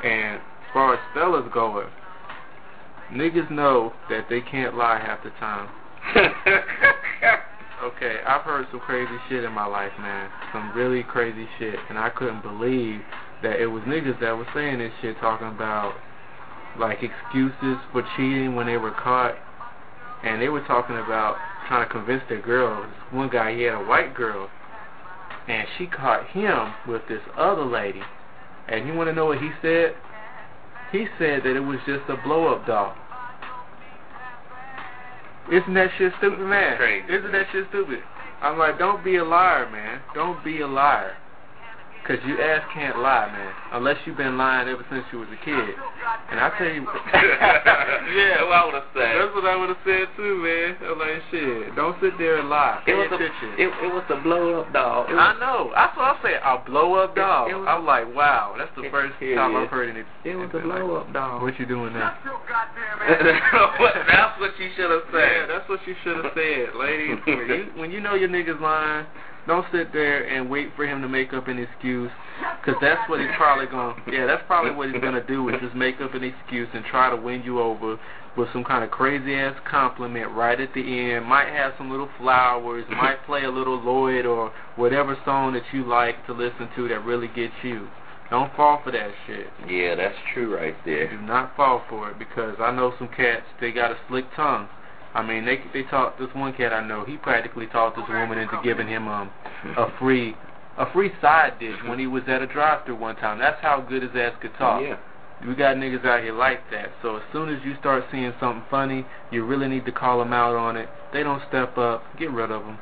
And 0.04 0.36
as 0.36 0.70
far 0.74 0.94
as 0.94 1.00
fellas 1.14 1.48
go, 1.54 1.88
niggas 3.12 3.50
know 3.50 3.94
that 4.10 4.28
they 4.30 4.42
can't 4.42 4.76
lie 4.76 5.00
half 5.00 5.24
the 5.24 5.32
time. 5.40 5.70
Okay, 7.84 8.20
I've 8.26 8.44
heard 8.44 8.66
some 8.72 8.80
crazy 8.80 9.12
shit 9.28 9.44
in 9.44 9.52
my 9.52 9.66
life, 9.66 9.92
man. 10.00 10.30
Some 10.54 10.72
really 10.74 11.04
crazy 11.04 11.46
shit, 11.60 11.76
and 11.90 12.00
I 12.00 12.10
couldn't 12.12 12.42
believe 12.42 13.02
that 13.42 13.60
it 13.60 13.68
was 13.68 13.84
niggas 13.84 14.22
that 14.22 14.32
was 14.32 14.48
saying 14.54 14.80
this 14.80 14.94
shit, 15.02 15.18
talking 15.20 15.50
about 15.50 15.94
like 16.80 17.04
excuses 17.04 17.78
for 17.92 18.02
cheating 18.16 18.56
when 18.56 18.68
they 18.68 18.78
were 18.78 18.92
caught, 18.92 19.36
and 20.24 20.42
they 20.42 20.48
were 20.48 20.62
talking 20.62 20.96
about 20.96 21.36
trying 21.68 21.86
to 21.86 21.92
convince 21.92 22.24
their 22.30 22.42
girl. 22.42 22.84
This 22.84 22.92
one 23.12 23.30
guy, 23.30 23.54
he 23.54 23.64
had 23.64 23.74
a 23.74 23.84
white 23.84 24.16
girl, 24.16 24.50
and 25.50 25.68
she 25.78 25.86
caught 25.86 26.26
him 26.30 26.74
with 26.88 27.02
this 27.10 27.22
other 27.36 27.66
lady, 27.66 28.02
and 28.70 28.88
you 28.88 28.94
want 28.94 29.10
to 29.10 29.14
know 29.14 29.26
what 29.26 29.40
he 29.40 29.50
said? 29.62 29.94
He 30.94 31.08
said 31.20 31.42
that 31.44 31.58
it 31.58 31.66
was 31.66 31.80
just 31.86 32.08
a 32.08 32.16
blow 32.24 32.56
up 32.56 32.66
doll. 32.66 32.96
Isn't 35.52 35.74
that 35.74 35.90
shit 35.98 36.14
stupid, 36.20 36.40
man? 36.40 36.78
Crazy, 36.78 37.06
Isn't 37.08 37.32
man. 37.32 37.42
that 37.44 37.48
shit 37.52 37.68
stupid? 37.70 38.00
I'm 38.42 38.58
like, 38.58 38.78
don't 38.78 39.04
be 39.04 39.18
a 39.18 39.24
liar, 39.24 39.70
man. 39.70 40.02
Don't 40.14 40.44
be 40.44 40.62
a 40.62 40.68
liar. 40.68 41.16
Because 42.04 42.20
you 42.28 42.36
ass 42.36 42.60
can't 42.76 43.00
lie, 43.00 43.32
man. 43.32 43.54
Unless 43.80 43.96
you've 44.04 44.18
been 44.20 44.38
lying 44.38 44.68
ever 44.68 44.84
since 44.92 45.06
you 45.16 45.20
was 45.24 45.30
a 45.32 45.40
kid. 45.40 45.56
And 45.56 46.36
I 46.36 46.52
tell 46.60 46.68
you... 46.68 46.84
yeah, 48.12 48.44
what 48.44 48.60
I 48.60 48.66
would 48.68 48.76
have 48.76 48.92
said. 48.92 49.16
That's 49.24 49.32
what 49.32 49.48
I 49.48 49.56
would 49.56 49.70
have 49.72 49.80
said, 49.88 50.12
too, 50.20 50.36
man. 50.44 50.76
I'm 50.84 51.00
like, 51.00 51.24
shit, 51.32 51.72
don't 51.80 51.96
sit 52.04 52.12
there 52.20 52.44
and 52.44 52.50
lie. 52.52 52.84
It 52.84 52.92
Pay 52.92 53.00
was 53.00 53.08
a 53.08 53.24
it, 53.24 53.72
it 53.88 53.92
was 53.96 54.04
a 54.12 54.20
blow 54.20 54.60
up 54.60 54.74
dog. 54.76 55.10
It 55.10 55.16
I 55.16 55.40
know. 55.40 55.72
That's 55.72 55.96
what 55.96 56.12
I 56.12 56.16
said. 56.20 56.44
A 56.44 56.60
blow 56.68 56.96
up 57.00 57.16
dog. 57.16 57.48
It- 57.48 57.56
it 57.56 57.56
was- 57.64 57.72
I'm 57.72 57.86
like, 57.88 58.12
wow. 58.14 58.56
That's 58.60 58.76
the 58.76 58.84
It- 58.84 58.92
first 58.92 59.16
it 59.24 59.36
time 59.40 59.56
is. 59.56 59.64
I've 59.64 59.72
heard 59.72 59.96
it. 59.96 60.06
it 60.28 60.36
was 60.36 60.52
a 60.54 60.60
blow 60.60 60.96
up 61.00 61.08
dog. 61.16 61.42
What 61.42 61.56
you 61.58 61.66
doing 61.66 61.94
now? 61.96 62.20
Shut 62.20 62.36
your 62.36 62.42
goddamn 62.52 63.00
ass. 63.00 64.06
That's 64.12 64.40
what 64.44 64.52
she 64.60 64.68
should 64.76 64.92
have 64.92 65.08
Yeah, 65.08 65.48
said. 65.48 65.50
that's 65.56 65.70
what 65.72 65.80
you 65.88 65.96
should 66.04 66.20
have 66.20 66.36
said, 66.36 66.76
ladies. 66.76 67.16
when, 67.26 67.48
you, 67.48 67.66
when 67.80 67.92
you 67.96 68.02
know 68.04 68.16
your 68.16 68.28
nigga's 68.28 68.60
lying, 68.60 69.06
don't 69.48 69.66
sit 69.72 69.92
there 69.94 70.24
and 70.28 70.50
wait 70.50 70.70
for 70.76 70.86
him 70.86 71.02
to 71.02 71.10
make 71.10 71.34
up 71.34 71.48
an 71.48 71.60
excuse, 71.60 72.12
because 72.60 72.80
that's 72.82 73.10
what 73.10 73.20
he's 73.20 73.30
probably 73.38 73.68
going. 73.68 73.96
to 74.06 74.12
Yeah, 74.12 74.26
that's 74.26 74.44
probably 74.48 74.72
what 74.72 74.90
he's 74.90 75.02
gonna 75.02 75.26
do 75.26 75.50
is 75.50 75.56
just 75.62 75.76
make 75.76 76.00
up 76.02 76.14
an 76.14 76.24
excuse 76.24 76.68
and 76.74 76.84
try 76.86 77.10
to 77.10 77.16
win 77.16 77.44
you 77.44 77.60
over 77.60 78.00
with 78.36 78.48
some 78.52 78.64
kind 78.64 78.84
of 78.84 78.90
crazy 78.90 79.36
ass 79.36 79.56
compliment 79.70 80.32
right 80.32 80.60
at 80.60 80.74
the 80.74 80.82
end. 80.82 81.26
Might 81.26 81.50
have 81.50 81.74
some 81.78 81.92
little 81.92 82.10
flowers. 82.18 82.86
might 82.90 83.24
play 83.26 83.44
a 83.44 83.52
little 83.52 83.80
Lloyd 83.80 84.26
or 84.26 84.52
whatever 84.76 85.18
song 85.26 85.54
that 85.54 85.64
you 85.72 85.86
like 85.88 86.26
to 86.28 86.34
listen 86.34 86.70
to 86.76 86.88
that 86.88 87.06
really 87.06 87.28
gets 87.28 87.54
you. 87.64 87.88
Don't 88.30 88.54
fall 88.56 88.82
for 88.84 88.92
that 88.92 89.12
shit. 89.28 89.48
Yeah, 89.68 89.96
that's 89.96 90.18
true 90.34 90.56
right 90.56 90.76
there. 90.86 91.10
Do 91.10 91.22
not 91.22 91.56
fall 91.56 91.84
for 91.88 92.10
it 92.10 92.18
because 92.18 92.56
I 92.60 92.72
know 92.72 92.94
some 92.98 93.10
cats. 93.10 93.44
They 93.62 93.72
got 93.72 93.92
a 93.92 93.98
slick 94.08 94.26
tongue. 94.36 94.68
I 95.14 95.22
mean, 95.22 95.46
they 95.46 95.60
they 95.74 95.84
talked 95.90 96.20
this 96.20 96.30
one 96.34 96.54
cat 96.54 96.74
I 96.74 96.86
know. 96.86 97.06
He 97.06 97.18
practically 97.18 97.68
talked 97.68 97.98
this 97.98 98.08
woman 98.10 98.38
into 98.38 98.60
giving 98.64 98.88
him 98.88 99.08
um 99.08 99.30
a 99.78 99.88
free 100.00 100.36
a 100.78 100.92
free 100.92 101.12
side 101.22 101.60
dish 101.60 101.78
when 101.86 102.00
he 102.00 102.08
was 102.08 102.24
at 102.28 102.42
a 102.42 102.48
drive-through 102.48 102.96
one 102.96 103.16
time. 103.18 103.38
That's 103.38 103.62
how 103.62 103.82
good 103.82 104.02
his 104.02 104.12
ass 104.16 104.34
could 104.42 104.56
talk. 104.58 104.82
Yeah. 104.82 104.98
We 105.48 105.56
got 105.56 105.76
niggas 105.76 106.04
out 106.06 106.24
here 106.24 106.34
like 106.34 106.62
that. 106.72 106.90
So 107.02 107.18
as 107.18 107.24
soon 107.32 107.50
as 107.50 107.64
you 107.64 107.76
start 107.80 108.06
seeing 108.12 108.34
something 108.40 108.64
funny, 108.72 109.06
you 109.30 109.46
really 109.46 109.68
need 109.68 109.86
to 109.86 109.92
call 109.92 110.18
them 110.18 110.34
out 110.34 110.56
on 110.56 110.78
it. 110.78 110.90
They 111.12 111.22
don't 111.22 111.44
step 111.48 111.78
up. 111.78 112.04
Get 112.18 112.32
rid 112.32 112.50
of 112.50 112.64
them. 112.64 112.80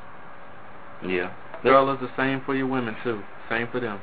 Yeah. 1.06 1.34
Fellas, 1.64 2.00
the 2.00 2.10
same 2.16 2.42
for 2.46 2.56
your 2.56 2.68
women 2.68 2.96
too. 3.04 3.22
Same 3.50 3.68
for 3.72 3.80
them. 3.80 4.00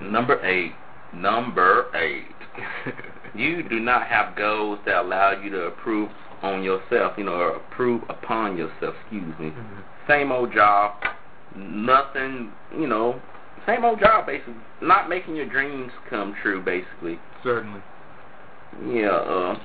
Number 0.00 0.42
eight. 0.46 0.72
Number 1.12 1.94
eight. 1.94 2.94
You 3.34 3.66
do 3.66 3.80
not 3.80 4.08
have 4.08 4.36
goals 4.36 4.78
that 4.84 4.96
allow 4.96 5.30
you 5.30 5.48
to 5.50 5.68
improve 5.68 6.10
on 6.42 6.62
yourself, 6.62 7.14
you 7.16 7.24
know, 7.24 7.34
or 7.34 7.56
improve 7.56 8.02
upon 8.08 8.56
yourself, 8.56 8.94
excuse 9.02 9.38
me. 9.38 9.52
Same 10.08 10.32
old 10.32 10.52
job, 10.52 10.94
nothing, 11.56 12.50
you 12.76 12.86
know, 12.86 13.20
same 13.66 13.84
old 13.84 14.00
job 14.00 14.26
basically. 14.26 14.54
Not 14.80 15.08
making 15.08 15.36
your 15.36 15.48
dreams 15.48 15.92
come 16.10 16.34
true 16.42 16.62
basically. 16.62 17.18
Certainly. 17.44 17.80
Yeah, 18.86 19.10
uh, 19.10 19.58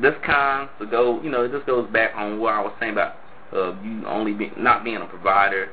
this 0.00 0.14
kind 0.24 0.68
of 0.78 0.90
go, 0.90 1.20
you 1.22 1.30
know, 1.30 1.48
this 1.48 1.62
goes 1.66 1.90
back 1.90 2.12
on 2.14 2.38
what 2.38 2.54
I 2.54 2.60
was 2.60 2.72
saying 2.78 2.92
about 2.92 3.16
uh, 3.52 3.80
you 3.82 4.04
only 4.06 4.32
be, 4.32 4.52
not 4.56 4.84
being 4.84 4.96
a 4.96 5.06
provider. 5.06 5.70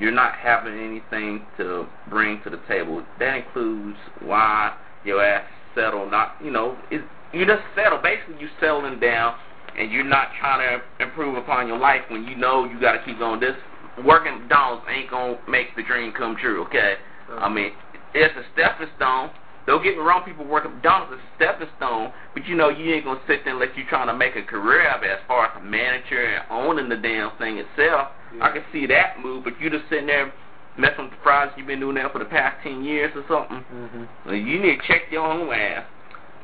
You're 0.00 0.10
not 0.10 0.34
having 0.34 0.74
anything 0.74 1.46
to 1.56 1.86
bring 2.10 2.42
to 2.42 2.50
the 2.50 2.60
table. 2.66 3.04
That 3.20 3.36
includes 3.36 3.96
why 4.20 4.76
your 5.04 5.22
ass 5.22 5.48
settle. 5.74 6.10
Not, 6.10 6.34
you 6.42 6.50
know, 6.50 6.76
it, 6.90 7.02
you 7.34 7.46
just 7.46 7.62
settle. 7.74 7.98
Basically, 7.98 8.36
you 8.40 8.48
settling 8.60 9.00
down, 9.00 9.34
and 9.78 9.90
you're 9.90 10.04
not 10.04 10.28
trying 10.40 10.60
to 10.62 11.04
improve 11.04 11.36
upon 11.36 11.68
your 11.68 11.78
life 11.78 12.02
when 12.08 12.24
you 12.24 12.36
know 12.36 12.64
you 12.64 12.80
got 12.80 12.92
to 12.92 13.04
keep 13.04 13.18
going. 13.18 13.40
This 13.40 13.56
working 14.04 14.40
McDonald's 14.40 14.84
ain't 14.88 15.10
gonna 15.10 15.38
make 15.48 15.74
the 15.76 15.82
dream 15.82 16.12
come 16.12 16.36
true. 16.36 16.64
Okay, 16.66 16.94
I 17.38 17.48
mean, 17.48 17.72
it's 18.14 18.34
a 18.36 18.44
stepping 18.52 18.88
stone. 18.96 19.30
Don't 19.66 19.82
get 19.82 19.96
me 19.96 20.02
wrong, 20.02 20.24
people 20.26 20.44
work 20.44 20.64
McDonald's 20.64 21.14
is 21.14 21.20
a 21.20 21.36
stepping 21.36 21.68
stone, 21.78 22.12
but 22.34 22.44
you 22.46 22.54
know 22.54 22.68
you 22.68 22.92
ain't 22.92 23.04
gonna 23.04 23.20
sit 23.26 23.44
there 23.44 23.54
unless 23.54 23.70
you 23.76 23.84
trying 23.88 24.08
to 24.08 24.14
make 24.14 24.36
a 24.36 24.42
career 24.42 24.90
of 24.90 25.02
it 25.02 25.10
as 25.10 25.20
far 25.26 25.46
as 25.46 25.52
a 25.56 25.64
manager 25.64 26.22
and 26.22 26.44
owning 26.50 26.90
the 26.90 26.96
damn 26.96 27.34
thing 27.38 27.56
itself. 27.56 28.08
I 28.42 28.50
can 28.50 28.64
see 28.72 28.86
that 28.86 29.20
move, 29.22 29.44
but 29.44 29.58
you 29.60 29.70
just 29.70 29.88
sitting 29.88 30.06
there 30.06 30.32
messing 30.76 31.04
with 31.04 31.12
the 31.12 31.16
fries 31.22 31.50
you've 31.56 31.66
been 31.66 31.80
doing 31.80 31.94
that 31.94 32.12
for 32.12 32.18
the 32.18 32.26
past 32.26 32.62
ten 32.62 32.84
years 32.84 33.12
or 33.14 33.24
something. 33.28 33.64
Mm-hmm. 33.72 34.04
Well, 34.26 34.34
you 34.34 34.60
need 34.60 34.80
to 34.80 34.86
check 34.86 35.02
your 35.10 35.24
own 35.24 35.48
ass. 35.54 35.86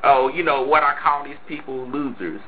Oh, 0.03 0.28
you 0.34 0.42
know 0.42 0.62
what 0.62 0.82
I 0.82 0.94
call 1.03 1.24
these 1.24 1.36
people 1.48 1.86
losers. 1.88 2.40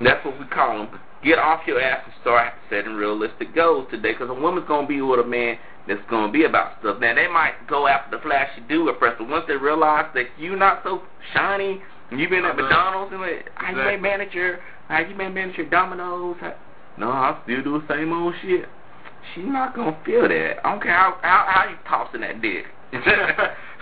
That's 0.00 0.24
what 0.24 0.38
we 0.38 0.46
call 0.46 0.78
them. 0.78 1.00
Get 1.22 1.38
off 1.38 1.60
your 1.66 1.80
ass 1.80 2.02
and 2.04 2.14
start 2.22 2.52
setting 2.70 2.94
realistic 2.94 3.54
goals 3.54 3.86
today, 3.90 4.12
because 4.12 4.30
a 4.30 4.34
woman's 4.34 4.66
gonna 4.66 4.86
be 4.86 5.00
with 5.02 5.20
a 5.20 5.24
man 5.26 5.58
that's 5.86 6.00
gonna 6.08 6.32
be 6.32 6.44
about 6.44 6.78
stuff. 6.80 6.98
Now 7.00 7.14
they 7.14 7.28
might 7.28 7.66
go 7.68 7.86
after 7.86 8.16
the 8.16 8.22
flashy 8.22 8.62
dude 8.68 8.88
at 8.88 8.98
first, 8.98 9.18
but 9.18 9.28
once 9.28 9.44
they 9.46 9.56
realize 9.56 10.06
that 10.14 10.26
you're 10.38 10.56
not 10.56 10.80
so 10.84 11.02
shiny, 11.34 11.82
and 12.10 12.18
you've 12.18 12.30
been 12.30 12.44
at 12.44 12.52
Uh-huh. 12.52 12.62
McDonald's 12.62 13.12
and 13.12 13.20
like, 13.20 13.48
how 13.54 13.70
you 13.70 13.76
been 13.76 14.00
manager, 14.02 14.60
how 14.88 15.00
you 15.00 15.14
been 15.14 15.34
manager 15.34 15.64
Domino's? 15.64 16.36
How, 16.40 16.54
no, 16.96 17.10
I 17.10 17.38
still 17.44 17.62
do 17.62 17.80
the 17.86 17.94
same 17.94 18.12
old 18.12 18.34
shit. 18.42 18.68
she's 19.34 19.44
not 19.46 19.74
gonna 19.74 19.96
feel 20.04 20.26
that. 20.28 20.66
I 20.66 20.70
don't 20.70 20.82
care 20.82 20.92
how 20.92 21.18
how, 21.22 21.44
how 21.48 21.68
you 21.68 21.76
tossing 21.86 22.22
that 22.22 22.40
dick. 22.40 22.64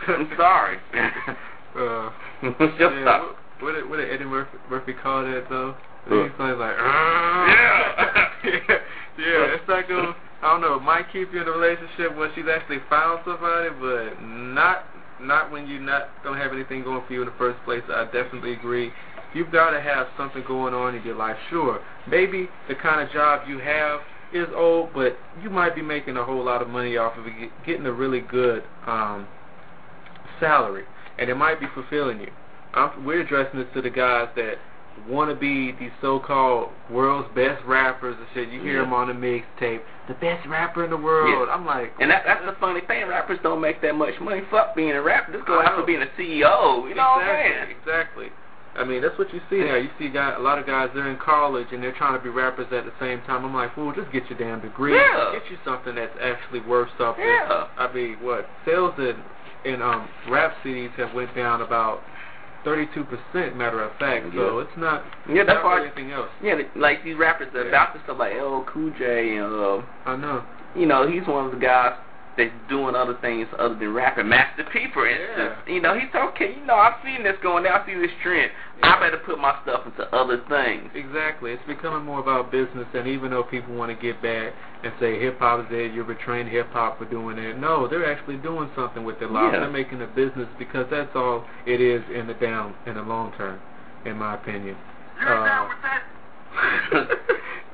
I'm 0.09 0.31
sorry. 0.37 0.79
Uh, 1.77 2.11
Just 2.43 2.81
yeah, 2.81 3.03
stop. 3.03 3.23
what, 3.23 3.37
what 3.61 3.73
did, 3.75 3.91
what 3.91 3.97
did 3.99 4.11
Eddie 4.13 4.25
Murphy, 4.25 4.59
Murphy 4.71 4.95
call 4.95 5.25
that 5.25 5.47
though? 5.49 5.75
Huh. 6.07 6.23
He's 6.25 6.33
like, 6.39 6.57
like 6.57 6.77
Yeah. 6.79 8.29
yeah, 8.45 8.79
yeah. 9.19 9.55
It's 9.55 9.69
not 9.69 9.89
gonna. 9.89 10.15
I 10.41 10.53
don't 10.53 10.61
know. 10.61 10.77
It 10.77 10.83
might 10.83 11.13
keep 11.13 11.33
you 11.33 11.43
in 11.43 11.49
a 11.49 11.51
relationship 11.51 12.17
when 12.17 12.31
she's 12.35 12.47
actually 12.51 12.79
found 12.89 13.21
somebody, 13.25 13.71
but 13.81 14.23
not 14.23 14.85
not 15.21 15.51
when 15.51 15.67
you're 15.67 15.81
not 15.81 16.11
gonna 16.23 16.41
have 16.41 16.53
anything 16.53 16.85
going 16.85 17.05
for 17.07 17.13
you 17.13 17.23
in 17.23 17.27
the 17.27 17.35
first 17.39 17.63
place. 17.65 17.83
I 17.89 18.05
definitely 18.05 18.53
agree. 18.55 18.93
You've 19.35 19.53
got 19.53 19.71
to 19.71 19.81
have 19.81 20.07
something 20.17 20.43
going 20.47 20.73
on 20.73 20.95
in 20.95 21.05
your 21.05 21.17
life. 21.17 21.37
Sure, 21.51 21.81
maybe 22.09 22.49
the 22.69 22.75
kind 22.75 23.07
of 23.07 23.13
job 23.13 23.47
you 23.47 23.59
have 23.59 24.01
is 24.33 24.47
old, 24.55 24.91
but 24.95 25.17
you 25.43 25.51
might 25.51 25.75
be 25.75 25.83
making 25.83 26.17
a 26.17 26.25
whole 26.25 26.43
lot 26.45 26.63
of 26.63 26.69
money 26.69 26.97
off 26.97 27.17
of 27.19 27.27
it, 27.27 27.51
getting 27.67 27.87
a 27.87 27.93
really 27.93 28.21
good 28.21 28.63
um, 28.87 29.27
salary, 30.41 30.85
and 31.19 31.29
it 31.31 31.35
might 31.37 31.61
be 31.61 31.67
fulfilling 31.75 32.21
you. 32.21 32.31
I'm, 32.75 33.05
we're 33.05 33.21
addressing 33.21 33.59
this 33.61 33.69
to 33.75 33.83
the 33.83 33.91
guys 33.91 34.29
that 34.37 34.55
want 35.09 35.31
to 35.31 35.37
be 35.37 35.73
these 35.79 35.93
so-called 36.03 36.71
world's 36.91 37.29
best 37.35 37.65
rappers 37.65 38.17
and 38.19 38.27
shit. 38.35 38.49
You 38.49 38.61
hear 38.61 38.79
Yeah. 38.79 38.83
them 38.83 38.93
on 38.93 39.09
the 39.09 39.15
mixtape, 39.15 39.81
the 40.09 40.15
best 40.15 40.47
rapper 40.49 40.83
in 40.85 40.91
the 40.91 40.97
world. 40.97 41.47
Yeah. 41.49 41.55
I'm 41.55 41.65
like, 41.65 41.93
And 42.01 42.11
that, 42.11 42.25
that's 42.27 42.45
the 42.45 42.57
funny 42.61 42.81
thing. 42.83 43.07
Rappers 43.09 43.39
don't 43.43 43.61
make 43.61 43.81
that 43.83 43.95
much 43.95 44.15
money. 44.21 44.43
Fuck 44.51 44.75
being 44.75 44.91
a 44.93 45.01
rapper. 45.03 45.33
Just 45.33 45.47
go 45.47 45.61
after 45.63 45.83
being 45.85 46.03
a 46.03 46.07
CEO. 46.19 46.89
You 46.89 46.95
know 46.95 47.03
what 47.15 47.25
I'm 47.25 47.31
exactly, 47.31 47.53
saying? 47.55 47.77
exactly. 47.81 48.27
I 48.77 48.85
mean, 48.85 49.03
that's 49.03 49.17
what 49.19 49.33
you 49.33 49.41
see 49.51 49.59
now. 49.59 49.75
You 49.77 49.89
see 49.99 50.09
guy, 50.09 50.35
a 50.35 50.39
lot 50.39 50.59
of 50.59 50.67
guys, 50.67 50.91
they're 50.95 51.11
in 51.11 51.17
college 51.19 51.67
and 51.73 51.83
they're 51.83 51.95
trying 51.97 52.17
to 52.19 52.23
be 52.23 52.29
rappers 52.29 52.67
at 52.73 52.85
the 52.85 52.93
same 53.01 53.21
time. 53.23 53.45
I'm 53.45 53.55
like, 53.55 53.75
fool, 53.75 53.93
just 53.93 54.11
get 54.13 54.29
your 54.31 54.39
damn 54.39 54.61
degree. 54.61 54.95
Yeah. 54.95 55.33
Get 55.33 55.51
you 55.51 55.59
something 55.65 55.95
that's 55.95 56.15
actually 56.23 56.61
worth 56.61 56.89
something. 56.99 57.25
Yeah. 57.25 57.67
I 57.77 57.93
mean, 57.93 58.19
what? 58.21 58.47
Sales 58.65 58.95
in, 58.99 59.15
in 59.65 59.83
um, 59.83 60.09
rap 60.29 60.53
CDs 60.65 60.93
have 60.95 61.15
went 61.15 61.35
down 61.35 61.63
about 61.63 62.03
32%, 62.65 63.57
matter 63.57 63.83
of 63.83 63.97
fact. 63.99 64.27
So 64.35 64.59
it's 64.59 64.71
not, 64.77 65.05
Yeah, 65.29 65.45
that's 65.45 65.63
not 65.63 65.83
anything 65.83 66.11
else. 66.13 66.29
Yeah, 66.43 66.55
like 66.77 67.05
these 67.05 67.17
rappers 67.17 67.49
that 67.53 67.63
Yeah. 67.65 67.69
about 67.69 67.95
to 67.95 68.01
stuff 68.05 68.19
like 68.19 68.35
LL 68.35 68.65
Cool 68.73 68.91
J 68.99 69.37
and 69.37 69.55
uh, 69.55 69.83
I 70.07 70.17
know. 70.17 70.45
you 70.75 70.87
know, 70.87 71.07
he's 71.09 71.27
one 71.27 71.47
of 71.47 71.53
the 71.53 71.59
guys 71.59 71.95
that's 72.39 72.51
doing 72.71 72.95
other 72.95 73.19
things 73.21 73.47
other 73.59 73.75
than 73.75 73.93
rapping. 73.93 74.29
Master 74.29 74.65
P, 74.73 74.87
for 74.95 75.07
instance. 75.07 75.59
yeah. 75.67 75.75
You 75.75 75.83
know, 75.83 75.93
he's 75.99 76.09
okay. 76.15 76.55
You 76.57 76.65
know, 76.65 76.77
I've 76.77 76.95
seen 77.05 77.23
this 77.25 77.37
going 77.43 77.65
down. 77.65 77.83
I 77.83 77.87
see 77.87 77.95
this 77.95 78.11
trend. 78.23 78.51
I 78.83 78.99
better 79.01 79.19
put 79.19 79.39
my 79.39 79.59
stuff 79.65 79.85
into 79.85 80.07
other 80.15 80.41
things. 80.49 80.89
Exactly. 80.95 81.51
It's 81.53 81.63
becoming 81.67 82.05
more 82.07 82.21
about 82.21 82.51
business, 82.53 82.87
and 82.95 83.07
even 83.09 83.33
though 83.33 83.43
people 83.43 83.75
want 83.75 83.91
to 83.91 84.01
get 84.01 84.23
back 84.23 84.55
and 84.85 84.93
say 85.01 85.19
hip 85.19 85.39
hop 85.41 85.67
is 85.67 85.67
dead, 85.71 85.93
you're 85.93 86.05
betraying 86.05 86.47
hip 86.49 86.71
hop 86.71 86.99
for 86.99 87.05
doing 87.05 87.37
it. 87.39 87.59
No, 87.59 87.89
they're 87.89 88.11
actually 88.11 88.37
doing 88.39 88.71
something 88.77 89.03
with 89.05 89.19
their 89.19 89.29
lives. 89.29 89.55
Yeah. 89.55 89.61
They're 89.61 89.71
making 89.71 90.01
a 90.01 90.07
business 90.07 90.49
because 90.59 90.87
that's 90.91 91.11
all 91.17 91.45
it 91.67 91.81
is 91.81 92.03
in 92.15 92.29
the 92.29 92.35
down 92.35 92.75
in 92.87 92.95
the 92.95 93.03
long 93.03 93.33
term, 93.37 93.59
in 94.07 94.17
my 94.17 94.35
opinion. 94.37 94.77
You 95.21 95.27
ain't 95.29 95.39
Uh, 95.41 95.45
down 95.45 95.69
with 95.69 95.79
that? 95.83 97.19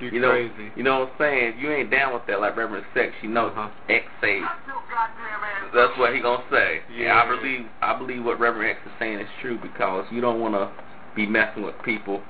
you 0.04 0.10
you 0.10 0.20
know, 0.20 0.30
crazy. 0.30 0.70
you 0.76 0.82
know 0.82 1.00
what 1.00 1.08
I'm 1.10 1.18
saying? 1.18 1.58
You 1.58 1.72
ain't 1.72 1.90
down 1.90 2.12
with 2.14 2.26
that 2.26 2.40
like 2.40 2.56
Reverend 2.56 2.84
X. 2.94 3.12
You 3.22 3.28
know, 3.30 3.46
Uh-huh. 3.48 3.68
X 3.88 4.04
say 4.20 4.40
Shut 4.40 4.50
your 4.66 4.76
goddamn 4.90 5.42
ass 5.42 5.70
That's 5.74 5.98
what 5.98 6.14
he 6.14 6.20
gonna 6.20 6.44
say. 6.50 6.80
Yeah. 6.94 7.22
I 7.22 7.28
believe 7.28 7.66
I 7.82 7.98
believe 7.98 8.24
what 8.24 8.38
Reverend 8.38 8.70
X 8.70 8.80
is 8.86 8.92
saying 8.98 9.20
is 9.20 9.28
true 9.40 9.58
because 9.60 10.04
you 10.10 10.20
don't 10.20 10.40
want 10.40 10.54
to 10.54 10.70
be 11.16 11.26
messing 11.26 11.62
with 11.62 11.74
people 11.84 12.22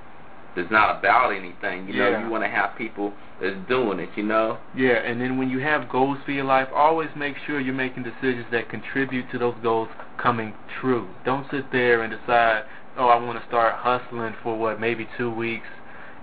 that's 0.56 0.70
not 0.70 0.98
about 1.00 1.30
anything. 1.30 1.88
You 1.88 1.94
know, 1.98 2.10
Yeah. 2.10 2.24
you 2.24 2.30
want 2.30 2.44
to 2.44 2.48
have 2.48 2.76
people 2.78 3.12
that's 3.40 3.56
doing 3.68 3.98
it. 3.98 4.10
You 4.16 4.22
know. 4.22 4.58
Yeah, 4.76 4.98
and 5.02 5.20
then 5.20 5.36
when 5.36 5.50
you 5.50 5.58
have 5.60 5.88
goals 5.88 6.18
for 6.24 6.30
your 6.30 6.44
life, 6.44 6.68
always 6.72 7.08
make 7.16 7.36
sure 7.46 7.58
you're 7.58 7.74
making 7.74 8.04
decisions 8.04 8.46
that 8.52 8.68
contribute 8.68 9.28
to 9.32 9.38
those 9.38 9.56
goals 9.62 9.88
coming 10.16 10.54
true. 10.80 11.08
Don't 11.24 11.44
sit 11.50 11.72
there 11.72 12.02
and 12.02 12.12
decide, 12.16 12.62
oh, 12.96 13.08
I 13.08 13.16
want 13.20 13.40
to 13.40 13.46
start 13.48 13.74
hustling 13.74 14.34
for 14.44 14.56
what, 14.56 14.78
maybe 14.78 15.08
two 15.18 15.28
weeks, 15.30 15.66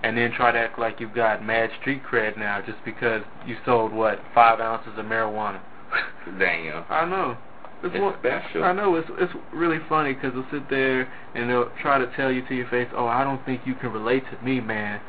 and 0.02 0.16
then 0.16 0.32
try 0.32 0.50
to 0.50 0.58
act 0.58 0.78
like 0.78 1.00
you've 1.00 1.14
got 1.14 1.44
mad 1.44 1.70
street 1.80 2.02
cred 2.10 2.36
now 2.36 2.60
just 2.64 2.78
because 2.84 3.22
you 3.46 3.56
sold, 3.64 3.92
what, 3.92 4.20
five 4.34 4.60
ounces 4.60 4.92
of 4.96 5.04
marijuana. 5.06 5.60
Damn. 6.38 6.84
I 6.88 7.04
know. 7.04 7.36
It's 7.84 7.98
one- 7.98 8.14
special. 8.20 8.64
I 8.64 8.72
know 8.72 8.94
it's 8.94 9.08
it's 9.18 9.32
really 9.52 9.78
funny 9.88 10.14
because 10.14 10.32
they'll 10.34 10.46
sit 10.52 10.70
there 10.70 11.08
and 11.34 11.50
they'll 11.50 11.70
try 11.80 11.98
to 11.98 12.06
tell 12.14 12.30
you 12.30 12.46
to 12.46 12.54
your 12.54 12.68
face, 12.68 12.88
"Oh, 12.94 13.06
I 13.06 13.24
don't 13.24 13.44
think 13.44 13.62
you 13.66 13.74
can 13.74 13.92
relate 13.92 14.22
to 14.30 14.44
me, 14.44 14.60
man," 14.60 15.00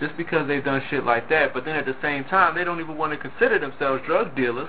just 0.00 0.16
because 0.16 0.48
they've 0.48 0.64
done 0.64 0.82
shit 0.90 1.04
like 1.04 1.28
that. 1.28 1.54
But 1.54 1.64
then 1.64 1.76
at 1.76 1.86
the 1.86 1.94
same 2.02 2.24
time, 2.24 2.56
they 2.56 2.64
don't 2.64 2.80
even 2.80 2.96
want 2.96 3.12
to 3.12 3.18
consider 3.18 3.60
themselves 3.60 4.02
drug 4.04 4.34
dealers. 4.34 4.68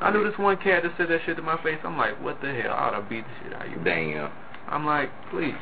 I 0.00 0.10
knew 0.10 0.24
this 0.28 0.38
one 0.38 0.56
cat 0.56 0.82
that 0.82 0.92
said 0.96 1.08
that 1.10 1.20
shit 1.24 1.36
to 1.36 1.42
my 1.42 1.62
face. 1.62 1.78
I'm 1.84 1.96
like, 1.96 2.20
"What 2.22 2.40
the 2.40 2.52
hell? 2.52 2.72
I 2.72 2.88
ought 2.88 2.98
to 2.98 3.02
beat 3.08 3.24
the 3.24 3.44
shit 3.44 3.54
out 3.54 3.66
of 3.66 3.70
you." 3.72 3.78
Damn. 3.84 4.32
I'm 4.66 4.84
like, 4.84 5.10
please. 5.30 5.54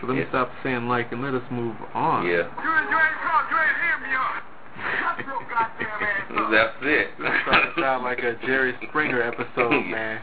So 0.00 0.06
let 0.06 0.16
me 0.16 0.22
Yeah. 0.22 0.28
stop 0.28 0.50
saying 0.62 0.88
like 0.88 1.12
and 1.12 1.22
let 1.22 1.34
us 1.34 1.42
move 1.50 1.76
on. 1.94 2.24
Yeah. 2.26 2.30
You, 2.30 2.38
you 2.38 2.42
ain't 2.42 3.18
talk, 3.22 3.50
you 3.50 3.56
ain't 3.58 3.78
hear 3.82 3.98
me 4.08 4.14
up. 4.14 4.42
Shut 5.00 5.26
your 5.26 5.40
goddamn 5.48 5.88
ass 5.88 6.30
up. 6.38 6.50
That's 6.50 6.76
it. 6.82 7.18
This 7.18 7.28
is 7.28 7.40
starting 7.42 7.74
to 7.74 7.80
sound 7.80 8.04
like 8.04 8.18
a 8.20 8.34
Jerry 8.46 8.74
Springer 8.88 9.22
episode, 9.22 9.70
man. 9.86 10.20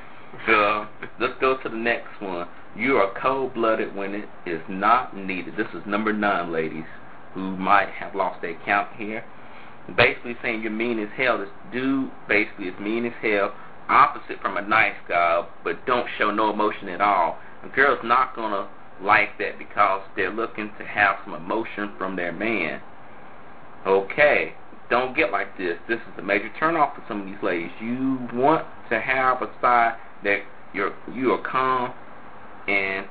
Uh, 0.48 0.86
let's 1.20 1.34
go 1.42 1.58
to 1.58 1.70
the 1.70 1.76
next 1.76 2.22
one. 2.22 2.48
You 2.76 2.98
are 2.98 3.12
cold-blooded 3.22 3.96
when 3.96 4.14
it 4.14 4.28
is 4.46 4.62
not 4.70 5.16
needed. 5.16 5.56
This 5.58 5.68
is 5.74 5.82
number 5.86 6.12
nine, 6.12 6.52
ladies, 6.52 6.84
who 7.34 7.56
might 7.58 7.90
have 7.90 8.16
lost 8.16 8.42
their 8.42 8.56
count 8.66 8.90
here. 8.98 9.24
Basically 9.96 10.36
saying 10.42 10.62
you're 10.62 10.72
mean 10.72 11.00
as 11.00 11.10
hell. 11.16 11.38
This 11.38 11.50
dude 11.72 12.12
basically 12.28 12.68
is 12.68 12.80
mean 12.80 13.06
as 13.06 13.14
hell, 13.22 13.54
opposite 13.88 14.42
from 14.42 14.58
a 14.58 14.62
nice 14.62 14.96
guy, 15.08 15.46
but 15.64 15.86
don't 15.86 16.08
show 16.18 16.32
no 16.32 16.50
emotion 16.52 16.90
at 16.90 17.02
all. 17.02 17.38
A 17.64 17.70
girl's 17.70 18.00
not 18.04 18.36
gonna 18.36 18.68
like 19.02 19.38
that 19.40 19.58
because 19.60 20.02
they're 20.16 20.32
looking 20.32 20.72
to 20.80 20.86
have 20.86 21.18
some 21.26 21.34
emotion 21.34 21.92
from 21.98 22.16
their 22.16 22.32
man. 22.32 22.82
Okay, 23.86 24.54
don't 24.90 25.16
get 25.16 25.32
like 25.32 25.58
this. 25.58 25.78
This 25.88 25.98
is 26.00 26.20
a 26.20 26.22
major 26.22 26.50
turnoff 26.60 26.96
for 26.96 27.04
some 27.08 27.22
of 27.22 27.26
these 27.28 27.42
ladies. 27.44 27.72
You 27.82 28.28
want 28.34 28.66
to 28.90 29.00
have 29.00 29.42
a 29.42 29.50
side 29.62 29.96
that 30.24 30.40
you're 30.74 30.94
you 31.14 31.32
are 31.32 31.42
calm 31.42 31.94
and 32.68 33.06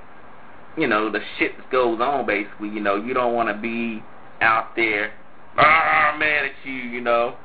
you 0.76 0.86
know 0.88 1.10
the 1.10 1.20
shit 1.38 1.52
goes 1.70 2.00
on. 2.00 2.26
Basically, 2.26 2.68
you 2.68 2.80
know 2.80 2.96
you 2.96 3.14
don't 3.14 3.34
want 3.34 3.48
to 3.54 3.60
be 3.60 4.02
out 4.40 4.74
there 4.74 5.12
ah 5.56 6.16
mad 6.18 6.46
at 6.46 6.52
you. 6.64 6.72
You 6.74 7.00
know, 7.00 7.36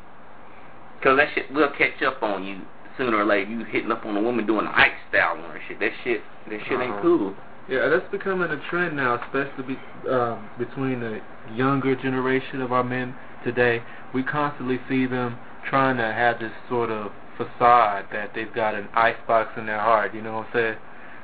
because 0.98 1.18
that 1.18 1.28
shit 1.36 1.52
will 1.54 1.70
catch 1.78 2.02
up 2.02 2.24
on 2.24 2.44
you 2.44 2.62
sooner 2.98 3.18
or 3.18 3.26
later. 3.26 3.52
You 3.52 3.64
hitting 3.66 3.92
up 3.92 4.06
on 4.06 4.18
a 4.18 4.22
woman 4.22 4.48
doing 4.48 4.66
the 4.66 4.76
Ike 4.76 4.94
style 5.10 5.38
on 5.38 5.52
her 5.52 5.62
shit. 5.68 5.80
That 5.80 5.92
shit 6.04 6.22
that 6.50 6.60
shit 6.68 6.80
ain't 6.80 6.94
Uh-huh. 6.94 7.02
cool. 7.02 7.36
Yeah, 7.70 7.88
that's 7.88 8.10
becoming 8.12 8.50
a 8.50 8.60
trend 8.72 8.96
now, 8.98 9.22
especially 9.24 9.76
be, 9.76 10.10
um, 10.10 10.50
between 10.58 11.02
the 11.02 11.22
younger 11.54 11.96
generation 11.96 12.62
of 12.62 12.72
our 12.72 12.84
men 12.84 13.14
today. 13.46 13.84
We 14.12 14.24
constantly 14.24 14.80
see 14.90 15.06
them 15.06 15.38
trying 15.70 15.98
to 15.98 16.04
have 16.04 16.40
this 16.40 16.52
sort 16.68 16.90
of 16.90 17.12
facade 17.38 18.06
that 18.12 18.32
they've 18.34 18.54
got 18.56 18.74
an 18.74 18.90
icebox 18.96 19.52
in 19.56 19.68
their 19.68 19.80
heart. 19.80 20.16
You 20.16 20.24
know 20.24 20.34
what 20.38 20.48
I'm 20.48 20.54
saying? 20.54 20.76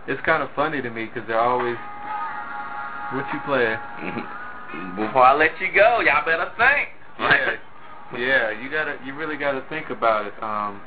It's 0.07 0.21
kind 0.23 0.43
of 0.43 0.49
funny 0.55 0.83
to 0.83 0.89
me 0.91 1.05
because 1.05 1.27
they're 1.27 1.39
always, 1.39 1.77
what 3.13 3.25
you 3.33 3.39
playing? 3.45 3.79
Before 5.01 5.25
I 5.25 5.33
let 5.33 5.59
you 5.59 5.73
go, 5.73 6.01
y'all 6.01 6.25
better 6.25 6.51
think. 6.57 6.89
Yeah, 7.17 7.55
yeah. 8.19 8.51
You 8.51 8.69
gotta, 8.69 8.99
you 9.03 9.15
really 9.15 9.37
gotta 9.37 9.65
think 9.69 9.89
about 9.89 10.27
it. 10.27 10.33
Um, 10.43 10.79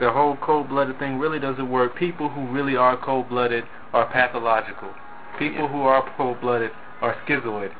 the 0.00 0.10
whole 0.10 0.36
cold-blooded 0.36 0.98
thing 0.98 1.18
really 1.18 1.38
doesn't 1.38 1.70
work. 1.70 1.96
People 1.96 2.28
who 2.28 2.46
really 2.48 2.76
are 2.76 2.96
cold-blooded 2.96 3.64
are 3.92 4.06
pathological. 4.06 4.90
People 5.38 5.62
Yeah. 5.64 5.68
who 5.68 5.82
are 5.82 6.02
cold-blooded 6.16 6.70
are 7.00 7.14
schizoid. 7.26 7.72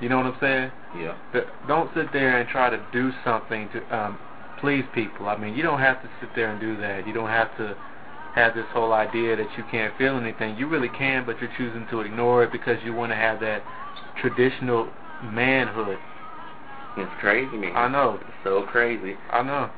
You 0.00 0.08
know 0.08 0.16
what 0.18 0.26
I'm 0.26 0.38
saying? 0.40 0.72
yeah. 0.98 1.14
Th- 1.32 1.46
Don't 1.66 1.92
sit 1.94 2.12
there 2.12 2.38
and 2.38 2.48
try 2.48 2.68
to 2.68 2.78
do 2.92 3.12
something 3.24 3.68
to 3.70 3.96
um, 3.96 4.18
please 4.58 4.84
people. 4.94 5.28
I 5.28 5.36
mean, 5.36 5.54
you 5.54 5.62
don't 5.62 5.78
have 5.78 6.02
to 6.02 6.08
sit 6.20 6.28
there 6.34 6.50
and 6.50 6.60
do 6.60 6.76
that. 6.78 7.06
You 7.06 7.12
don't 7.14 7.28
have 7.30 7.56
to 7.56 7.76
have 8.34 8.54
this 8.54 8.66
whole 8.72 8.92
idea 8.92 9.36
that 9.36 9.46
you 9.56 9.64
can't 9.70 9.96
feel 9.96 10.16
anything. 10.16 10.56
You 10.56 10.66
really 10.68 10.88
can, 10.88 11.24
but 11.24 11.40
you're 11.40 11.50
choosing 11.56 11.86
to 11.90 12.00
ignore 12.00 12.44
it 12.44 12.52
because 12.52 12.82
you 12.84 12.92
want 12.92 13.12
to 13.12 13.16
have 13.16 13.40
that 13.40 13.62
traditional 14.20 14.88
manhood. 15.22 15.98
It's 16.96 17.12
crazy, 17.20 17.56
man. 17.56 17.74
I 17.74 17.88
know. 17.88 18.18
It's 18.20 18.30
so 18.44 18.64
crazy. 18.64 19.16
I 19.30 19.42
know. 19.42 19.70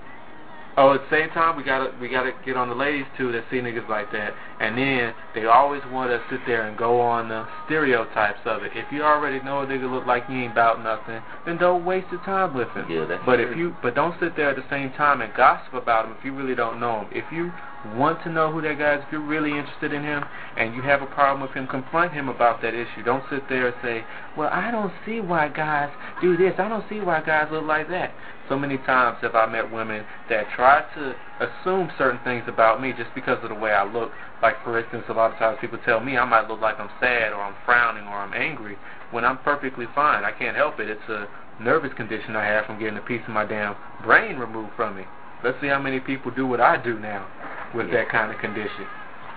Oh, 0.76 0.94
at 0.94 1.02
the 1.08 1.16
same 1.16 1.30
time, 1.30 1.56
we 1.56 1.62
gotta 1.62 1.94
we 2.00 2.08
gotta 2.08 2.32
get 2.44 2.56
on 2.56 2.68
the 2.68 2.74
ladies 2.74 3.06
too 3.16 3.30
that 3.30 3.44
see 3.50 3.58
niggas 3.58 3.88
like 3.88 4.10
that, 4.10 4.34
and 4.58 4.76
then 4.76 5.14
they 5.34 5.44
always 5.44 5.82
want 5.92 6.10
to 6.10 6.20
sit 6.28 6.40
there 6.46 6.66
and 6.66 6.76
go 6.76 7.00
on 7.00 7.28
the 7.28 7.46
stereotypes 7.66 8.40
of 8.44 8.64
it. 8.64 8.72
If 8.74 8.90
you 8.90 9.02
already 9.04 9.40
know 9.44 9.60
a 9.60 9.66
nigga 9.66 9.88
look 9.88 10.04
like 10.04 10.24
you 10.28 10.36
ain't 10.36 10.52
about 10.52 10.82
nothing, 10.82 11.22
then 11.46 11.58
don't 11.58 11.84
waste 11.84 12.08
your 12.10 12.24
time 12.24 12.54
with 12.54 12.68
him. 12.70 12.90
Yeah, 12.90 13.04
that's 13.06 13.22
but 13.24 13.36
true. 13.36 13.52
if 13.52 13.56
you 13.56 13.76
but 13.82 13.94
don't 13.94 14.18
sit 14.18 14.36
there 14.36 14.50
at 14.50 14.56
the 14.56 14.68
same 14.68 14.90
time 14.92 15.20
and 15.20 15.32
gossip 15.34 15.74
about 15.74 16.06
him 16.06 16.16
if 16.18 16.24
you 16.24 16.34
really 16.34 16.56
don't 16.56 16.80
know 16.80 17.02
him. 17.02 17.08
If 17.12 17.30
you 17.30 17.52
want 17.94 18.22
to 18.24 18.30
know 18.30 18.50
who 18.50 18.62
that 18.62 18.78
guy 18.78 18.96
is, 18.96 19.04
if 19.06 19.12
you're 19.12 19.20
really 19.20 19.56
interested 19.56 19.92
in 19.92 20.02
him 20.02 20.24
and 20.56 20.74
you 20.74 20.82
have 20.82 21.02
a 21.02 21.06
problem 21.06 21.42
with 21.42 21.52
him, 21.52 21.66
confront 21.66 22.12
him 22.12 22.28
about 22.28 22.62
that 22.62 22.74
issue. 22.74 23.02
Don't 23.04 23.24
sit 23.30 23.48
there 23.48 23.68
and 23.68 23.76
say, 23.82 24.04
well, 24.36 24.48
I 24.50 24.70
don't 24.70 24.92
see 25.04 25.20
why 25.20 25.48
guys 25.48 25.90
do 26.20 26.36
this. 26.36 26.54
I 26.58 26.68
don't 26.68 26.84
see 26.88 27.00
why 27.00 27.22
guys 27.22 27.48
look 27.52 27.64
like 27.64 27.88
that. 27.90 28.12
So 28.48 28.58
many 28.58 28.76
times 28.78 29.18
have 29.22 29.34
I 29.34 29.46
met 29.46 29.70
women 29.72 30.04
that 30.28 30.46
try 30.54 30.84
to 30.94 31.14
assume 31.40 31.90
certain 31.96 32.20
things 32.24 32.44
about 32.46 32.80
me 32.80 32.92
just 32.92 33.14
because 33.14 33.42
of 33.42 33.48
the 33.48 33.54
way 33.54 33.72
I 33.72 33.84
look. 33.84 34.12
Like, 34.42 34.62
for 34.62 34.78
instance, 34.78 35.04
a 35.08 35.12
lot 35.14 35.32
of 35.32 35.38
times 35.38 35.58
people 35.60 35.78
tell 35.84 36.00
me 36.00 36.18
I 36.18 36.24
might 36.24 36.48
look 36.48 36.60
like 36.60 36.78
I'm 36.78 36.90
sad 37.00 37.32
or 37.32 37.40
I'm 37.40 37.54
frowning 37.64 38.04
or 38.04 38.16
I'm 38.16 38.34
angry 38.34 38.76
when 39.12 39.24
I'm 39.24 39.38
perfectly 39.38 39.86
fine. 39.94 40.24
I 40.24 40.32
can't 40.32 40.56
help 40.56 40.78
it. 40.78 40.90
It's 40.90 41.08
a 41.08 41.26
nervous 41.60 41.92
condition 41.94 42.36
I 42.36 42.44
have 42.44 42.66
from 42.66 42.78
getting 42.78 42.98
a 42.98 43.02
piece 43.02 43.22
of 43.26 43.32
my 43.32 43.44
damn 43.46 43.76
brain 44.02 44.36
removed 44.36 44.72
from 44.76 44.96
me. 44.96 45.04
Let's 45.42 45.60
see 45.60 45.68
how 45.68 45.80
many 45.80 46.00
people 46.00 46.30
do 46.30 46.46
what 46.46 46.60
I 46.60 46.76
do 46.76 46.98
now 46.98 47.26
with 47.74 47.88
Yeah. 47.88 47.94
that 48.04 48.08
kind 48.10 48.32
of 48.32 48.38
condition. 48.40 48.86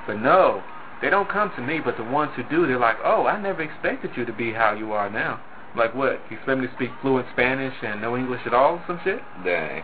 But 0.05 0.19
no, 0.19 0.63
they 1.01 1.09
don't 1.09 1.29
come 1.29 1.51
to 1.55 1.61
me, 1.61 1.79
but 1.79 1.95
the 1.97 2.03
ones 2.03 2.31
who 2.35 2.43
do, 2.43 2.65
they're 2.65 2.79
like, 2.79 2.97
oh, 3.03 3.27
I 3.27 3.39
never 3.39 3.61
expected 3.61 4.11
you 4.17 4.25
to 4.25 4.33
be 4.33 4.51
how 4.51 4.73
you 4.73 4.93
are 4.93 5.09
now. 5.09 5.39
Like 5.77 5.93
what? 5.95 6.19
You 6.29 6.37
expect 6.37 6.59
me 6.59 6.67
to 6.67 6.73
speak 6.73 6.89
fluent 7.01 7.27
Spanish 7.33 7.73
and 7.83 8.01
no 8.01 8.17
English 8.17 8.41
at 8.45 8.53
all, 8.53 8.81
some 8.87 8.99
shit? 9.03 9.21
Dang, 9.45 9.83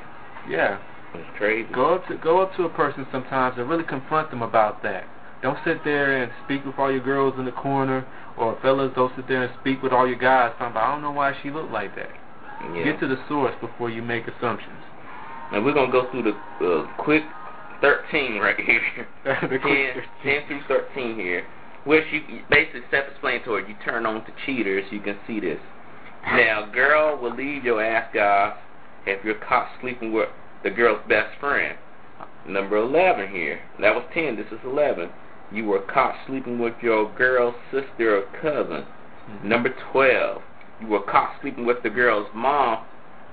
Yeah. 0.50 0.80
it's 1.14 1.38
crazy. 1.38 1.72
Go 1.72 1.96
up 1.96 2.08
to 2.08 2.18
go 2.18 2.42
up 2.42 2.56
to 2.58 2.64
a 2.66 2.70
person 2.70 3.06
sometimes 3.12 3.58
and 3.58 3.70
really 3.70 3.84
confront 3.84 4.30
them 4.32 4.42
about 4.42 4.82
that. 4.84 5.06
Don't 5.44 5.58
sit 5.66 5.84
there 5.84 6.24
and 6.24 6.32
speak 6.46 6.66
with 6.66 6.76
all 6.80 6.90
your 6.92 7.04
girls 7.04 7.36
in 7.38 7.46
the 7.46 7.52
corner, 7.52 8.06
or 8.38 8.58
fellas, 8.62 8.92
don't 8.96 9.14
sit 9.16 9.28
there 9.28 9.44
and 9.44 9.54
speak 9.60 9.84
with 9.84 9.92
all 9.92 10.08
your 10.08 10.18
guys. 10.18 10.52
Talking 10.58 10.72
about, 10.72 10.88
I 10.88 10.92
don't 10.94 11.02
know 11.02 11.12
why 11.12 11.34
she 11.44 11.52
looked 11.52 11.72
like 11.72 11.96
that. 11.96 12.10
Yeah. 12.74 12.84
Get 12.86 13.00
to 13.02 13.08
the 13.08 13.18
source 13.28 13.54
before 13.62 13.90
you 13.90 14.02
make 14.02 14.26
assumptions. 14.28 14.80
and 15.52 15.64
we're 15.64 15.74
gonna 15.74 15.92
go 15.92 16.10
through 16.10 16.24
the 16.24 16.66
uh, 16.66 16.88
quick 16.98 17.24
13 17.82 18.40
right 18.40 18.60
here. 18.60 18.82
The 19.26 19.60
10, 19.60 19.60
quick 19.60 20.06
10 20.24 20.48
through 20.48 20.62
13 20.96 21.16
here. 21.20 21.46
Which 21.84 22.06
you 22.14 22.22
you 22.30 22.42
basically 22.50 22.82
self-explanatory. 22.90 23.68
You 23.68 23.76
turn 23.84 24.06
on 24.06 24.24
to 24.26 24.32
cheaters, 24.46 24.86
you 24.90 25.02
can 25.02 25.18
see 25.28 25.42
this. 25.42 25.60
Now, 26.26 26.70
girl 26.74 27.18
will 27.18 27.36
leave 27.36 27.64
your 27.64 27.84
ass 27.84 28.10
guys 28.14 28.58
if 29.06 29.24
you're 29.24 29.36
caught 29.36 29.70
sleeping 29.82 30.14
with 30.14 30.30
the 30.64 30.70
girl's 30.70 31.02
best 31.08 31.38
friend. 31.40 31.78
Number 32.48 32.78
11 32.78 33.30
here. 33.30 33.60
That 33.80 33.96
was 33.96 34.06
10. 34.14 34.36
This 34.36 34.48
is 34.52 34.60
11. 34.66 35.10
You 35.52 35.66
were 35.66 35.82
caught 35.82 36.16
sleeping 36.26 36.60
with 36.60 36.74
your 36.82 37.14
girl's 37.16 37.56
sister 37.72 38.18
or 38.18 38.24
cousin. 38.42 38.86
Hmm. 39.26 39.48
Number 39.48 39.74
12. 39.92 40.42
You 40.82 40.88
were 40.88 41.04
caught 41.04 41.36
sleeping 41.42 41.66
with 41.66 41.84
the 41.84 41.90
girl's 41.90 42.28
mom. 42.34 42.86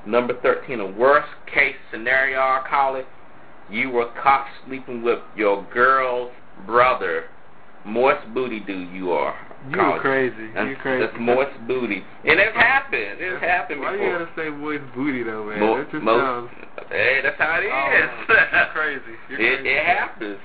Number 0.07 0.39
13. 0.41 0.81
A 0.81 0.87
worst 0.87 1.29
case 1.53 1.77
scenario, 1.91 2.39
I 2.39 2.65
call 2.69 2.97
it. 2.97 3.07
You 3.71 3.91
were 3.91 4.11
caught 4.23 4.47
sleeping 4.67 5.03
with 5.03 5.21
your 5.37 5.67
girl's 5.73 6.33
brother. 6.67 7.25
Moist 7.85 8.27
booty 8.35 8.61
dude 8.61 8.93
you 8.93 9.13
are. 9.13 9.35
You 9.69 9.99
crazy. 10.01 10.51
That's, 10.55 10.69
You 10.69 10.77
crazy. 10.77 11.05
that's 11.05 11.17
moist 11.21 11.53
booty. 11.67 12.03
And 12.25 12.41
it's 12.41 12.57
happened. 12.57 13.21
It's 13.21 13.43
happened 13.43 13.81
Why 13.81 13.93
before. 13.93 14.07
you 14.07 14.13
gotta 14.13 14.31
say 14.37 14.49
moist 14.49 14.85
booty 14.95 15.23
though, 15.23 15.45
man? 15.45 15.61
Mo- 15.61 15.77
that 15.77 15.91
just 15.91 16.03
mo- 16.03 16.19
sounds. 16.19 16.51
Hey, 16.89 17.21
that's 17.23 17.37
how 17.39 17.61
it 17.61 17.69
oh, 17.69 18.05
is. 18.05 18.11
Oh, 18.29 18.35
you're 18.57 18.73
crazy. 18.73 19.17
You're 19.29 19.41
it, 19.41 19.61
crazy. 19.61 19.69
it 19.69 19.85
happens. 19.85 20.39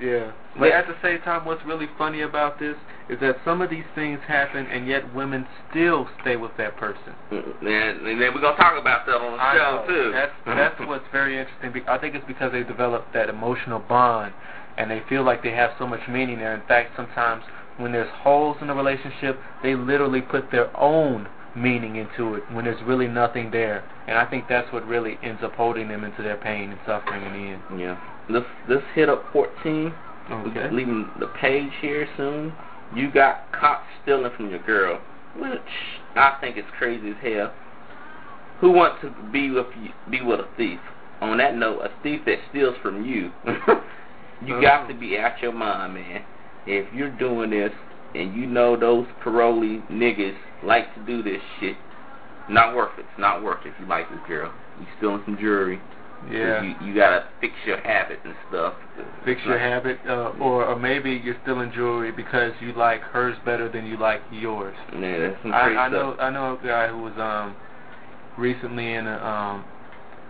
Yeah. 0.00 0.32
But 0.58 0.72
at 0.72 0.86
the 0.86 0.96
same 1.02 1.20
time, 1.20 1.44
what's 1.44 1.64
really 1.64 1.86
funny 1.96 2.22
about 2.22 2.58
this 2.58 2.76
is 3.08 3.20
that 3.20 3.36
some 3.44 3.60
of 3.60 3.70
these 3.70 3.84
things 3.94 4.18
happen, 4.26 4.66
and 4.66 4.86
yet 4.86 5.14
women 5.14 5.46
still 5.70 6.08
stay 6.22 6.36
with 6.36 6.52
that 6.58 6.76
person. 6.76 7.14
Mm-hmm. 7.30 7.66
And, 7.66 8.06
and 8.06 8.20
then 8.20 8.34
we're 8.34 8.40
gonna 8.40 8.56
talk 8.56 8.80
about 8.80 9.06
that 9.06 9.16
on 9.16 9.36
the 9.36 9.42
I 9.42 9.56
show 9.56 9.76
know. 9.76 9.86
too. 9.86 10.12
That's 10.12 10.32
that's 10.46 10.80
what's 10.88 11.04
very 11.12 11.38
interesting. 11.38 11.84
I 11.88 11.98
think 11.98 12.14
it's 12.14 12.26
because 12.26 12.52
they 12.52 12.62
developed 12.62 13.12
that 13.14 13.28
emotional 13.28 13.78
bond, 13.80 14.32
and 14.80 14.90
they 14.90 15.02
feel 15.10 15.22
like 15.22 15.42
they 15.42 15.50
have 15.52 15.72
so 15.78 15.86
much 15.86 16.00
meaning 16.08 16.38
there. 16.38 16.54
In 16.54 16.66
fact, 16.66 16.92
sometimes 16.96 17.44
when 17.76 17.92
there's 17.92 18.08
holes 18.22 18.56
in 18.62 18.68
the 18.68 18.74
relationship, 18.74 19.38
they 19.62 19.74
literally 19.74 20.22
put 20.22 20.50
their 20.50 20.74
own 20.74 21.28
meaning 21.54 21.96
into 21.96 22.34
it 22.34 22.42
when 22.52 22.64
there's 22.64 22.82
really 22.86 23.06
nothing 23.06 23.50
there. 23.50 23.84
And 24.08 24.16
I 24.16 24.24
think 24.24 24.46
that's 24.48 24.72
what 24.72 24.86
really 24.86 25.18
ends 25.22 25.42
up 25.44 25.52
holding 25.52 25.88
them 25.88 26.02
into 26.02 26.22
their 26.22 26.38
pain 26.38 26.70
and 26.70 26.80
suffering 26.86 27.22
in 27.24 27.32
the 27.32 27.48
end. 27.50 27.80
Yeah. 27.80 28.00
Let's 28.30 28.46
let's 28.70 28.84
hit 28.94 29.10
up 29.10 29.24
14. 29.32 29.92
Okay. 30.30 30.50
We're 30.54 30.72
leaving 30.72 31.10
the 31.18 31.26
page 31.26 31.72
here 31.82 32.08
soon. 32.16 32.54
You 32.96 33.12
got 33.12 33.52
caught 33.52 33.84
stealing 34.02 34.32
from 34.34 34.48
your 34.48 34.62
girl, 34.62 34.98
which 35.36 35.60
I 36.14 36.38
think 36.40 36.56
is 36.56 36.64
crazy 36.78 37.10
as 37.10 37.16
hell. 37.20 37.52
Who 38.60 38.70
wants 38.70 39.02
to 39.02 39.14
be 39.30 39.50
with 39.50 39.66
you, 39.82 39.90
be 40.10 40.22
with 40.22 40.40
a 40.40 40.48
thief? 40.56 40.80
On 41.20 41.36
that 41.36 41.54
note, 41.54 41.80
a 41.80 41.90
thief 42.02 42.20
that 42.24 42.38
steals 42.50 42.76
from 42.82 43.04
you, 43.04 43.30
you 44.56 44.62
got 44.62 44.88
to 44.88 44.94
be 44.94 45.18
out 45.18 45.40
your 45.40 45.52
mind, 45.52 45.94
man. 45.94 46.24
If 46.66 46.92
you're 46.92 47.16
doing 47.18 47.50
this 47.50 47.72
and 48.14 48.34
you 48.34 48.46
know 48.46 48.76
those 48.78 49.06
parolee 49.24 49.86
niggas 49.90 50.36
like 50.64 50.94
to 50.94 51.06
do 51.06 51.22
this 51.22 51.40
shit, 51.58 51.76
not 52.48 52.74
worth 52.74 52.98
it. 52.98 53.02
It's 53.02 53.20
not 53.20 53.42
worth 53.42 53.64
it 53.64 53.68
if 53.68 53.74
you 53.80 53.86
like 53.86 54.08
this 54.10 54.18
girl. 54.26 54.52
You 54.80 54.86
stealing 54.98 55.22
some 55.24 55.36
jewelry. 55.36 55.80
Yeah. 56.30 56.62
You, 56.62 56.74
you 56.86 56.94
gotta 56.94 57.28
fix 57.40 57.54
your 57.66 57.80
habit 57.80 58.18
and 58.24 58.34
stuff. 58.50 58.74
Fix 59.24 59.40
your 59.46 59.58
habit, 59.58 59.98
uh, 60.06 60.32
or, 60.38 60.66
or 60.66 60.78
maybe 60.78 61.18
you're 61.24 61.36
stealing 61.42 61.72
jewelry 61.74 62.12
because 62.12 62.52
you 62.60 62.74
like 62.74 63.00
hers 63.00 63.36
better 63.46 63.70
than 63.72 63.86
you 63.86 63.96
like 63.96 64.20
yours. 64.30 64.76
Yeah, 64.92 65.18
that's 65.18 65.42
some 65.42 65.54
I, 65.54 65.62
crazy 65.62 65.78
I 65.78 65.88
know 65.88 66.12
stuff. 66.12 66.22
I 66.22 66.30
know 66.30 66.58
a 66.62 66.66
guy 66.66 66.88
who 66.88 66.98
was 66.98 67.14
um 67.16 67.56
recently 68.36 68.92
in 68.92 69.06
a 69.06 69.16
um 69.16 69.64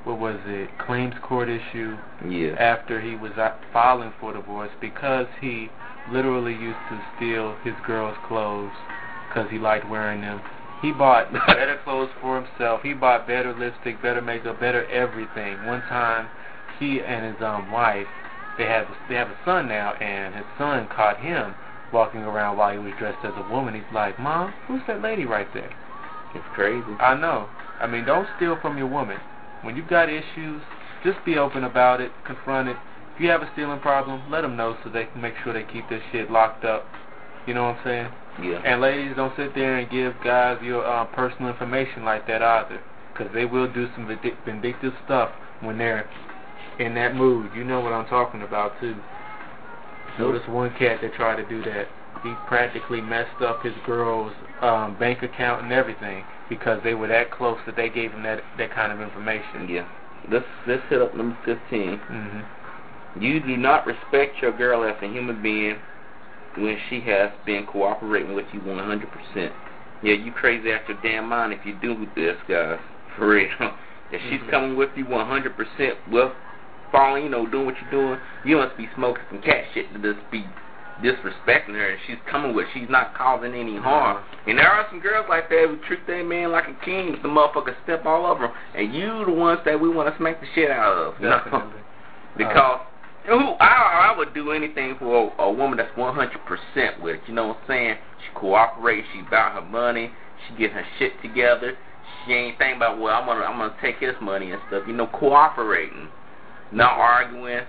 what 0.05 0.19
was 0.19 0.39
it 0.47 0.71
claims 0.79 1.15
court 1.23 1.49
issue 1.49 1.97
Yeah. 2.27 2.55
after 2.59 3.01
he 3.01 3.17
was 3.17 3.33
filing 3.73 4.13
for 4.21 4.33
divorce 4.33 4.71
because 4.81 5.27
he 5.41 5.71
literally 6.11 6.55
used 6.55 6.79
to 6.89 7.01
steal 7.17 7.57
his 7.63 7.75
girl's 7.87 8.17
clothes 8.27 8.73
because 9.29 9.51
he 9.51 9.59
liked 9.59 9.89
wearing 9.89 10.21
them. 10.21 10.41
He 10.81 10.93
bought 10.93 11.33
better 11.47 11.79
clothes 11.85 12.11
for 12.21 12.41
himself. 12.43 12.83
He 12.83 12.95
bought 12.95 13.27
better 13.27 13.53
lipstick, 13.53 14.01
better 14.03 14.23
makeup, 14.23 14.59
better 14.59 14.87
everything. 14.87 15.65
One 15.67 15.83
time, 15.83 16.29
he 16.79 17.01
and 17.03 17.25
his 17.35 17.43
um 17.43 17.71
wife, 17.71 18.09
they 18.57 18.67
have 18.67 18.89
they 19.09 19.15
have 19.15 19.29
a 19.29 19.37
son 19.45 19.69
now, 19.69 19.93
and 19.95 20.35
his 20.35 20.47
son 20.59 20.89
caught 20.89 21.19
him 21.19 21.55
walking 21.93 22.23
around 22.23 22.57
while 22.57 22.73
he 22.73 22.79
was 22.79 22.93
dressed 22.99 23.25
as 23.25 23.35
a 23.37 23.53
woman. 23.53 23.75
He's 23.75 23.93
like, 23.93 24.19
"Mom, 24.19 24.55
who's 24.67 24.83
that 24.87 25.03
lady 25.03 25.27
right 25.27 25.53
there?" 25.53 25.71
It's 26.35 26.47
crazy. 26.55 26.97
I 27.01 27.15
know. 27.15 27.49
I 27.81 27.87
mean, 27.87 28.05
don't 28.05 28.29
steal 28.37 28.59
from 28.61 28.79
your 28.79 28.87
woman. 28.87 29.19
When 29.63 29.77
you've 29.77 29.89
got 29.89 30.09
issues, 30.09 30.63
just 31.05 31.19
be 31.25 31.37
open 31.37 31.65
about 31.65 32.01
it, 32.01 32.13
confront 32.27 32.69
it. 32.69 32.77
If 33.15 33.21
you 33.21 33.29
have 33.29 33.43
a 33.43 33.51
stealing 33.53 33.81
problem, 33.81 34.31
let 34.31 34.43
them 34.43 34.57
know 34.57 34.77
so 34.83 34.91
they 34.91 35.07
can 35.07 35.21
make 35.21 35.35
sure 35.43 35.53
they 35.53 35.71
keep 35.71 35.89
this 35.89 36.03
shit 36.13 36.31
locked 36.31 36.65
up. 36.65 36.87
You 37.47 37.55
know 37.55 37.65
what 37.65 37.77
I'm 37.77 37.85
saying? 37.85 38.13
Yeah. 38.43 38.63
And 38.65 38.81
ladies, 38.81 39.17
don't 39.17 39.35
sit 39.37 39.55
there 39.55 39.79
and 39.79 39.91
give 39.91 40.15
guys 40.25 40.59
your 40.63 40.87
uh, 40.87 41.05
personal 41.07 41.51
information 41.51 42.05
like 42.05 42.27
that 42.27 42.43
either, 42.43 42.81
because 43.13 43.33
they 43.35 43.45
will 43.45 43.71
do 43.71 43.89
some 43.95 44.07
vindictive 44.07 44.93
stuff 45.05 45.31
when 45.61 45.79
they're 45.79 46.09
in 46.79 46.95
that 46.95 47.15
mood. 47.15 47.51
You 47.55 47.65
know 47.65 47.81
what 47.81 47.93
I'm 47.93 48.07
talking 48.07 48.43
about 48.43 48.79
too. 48.81 48.97
Notice 50.19 50.47
one 50.49 50.71
cat 50.79 51.01
that 51.03 51.15
tried 51.15 51.37
to 51.37 51.49
do 51.49 51.63
that. 51.65 51.87
He 52.23 52.35
practically 52.47 53.01
messed 53.01 53.41
up 53.41 53.63
his 53.63 53.73
girl's 53.87 54.33
um, 54.61 54.97
bank 54.99 55.23
account 55.23 55.63
and 55.65 55.73
everything 55.73 56.25
because 56.49 56.81
they 56.85 56.95
were 56.95 57.09
that 57.09 57.31
close 57.31 57.59
that 57.67 57.77
they 57.77 57.89
gave 57.89 58.13
him 58.13 58.23
that 58.25 58.43
that 58.59 58.75
kind 58.75 58.93
of 58.93 59.01
information. 59.01 59.69
Yeah. 59.69 59.87
Let's 60.31 60.45
let's 60.67 60.83
hit 60.91 61.01
up 61.01 61.15
number 61.15 61.37
fifteen. 61.45 61.99
hmm 61.99 63.23
You 63.23 63.41
do 63.41 63.57
not 63.57 63.87
respect 63.87 64.37
your 64.43 64.53
girl 64.57 64.85
as 64.85 64.97
a 65.03 65.07
human 65.07 65.43
being 65.43 65.77
when 66.59 66.77
she 66.89 67.01
has 67.03 67.31
been 67.47 67.67
cooperating 67.67 68.35
with 68.35 68.47
you 68.53 68.61
100%. 68.61 69.53
Yeah, 70.03 70.15
you 70.15 70.33
crazy 70.33 70.69
your 70.69 70.81
damn 71.03 71.29
mind 71.29 71.53
if 71.53 71.65
you 71.65 71.75
do 71.81 72.07
this, 72.17 72.37
guys. 72.49 72.79
For 73.17 73.29
real. 73.29 73.49
If 74.13 74.21
she's 74.23 74.41
Mhm. 74.41 74.51
coming 74.51 74.77
with 74.77 74.91
you 74.97 75.05
100%, 75.05 75.97
well, 76.11 76.35
following, 76.91 77.23
you 77.23 77.31
know, 77.31 77.47
doing 77.47 77.65
what 77.65 77.77
you're 77.81 77.91
doing, 77.93 78.19
you 78.45 78.57
must 78.57 78.77
be 78.77 78.89
smoking 78.97 79.23
some 79.31 79.41
cat 79.41 79.67
shit 79.73 79.93
to 79.93 80.01
just 80.01 80.29
be 80.33 80.45
disrespecting 81.03 81.75
her. 81.75 81.91
And 81.91 82.01
she's 82.07 82.17
coming 82.31 82.55
with, 82.55 82.67
she's 82.73 82.89
not 82.89 83.15
causing 83.15 83.55
any 83.55 83.79
uh-huh. 83.79 83.89
harm. 83.89 84.25
And 84.47 84.59
there 84.59 84.69
are 84.69 84.87
some 84.91 85.01
girls 85.01 85.27
like 85.29 85.49
that 85.49 85.67
who 85.69 85.79
treat 85.87 86.07
their 86.07 86.25
man 86.25 86.53
like 86.53 86.65
a 86.69 86.85
king. 86.85 87.17
The 87.23 87.29
motherfucker 87.29 87.75
step 87.85 88.07
all 88.07 88.27
over 88.27 88.47
him. 88.47 88.53
And 88.75 88.95
you 88.95 89.25
the 89.25 89.33
ones 89.33 89.61
that 89.65 89.81
we 89.81 89.89
want 89.89 90.13
to 90.13 90.19
smack 90.19 90.41
the 90.41 90.47
shit 90.55 90.71
out 90.71 90.97
of. 90.97 91.15
You 91.21 91.29
know? 91.29 91.73
Because 92.37 92.81
who 93.27 93.37
I 93.61 94.13
I 94.13 94.19
would 94.19 94.33
do 94.35 94.53
anything 94.53 94.97
for 94.99 95.33
a, 95.39 95.43
a 95.43 95.53
woman 95.53 95.77
that's 95.77 95.97
one 95.97 96.15
hundred 96.15 96.41
percent 96.47 97.03
with 97.03 97.17
it. 97.17 97.21
You 97.27 97.35
know 97.35 97.49
what 97.49 97.59
I'm 97.59 97.69
saying? 97.69 97.97
She 98.19 98.39
cooperates. 98.39 99.07
She 99.13 99.21
about 99.21 99.63
her 99.63 99.69
money. 99.69 100.11
She 100.49 100.57
get 100.57 100.73
her 100.73 100.85
shit 100.99 101.13
together. 101.23 101.77
She 102.25 102.33
ain't 102.33 102.59
thinking 102.59 102.77
about 102.77 102.99
well 102.99 103.15
I'm 103.15 103.27
gonna 103.27 103.45
I'm 103.45 103.59
gonna 103.59 103.77
take 103.81 103.97
his 103.99 104.15
money 104.21 104.53
and 104.53 104.61
stuff. 104.69 104.85
You 104.87 104.95
know, 104.95 105.07
cooperating, 105.07 106.09
not 106.73 106.93
arguing, 106.99 107.65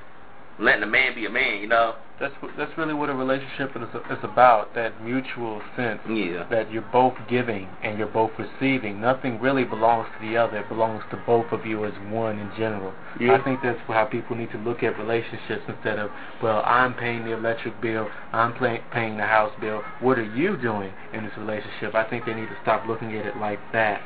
letting 0.60 0.82
the 0.82 0.88
man 0.88 1.16
be 1.16 1.26
a 1.26 1.30
man. 1.30 1.60
You 1.60 1.68
know, 1.68 1.96
that's 2.22 2.36
that's 2.56 2.72
really 2.78 2.94
what 2.94 3.10
a 3.10 3.14
relationship 3.14 3.72
is 3.76 3.82
is 4.12 4.24
about. 4.24 4.74
That 4.76 5.04
mutual 5.04 5.62
sense 5.76 6.00
Yeah. 6.08 6.46
that 6.50 6.72
you're 6.72 6.88
both 6.94 7.16
giving 7.28 7.68
and 7.84 7.98
you're 7.98 8.08
both 8.08 8.32
receiving. 8.38 9.02
Nothing 9.02 9.42
really 9.42 9.66
belongs 9.66 10.08
to 10.14 10.28
the 10.28 10.38
other. 10.38 10.58
It 10.58 10.70
belongs 10.70 11.04
to 11.10 11.18
both 11.26 11.52
of 11.52 11.66
you 11.66 11.84
as 11.86 11.94
one 12.10 12.38
in 12.40 12.52
general. 12.56 12.94
Yeah. 13.20 13.34
I 13.34 13.44
think 13.44 13.62
that's 13.64 13.80
how 13.88 14.06
people 14.06 14.36
need 14.36 14.52
to 14.52 14.60
look 14.60 14.84
at 14.84 14.98
relationships 14.98 15.64
instead 15.68 15.98
of, 15.98 16.12
well, 16.42 16.62
I'm 16.66 16.94
paying 16.94 17.26
the 17.26 17.34
electric 17.34 17.82
bill, 17.82 18.08
I'm 18.32 18.54
play, 18.54 18.82
paying 18.92 19.18
the 19.18 19.26
house 19.26 19.52
bill. 19.60 19.82
What 20.00 20.20
are 20.20 20.36
you 20.36 20.56
doing 20.58 20.94
in 21.14 21.26
this 21.26 21.34
relationship? 21.38 21.96
I 21.96 22.08
think 22.08 22.26
they 22.26 22.36
need 22.36 22.50
to 22.50 22.58
stop 22.62 22.88
looking 22.88 23.18
at 23.18 23.26
it 23.26 23.38
like 23.38 23.60
that. 23.74 24.02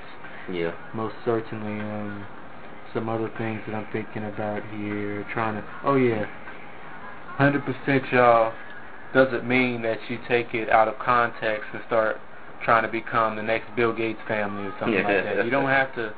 Yeah. 0.49 0.72
Most 0.93 1.16
certainly, 1.26 1.82
um, 1.82 2.26
some 2.93 3.09
other 3.09 3.30
things 3.38 3.61
that 3.68 3.76
I'm 3.76 3.88
thinking 3.91 4.24
about 4.24 4.63
here. 4.72 5.28
Trying 5.34 5.55
to, 5.55 5.68
oh 5.84 5.95
yeah, 5.95 6.26
100% 7.40 8.12
y'all 8.12 8.54
doesn't 9.14 9.48
mean 9.48 9.82
that 9.82 9.98
you 10.10 10.18
take 10.28 10.54
it 10.54 10.70
out 10.70 10.88
of 10.88 10.98
context 11.00 11.66
and 11.74 11.82
start 11.88 12.18
trying 12.64 12.84
to 12.84 12.90
become 12.90 13.36
the 13.36 13.44
next 13.44 13.74
Bill 13.76 13.94
Gates 13.94 14.20
family 14.28 14.64
or 14.66 14.76
something 14.80 14.96
like 15.04 15.24
that. 15.24 15.46
You 15.46 15.52
don't 15.52 15.70
have 15.70 15.94
to 15.96 16.14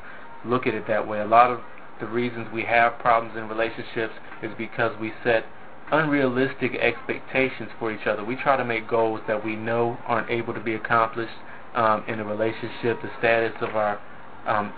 look 0.45 0.65
at 0.67 0.73
it 0.73 0.87
that 0.87 1.07
way. 1.07 1.19
A 1.19 1.25
lot 1.25 1.51
of 1.51 1.59
the 1.99 2.07
reasons 2.07 2.47
we 2.53 2.63
have 2.63 2.97
problems 2.99 3.37
in 3.37 3.47
relationships 3.49 4.13
is 4.41 4.51
because 4.57 4.91
we 4.99 5.11
set 5.23 5.45
unrealistic 5.91 6.75
expectations 6.75 7.69
for 7.79 7.91
each 7.91 8.05
other. 8.07 8.23
We 8.23 8.35
try 8.35 8.57
to 8.57 8.65
make 8.65 8.87
goals 8.87 9.21
that 9.27 9.43
we 9.43 9.55
know 9.55 9.97
aren't 10.05 10.29
able 10.29 10.53
to 10.53 10.59
be 10.59 10.75
accomplished 10.75 11.33
um, 11.75 12.03
in 12.07 12.19
a 12.19 12.23
relationship, 12.23 13.01
the 13.01 13.09
status 13.19 13.53
of 13.61 13.75
our 13.75 13.99
um, 14.45 14.73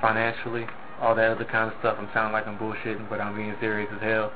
financially, 0.00 0.66
all 1.00 1.14
that 1.14 1.30
other 1.30 1.44
kind 1.44 1.70
of 1.70 1.78
stuff. 1.78 1.96
I'm 1.98 2.08
sounding 2.12 2.32
like 2.32 2.46
I'm 2.46 2.58
bullshitting, 2.58 3.08
but 3.08 3.20
I'm 3.20 3.36
being 3.36 3.54
serious 3.60 3.90
as 3.94 4.02
hell. 4.02 4.32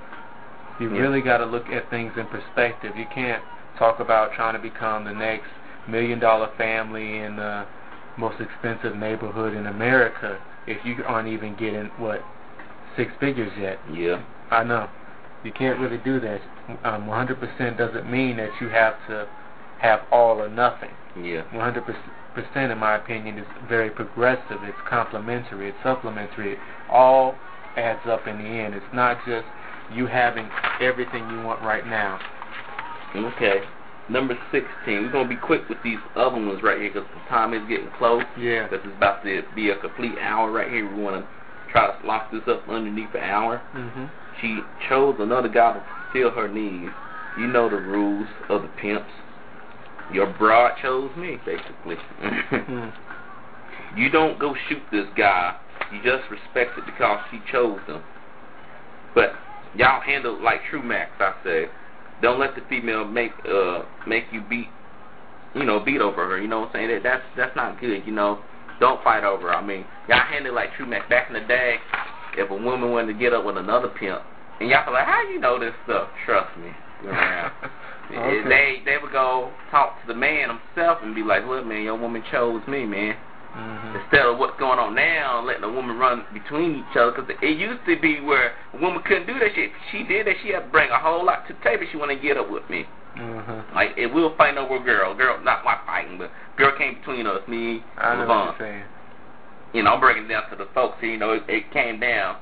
You 0.80 0.88
Yeah. 0.92 1.00
really 1.02 1.20
got 1.20 1.38
to 1.38 1.46
look 1.46 1.70
at 1.70 1.88
things 1.90 2.16
in 2.16 2.26
perspective. 2.26 2.96
You 2.96 3.06
can't 3.06 3.42
talk 3.78 4.00
about 4.00 4.32
trying 4.32 4.54
to 4.54 4.58
become 4.58 5.04
the 5.04 5.12
next 5.12 5.48
million 5.86 6.18
dollar 6.18 6.48
family 6.58 7.18
in 7.18 7.36
the 7.36 7.64
most 8.16 8.40
expensive 8.40 8.96
neighborhood 8.96 9.54
in 9.54 9.66
America 9.66 10.38
if 10.66 10.84
you 10.84 11.04
aren't 11.06 11.28
even 11.28 11.54
getting 11.56 11.86
what 11.98 12.22
six 12.96 13.12
figures 13.20 13.52
yet. 13.58 13.78
Yeah. 13.92 14.22
I 14.50 14.64
know. 14.64 14.88
You 15.44 15.52
can't 15.52 15.78
really 15.78 15.98
do 15.98 16.18
that. 16.20 16.40
Um, 16.84 17.06
100% 17.06 17.76
doesn't 17.78 18.10
mean 18.10 18.36
that 18.36 18.50
you 18.60 18.68
have 18.68 18.94
to 19.08 19.26
have 19.78 20.00
all 20.10 20.40
or 20.42 20.48
nothing. 20.48 20.90
Yeah. 21.22 21.42
100% 21.52 22.70
in 22.72 22.78
my 22.78 22.96
opinion 22.96 23.38
is 23.38 23.46
very 23.68 23.90
progressive. 23.90 24.62
It's 24.62 24.78
complementary. 24.88 25.68
It's 25.68 25.78
supplementary. 25.82 26.52
It 26.52 26.58
all 26.90 27.34
adds 27.76 28.06
up 28.06 28.26
in 28.26 28.38
the 28.38 28.44
end. 28.48 28.74
It's 28.74 28.92
not 28.92 29.18
just 29.26 29.46
you 29.92 30.06
having 30.06 30.48
everything 30.80 31.28
you 31.30 31.42
want 31.42 31.62
right 31.62 31.86
now. 31.86 32.18
Okay. 33.14 33.60
Number 34.08 34.36
16. 34.50 34.64
We're 34.86 35.12
going 35.12 35.28
to 35.28 35.34
be 35.34 35.40
quick 35.40 35.68
with 35.68 35.78
these 35.84 35.98
other 36.16 36.34
ones 36.36 36.60
right 36.62 36.80
here 36.80 36.92
because 36.92 37.08
the 37.14 37.28
time 37.28 37.54
is 37.54 37.62
getting 37.68 37.90
close. 37.98 38.24
Yeah. 38.38 38.68
This 38.68 38.80
is 38.80 38.92
about 38.96 39.22
to 39.24 39.42
be 39.54 39.70
a 39.70 39.76
complete 39.78 40.18
hour 40.20 40.50
right 40.50 40.70
here. 40.70 40.88
We 40.94 41.02
want 41.02 41.22
to 41.24 41.28
try 41.70 41.86
to 41.96 42.06
lock 42.06 42.32
this 42.32 42.42
up 42.48 42.68
underneath 42.68 43.14
an 43.14 43.20
hour. 43.22 43.58
hmm 43.72 44.06
She 44.40 44.60
chose 44.88 45.16
another 45.20 45.48
guy 45.48 45.74
to 45.74 45.84
fulfill 46.12 46.30
her 46.32 46.48
needs. 46.48 46.92
You 47.38 47.46
know 47.46 47.68
the 47.70 47.76
rules 47.76 48.26
of 48.48 48.62
the 48.62 48.68
pimps. 48.80 49.10
Your 50.12 50.26
broad 50.38 50.72
chose 50.82 51.10
me, 51.16 51.38
basically. 51.44 51.96
Mm. 52.50 52.92
you 53.96 54.10
don't 54.10 54.38
go 54.38 54.54
shoot 54.68 54.82
this 54.90 55.06
guy. 55.16 55.56
You 55.92 55.98
just 56.02 56.28
respect 56.30 56.76
it 56.78 56.84
because 56.86 57.20
she 57.30 57.38
chose 57.50 57.80
him. 57.86 58.02
But 59.14 59.32
y'all 59.76 60.00
handle 60.00 60.42
like 60.42 60.60
true 60.70 60.82
max, 60.82 61.10
I 61.18 61.34
say. 61.44 61.64
Don't 62.22 62.38
let 62.38 62.54
the 62.54 62.62
female 62.68 63.04
make 63.04 63.32
uh 63.48 63.82
make 64.06 64.24
you 64.32 64.42
beat 64.48 64.68
you 65.54 65.64
know, 65.64 65.80
beat 65.80 66.00
over 66.00 66.28
her, 66.28 66.40
you 66.40 66.46
know 66.46 66.60
what 66.60 66.68
I'm 66.68 66.74
saying? 66.74 66.88
That 66.88 67.02
that's 67.02 67.22
that's 67.36 67.56
not 67.56 67.80
good, 67.80 68.02
you 68.06 68.12
know. 68.12 68.40
Don't 68.78 69.02
fight 69.02 69.24
over 69.24 69.48
her. 69.48 69.54
I 69.54 69.66
mean, 69.66 69.84
y'all 70.08 70.24
handle 70.24 70.54
like 70.54 70.74
true 70.76 70.86
max. 70.86 71.08
Back 71.08 71.28
in 71.28 71.34
the 71.34 71.46
day, 71.46 71.76
if 72.36 72.50
a 72.50 72.54
woman 72.54 72.90
wanted 72.90 73.12
to 73.12 73.18
get 73.18 73.32
up 73.32 73.44
with 73.44 73.56
another 73.56 73.88
pimp 73.88 74.22
and 74.60 74.70
y'all 74.70 74.84
feel 74.84 74.94
like, 74.94 75.06
How 75.06 75.22
do 75.26 75.32
you 75.32 75.40
know 75.40 75.58
this 75.58 75.74
stuff? 75.84 76.08
Trust 76.26 76.56
me. 76.58 76.70
Okay. 78.10 78.48
They 78.48 78.82
they 78.84 78.96
would 79.00 79.12
go 79.12 79.52
talk 79.70 80.00
to 80.00 80.08
the 80.08 80.18
man 80.18 80.48
himself 80.48 80.98
and 81.00 81.14
be 81.14 81.22
like, 81.22 81.46
Look 81.46 81.64
man, 81.64 81.82
your 81.82 81.96
woman 81.96 82.24
chose 82.28 82.60
me, 82.66 82.84
man 82.84 83.14
hmm 83.52 83.96
instead 83.96 84.26
of 84.26 84.38
what's 84.38 84.58
going 84.58 84.78
on 84.78 84.94
now, 84.94 85.42
letting 85.44 85.64
a 85.64 85.70
woman 85.72 85.98
run 85.98 86.24
between 86.32 86.76
each 86.78 86.96
other. 86.96 87.10
Because 87.12 87.30
it 87.42 87.58
used 87.58 87.80
to 87.86 88.00
be 88.00 88.20
where 88.20 88.52
a 88.72 88.78
woman 88.80 89.02
couldn't 89.02 89.26
do 89.26 89.34
that 89.38 89.50
shit. 89.54 89.70
She 89.90 90.04
did 90.04 90.26
that. 90.26 90.36
She 90.42 90.50
had 90.50 90.60
to 90.66 90.68
bring 90.70 90.90
a 90.90 90.98
whole 90.98 91.24
lot 91.24 91.46
to 91.48 91.54
the 91.54 91.60
table. 91.60 91.84
She 91.90 91.96
want 91.98 92.10
to 92.10 92.18
get 92.18 92.36
up 92.36 92.50
with 92.50 92.68
me. 92.70 92.86
hmm 93.16 93.74
Like, 93.74 93.90
if 93.96 94.12
we 94.14 94.22
were 94.22 94.34
fighting 94.36 94.58
over 94.58 94.76
a 94.76 94.84
girl, 94.84 95.14
girl, 95.14 95.42
not 95.42 95.64
my 95.64 95.76
fighting, 95.86 96.18
but 96.18 96.30
girl 96.56 96.76
came 96.78 96.94
between 96.94 97.26
us, 97.26 97.40
me, 97.48 97.82
I 97.98 98.14
know 98.14 98.20
and 98.20 98.28
what 98.28 98.28
Levon. 98.28 98.44
you're 98.46 98.66
saying. 98.68 98.84
You 99.74 99.82
know, 99.84 99.94
I'm 99.94 100.00
breaking 100.00 100.24
it 100.24 100.28
down 100.28 100.50
to 100.50 100.56
the 100.56 100.66
folks. 100.74 100.98
You 101.02 101.16
know, 101.18 101.32
it, 101.32 101.42
it 101.48 101.70
came 101.72 102.00
down. 102.00 102.36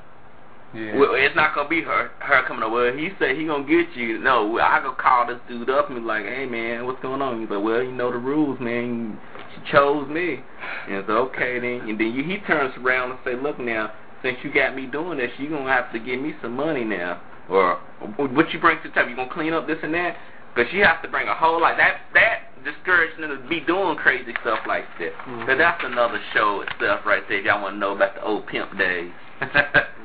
Yeah. 0.74 0.98
Well, 0.98 1.14
it's 1.14 1.34
not 1.34 1.54
gonna 1.54 1.68
be 1.68 1.80
her 1.80 2.10
her 2.20 2.42
coming 2.46 2.62
over. 2.62 2.90
Well, 2.90 2.96
he 2.96 3.08
said 3.18 3.36
he 3.36 3.46
gonna 3.46 3.64
get 3.64 3.96
you. 3.96 4.18
No, 4.18 4.58
I 4.58 4.80
go 4.82 4.92
call 4.92 5.26
this 5.26 5.38
dude 5.48 5.70
up 5.70 5.88
and 5.88 6.00
be 6.00 6.04
like, 6.04 6.24
hey 6.26 6.44
man, 6.44 6.84
what's 6.84 7.00
going 7.00 7.22
on? 7.22 7.40
He's 7.40 7.48
like, 7.48 7.62
well, 7.62 7.82
you 7.82 7.92
know 7.92 8.12
the 8.12 8.18
rules, 8.18 8.60
man. 8.60 9.18
She 9.66 9.72
chose 9.72 10.08
me. 10.08 10.40
And 10.86 10.96
it's 10.96 11.08
okay 11.08 11.58
then. 11.58 11.88
And 11.88 11.98
then 11.98 12.12
he 12.12 12.38
turns 12.46 12.74
around 12.78 13.10
and 13.10 13.18
say, 13.24 13.34
look 13.34 13.58
now, 13.58 13.92
since 14.22 14.38
you 14.42 14.52
got 14.52 14.74
me 14.74 14.86
doing 14.86 15.18
this, 15.18 15.30
you 15.38 15.48
gonna 15.48 15.70
have 15.70 15.92
to 15.92 15.98
give 15.98 16.20
me 16.20 16.34
some 16.42 16.54
money 16.54 16.84
now. 16.84 17.20
Or 17.48 17.76
what 18.16 18.52
you 18.52 18.60
bring 18.60 18.78
to 18.82 18.88
the 18.88 18.94
table? 18.94 19.10
You 19.10 19.16
gonna 19.16 19.32
clean 19.32 19.52
up 19.52 19.66
this 19.66 19.78
and 19.82 19.94
that? 19.94 20.16
Because 20.54 20.70
she 20.70 20.78
has 20.78 20.96
to 21.02 21.08
bring 21.08 21.28
a 21.28 21.34
whole 21.34 21.60
lot. 21.60 21.76
That 21.76 22.00
that 22.14 22.64
discouraging 22.64 23.20
them 23.20 23.42
to 23.42 23.48
be 23.48 23.60
doing 23.60 23.96
crazy 23.96 24.34
stuff 24.40 24.58
like 24.66 24.84
that. 24.98 25.12
Mhm. 25.26 25.46
But 25.46 25.58
that's 25.58 25.82
another 25.84 26.20
show 26.34 26.62
itself 26.62 27.06
right 27.06 27.26
there. 27.28 27.38
If 27.38 27.44
y'all 27.44 27.62
want 27.62 27.76
to 27.76 27.78
know 27.78 27.94
about 27.94 28.14
the 28.14 28.22
old 28.22 28.46
pimp 28.46 28.76
days. 28.76 29.12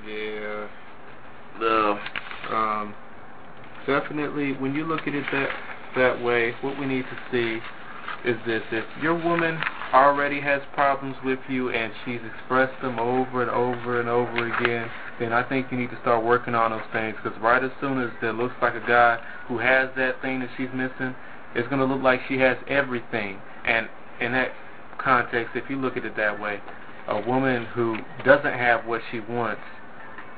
yeah. 0.06 0.68
the 1.60 2.00
Um, 2.52 2.94
definitely, 3.88 4.54
when 4.54 4.76
you 4.76 4.86
look 4.86 5.08
at 5.08 5.16
it 5.16 5.26
that 5.32 5.50
that 5.96 6.22
way, 6.22 6.56
what 6.62 6.78
we 6.78 6.86
need 6.86 7.06
to 7.06 7.18
see 7.32 7.62
is 8.26 8.38
this: 8.46 8.64
if 8.72 8.86
your 9.02 9.16
woman 9.16 9.60
already 9.94 10.42
has 10.42 10.62
problems 10.74 11.16
with 11.24 11.40
you 11.48 11.70
and 11.70 11.94
she's 12.04 12.22
expressed 12.36 12.82
them 12.82 12.98
over 13.00 13.42
and 13.42 13.52
over 13.52 14.00
and 14.00 14.10
over 14.10 14.48
again, 14.58 14.90
then 15.20 15.32
I 15.32 15.48
think 15.48 15.72
you 15.72 15.78
need 15.78 15.92
to 15.92 16.00
start 16.02 16.24
working 16.24 16.56
on 16.56 16.72
those 16.72 16.82
things. 16.92 17.16
Because 17.22 17.40
right 17.40 17.64
as 17.64 17.72
soon 17.80 18.02
as 18.02 18.10
there 18.22 18.34
looks 18.34 18.56
like 18.62 18.76
a 18.76 18.88
guy 18.88 19.20
who 19.48 19.60
has 19.60 19.90
that 19.96 20.22
thing 20.22 20.40
that 20.40 20.50
she's 20.58 20.70
missing, 20.74 21.16
it's 21.56 21.68
going 21.68 21.80
to 21.80 21.86
look 21.86 22.02
like 22.02 22.22
she 22.28 22.40
has 22.40 22.58
everything. 22.68 23.40
And 23.66 23.88
in 24.20 24.32
that 24.32 24.52
context, 24.98 25.56
if 25.56 25.70
you 25.70 25.78
look 25.78 25.98
at 25.98 26.06
it 26.06 26.16
that 26.18 26.40
way, 26.40 26.60
a 27.08 27.22
woman 27.22 27.66
who 27.66 27.98
doesn't 28.26 28.54
have 28.54 28.86
what 28.86 29.02
she 29.12 29.20
wants 29.20 29.62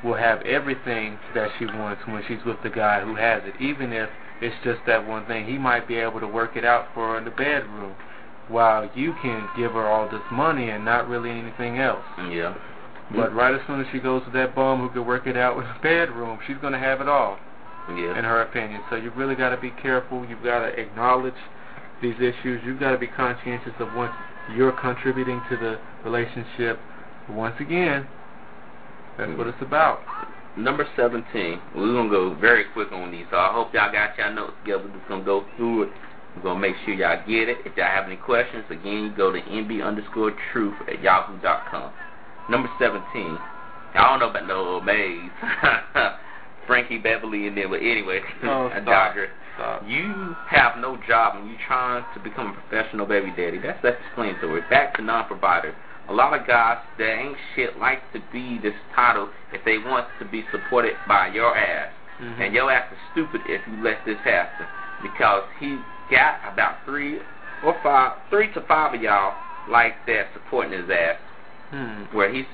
will 0.04 0.16
have 0.16 0.42
everything 0.42 1.18
that 1.34 1.50
she 1.58 1.66
wants 1.66 2.02
when 2.06 2.24
she's 2.28 2.44
with 2.46 2.58
the 2.64 2.70
guy 2.70 3.02
who 3.02 3.16
has 3.16 3.42
it, 3.46 3.60
even 3.62 3.94
if 3.94 4.10
it's 4.42 4.56
just 4.64 4.80
that 4.88 5.08
one 5.08 5.26
thing. 5.26 5.46
He 5.48 5.58
might 5.58 5.88
be 5.88 5.96
able 5.96 6.20
to 6.20 6.28
work 6.28 6.56
it 6.56 6.66
out 6.66 6.88
for 6.94 7.14
her 7.14 7.18
in 7.18 7.26
the 7.26 7.32
bedroom, 7.32 7.96
while 8.48 8.90
you 8.96 9.14
can 9.22 9.48
give 9.58 9.72
her 9.72 9.88
all 9.88 10.10
this 10.10 10.22
money 10.32 10.70
and 10.70 10.86
not 10.86 11.08
really 11.08 11.30
anything 11.32 11.80
else. 11.80 12.04
yeah. 12.30 12.54
But 13.16 13.34
right 13.36 13.54
as 13.54 13.62
soon 13.68 13.82
as 13.82 13.88
she 13.92 14.00
goes 14.00 14.24
to 14.26 14.32
that 14.32 14.56
bum 14.56 14.80
who 14.82 14.90
can 14.90 15.06
work 15.06 15.28
it 15.28 15.38
out 15.38 15.58
in 15.58 15.64
the 15.64 15.80
bedroom, 15.82 16.40
she's 16.48 16.58
going 16.58 16.74
to 16.74 16.80
have 16.80 17.02
it 17.02 17.08
all, 17.08 17.38
Yeah. 17.90 18.18
in 18.18 18.26
her 18.26 18.42
opinion. 18.42 18.82
So 18.90 18.96
you 18.96 19.12
really 19.12 19.36
got 19.36 19.50
to 19.50 19.58
be 19.58 19.70
careful. 19.82 20.26
You've 20.26 20.44
got 20.44 20.60
to 20.62 20.68
acknowledge 20.80 21.36
these 22.02 22.16
issues. 22.16 22.62
You've 22.66 22.80
got 22.80 22.92
to 22.92 22.98
be 22.98 23.08
conscientious 23.08 23.74
of 23.80 23.94
what 23.94 24.12
you're 24.56 24.72
contributing 24.72 25.42
to 25.50 25.56
the 25.58 25.80
relationship. 26.04 26.80
Once 27.30 27.56
again, 27.60 28.08
that's 29.18 29.38
what 29.38 29.48
it's 29.48 29.62
about. 29.62 30.00
Number 30.58 30.88
17. 30.96 31.60
We're 31.76 31.94
going 31.94 32.10
to 32.10 32.16
go 32.16 32.36
very 32.40 32.66
quick 32.74 32.92
on 32.92 33.12
these. 33.12 33.26
So 33.30 33.38
I 33.38 33.52
hope 33.52 33.74
y'all 33.74 33.92
got 33.92 34.18
y'all 34.18 34.34
notes 34.34 34.54
together. 34.64 34.84
We're 34.88 34.98
just 34.98 35.08
going 35.08 35.22
to 35.22 35.26
go 35.26 35.46
through 35.58 35.84
it. 35.84 35.90
We're 36.36 36.44
going 36.44 36.62
to 36.62 36.68
make 36.68 36.76
sure 36.86 36.94
y'all 36.94 37.20
get 37.28 37.50
it. 37.50 37.58
If 37.66 37.76
y'all 37.78 37.88
have 37.88 38.06
any 38.06 38.18
questions, 38.18 38.64
again, 38.70 39.12
you 39.12 39.16
go 39.16 39.32
to 39.32 39.40
nb 39.42 39.86
underscore 39.86 40.34
truth 40.52 40.76
at 40.88 41.02
yahoo.com. 41.02 41.92
Number 42.50 42.70
17. 42.80 43.02
I 43.96 44.10
don't 44.10 44.20
know 44.20 44.30
about 44.30 44.48
no 44.48 44.82
Maze. 44.82 45.32
Frankie 46.68 46.98
Beverly 46.98 47.48
and 47.48 47.58
them, 47.58 47.70
but 47.70 47.80
anyway, 47.82 48.22
Oh, 48.44 48.68
a. 48.74 48.82
Dodger. 48.82 49.30
Stop. 49.56 49.84
You 49.88 50.36
have 50.50 50.78
no 50.80 50.98
job 51.08 51.38
and 51.38 51.48
you're 51.48 51.60
trying 51.66 52.04
to 52.14 52.20
become 52.20 52.48
a 52.48 52.54
professional 52.68 53.06
baby 53.06 53.32
daddy. 53.38 53.58
That's 53.58 53.80
that's 53.82 53.98
explanatory. 54.08 54.62
Back 54.70 54.96
to 54.98 55.02
non-provider. 55.02 55.74
A 56.08 56.14
lot 56.14 56.40
of 56.40 56.46
guys 56.48 56.78
that 56.98 57.18
ain't 57.18 57.38
shit 57.56 57.80
like 57.80 58.12
to 58.14 58.22
be 58.32 58.60
this 58.60 58.76
title 58.96 59.30
if 59.52 59.64
they 59.66 59.78
want 59.78 60.08
to 60.20 60.26
be 60.26 60.46
supported 60.52 60.98
by 61.08 61.28
your 61.28 61.58
ass. 61.58 61.92
Mhm. 62.22 62.40
And 62.40 62.54
your 62.54 62.72
ass 62.72 62.92
is 62.92 62.98
stupid 63.12 63.42
if 63.46 63.62
you 63.68 63.82
let 63.82 64.06
this 64.06 64.20
happen. 64.24 64.68
Because 65.02 65.44
he 65.60 65.80
got 66.10 66.40
about 66.46 66.86
three 66.86 67.22
or 67.62 67.76
five, 67.82 68.14
three 68.30 68.48
to 68.54 68.62
five 68.62 68.94
of 68.94 69.02
y'all 69.02 69.36
like 69.68 70.06
that 70.06 70.28
supporting 70.34 70.72
his 70.72 70.90
ass, 70.90 71.18
Hmm. 71.72 72.04
where 72.12 72.30
he's 72.30 72.46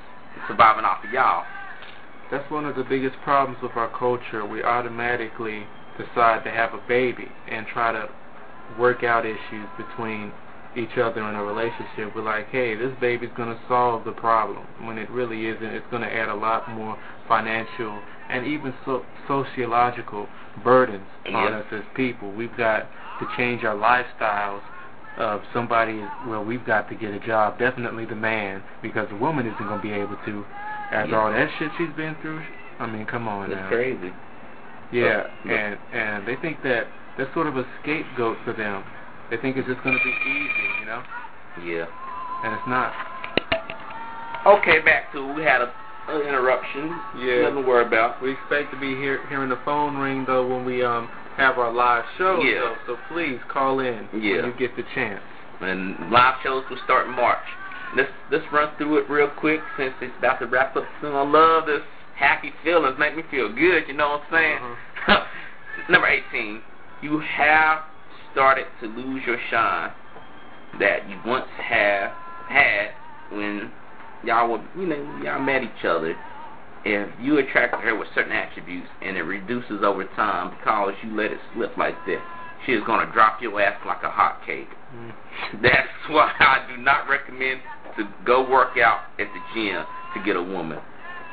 surviving 0.48 0.86
off 0.86 1.04
of 1.04 1.12
y'all. 1.12 1.46
That's 2.30 2.50
one 2.50 2.66
of 2.66 2.76
the 2.76 2.84
biggest 2.84 3.22
problems 3.22 3.62
with 3.62 3.76
our 3.76 3.90
culture. 3.90 4.46
We 4.46 4.64
automatically 4.64 5.68
decide 5.98 6.46
to 6.46 6.52
have 6.52 6.74
a 6.74 6.80
baby 6.88 7.30
and 7.50 7.68
try 7.68 7.92
to 7.92 8.08
work 8.78 9.04
out 9.04 9.26
issues 9.26 9.68
between 9.78 10.32
each 10.76 10.98
other 10.98 11.22
in 11.28 11.36
a 11.36 11.44
relationship. 11.44 12.16
We're 12.16 12.22
like, 12.24 12.48
hey, 12.50 12.76
this 12.76 12.92
baby's 13.00 13.30
going 13.36 13.50
to 13.50 13.60
solve 13.68 14.06
the 14.06 14.12
problem 14.14 14.66
when 14.86 14.98
it 14.98 15.10
really 15.10 15.48
isn't. 15.48 15.64
It's 15.66 15.86
going 15.92 16.04
to 16.04 16.14
add 16.14 16.30
a 16.30 16.36
lot 16.36 16.70
more 16.70 16.98
financial 17.28 18.02
and 18.30 18.46
even 18.46 18.74
so- 18.86 19.06
sociological 19.28 20.28
burdens 20.64 21.06
on 21.28 21.54
us 21.54 21.66
as 21.72 21.82
people. 21.96 22.32
We've 22.32 22.56
got 22.58 22.88
to 23.20 23.28
change 23.38 23.64
our 23.64 23.76
lifestyles 23.76 24.62
of 25.18 25.42
somebody 25.54 26.08
well, 26.26 26.44
we've 26.44 26.66
got 26.66 26.88
to 26.90 26.96
get 26.96 27.14
a 27.14 27.20
job. 27.20 27.60
Definitely 27.60 28.06
the 28.06 28.16
man, 28.16 28.64
because 28.82 29.10
the 29.10 29.18
woman 29.18 29.46
isn't 29.46 29.68
going 29.68 29.82
to 29.82 29.88
be 29.88 29.94
able 29.94 30.16
to. 30.26 30.46
After 30.92 31.12
Yeah. 31.12 31.20
all 31.20 31.32
that 31.32 31.50
shit 31.58 31.72
she's 31.78 31.90
been 31.96 32.16
through, 32.22 32.42
I 32.80 32.86
mean, 32.88 33.06
come 33.06 33.28
on 33.28 33.52
It's 33.52 33.60
now. 33.60 33.68
crazy. 33.68 34.14
Yeah, 34.92 35.24
So, 35.44 35.50
and 35.50 35.78
and 35.94 36.28
they 36.28 36.36
think 36.38 36.62
that 36.64 36.88
that's 37.18 37.34
sort 37.34 37.48
of 37.48 37.58
a 37.58 37.66
scapegoat 37.82 38.38
for 38.44 38.54
them. 38.54 38.84
They 39.32 39.38
think 39.38 39.56
it's 39.56 39.68
just 39.68 39.82
going 39.82 39.98
to 39.98 40.04
be 40.04 40.12
easy, 40.12 40.68
you 40.82 40.86
know, 40.86 41.02
Yeah. 41.64 41.86
and 42.44 42.54
it's 42.54 42.68
not. 42.68 42.92
Okay, 44.46 44.82
back 44.82 45.12
to 45.14 45.34
we 45.34 45.42
had 45.42 45.62
a, 45.62 45.72
a 46.10 46.28
interruption. 46.28 46.90
Yeah. 47.18 47.44
Nothing 47.48 47.64
to 47.64 47.68
worry 47.68 47.86
about. 47.88 48.22
We 48.22 48.34
expect 48.34 48.74
to 48.74 48.80
be 48.80 48.94
hear, 48.96 49.26
hearing 49.30 49.50
the 49.50 49.60
phone 49.64 49.96
ring 49.98 50.26
though 50.28 50.46
when 50.48 50.66
we 50.66 50.84
um 50.84 51.08
have 51.38 51.58
our 51.58 51.72
live 51.72 52.04
show. 52.18 52.42
Yeah. 52.42 52.60
though, 52.60 52.76
so 52.86 52.98
please 53.14 53.40
call 53.48 53.80
in 53.80 54.10
Yeah. 54.14 54.42
when 54.42 54.46
you 54.52 54.54
get 54.60 54.76
the 54.76 54.84
chance. 54.94 55.24
And 55.62 56.12
live 56.12 56.36
shows 56.44 56.64
will 56.70 56.80
start 56.84 57.08
in 57.08 57.14
March. 57.16 57.46
Let's 57.96 58.10
let's 58.32 58.46
run 58.52 58.76
through 58.78 58.98
it 58.98 59.10
real 59.10 59.30
quick 59.30 59.62
since 59.78 59.94
it's 60.02 60.14
about 60.20 60.40
to 60.40 60.48
wrap 60.48 60.76
up 60.76 60.84
soon. 61.00 61.16
I 61.16 61.22
love 61.24 61.68
this 61.68 61.82
happy 62.18 62.52
feelings, 62.64 62.98
make 63.00 63.16
me 63.16 63.24
feel 63.32 63.48
good. 63.48 63.88
You 63.88 63.94
know 63.94 64.10
what 64.10 64.22
I'm 64.22 64.34
saying? 64.34 64.58
Uh-huh. 64.58 65.26
Number 65.90 66.08
18. 66.08 66.62
You 67.02 67.20
have 67.20 67.84
started 68.32 68.66
to 68.82 68.88
lose 68.88 69.22
your 69.26 69.38
shine 69.50 69.92
that 70.80 71.10
you 71.10 71.18
once 71.26 71.48
have 71.58 72.12
had 72.48 72.92
when 73.32 73.72
y'all 74.24 74.52
were, 74.52 74.64
you 74.78 74.88
know, 74.88 75.22
y'all 75.24 75.42
met 75.42 75.64
each 75.64 75.86
other. 75.86 76.16
If 76.84 77.10
you 77.22 77.38
attracted 77.38 77.82
her 77.82 77.96
with 77.96 78.08
certain 78.16 78.32
attributes 78.32 78.88
and 79.02 79.16
it 79.16 79.22
reduces 79.22 79.84
over 79.84 80.04
time 80.16 80.56
because 80.58 80.94
you 81.04 81.16
let 81.16 81.32
it 81.32 81.38
slip 81.54 81.78
like 81.78 81.96
that, 82.08 82.22
she 82.66 82.74
is 82.74 82.84
gonna 82.86 83.12
drop 83.14 83.42
your 83.42 83.60
ass 83.62 83.80
like 83.86 84.04
a 84.04 84.10
hot 84.10 84.42
cake. 84.46 84.70
Mm. 84.96 85.14
That's 85.62 85.88
why 86.10 86.32
I 86.40 86.66
do 86.70 86.82
not 86.82 87.08
recommend 87.08 87.62
to 87.98 88.08
go 88.26 88.50
work 88.50 88.78
out 88.78 89.02
at 89.20 89.28
the 89.34 89.42
gym 89.54 89.86
to 90.16 90.24
get 90.26 90.36
a 90.36 90.44
woman. 90.44 90.80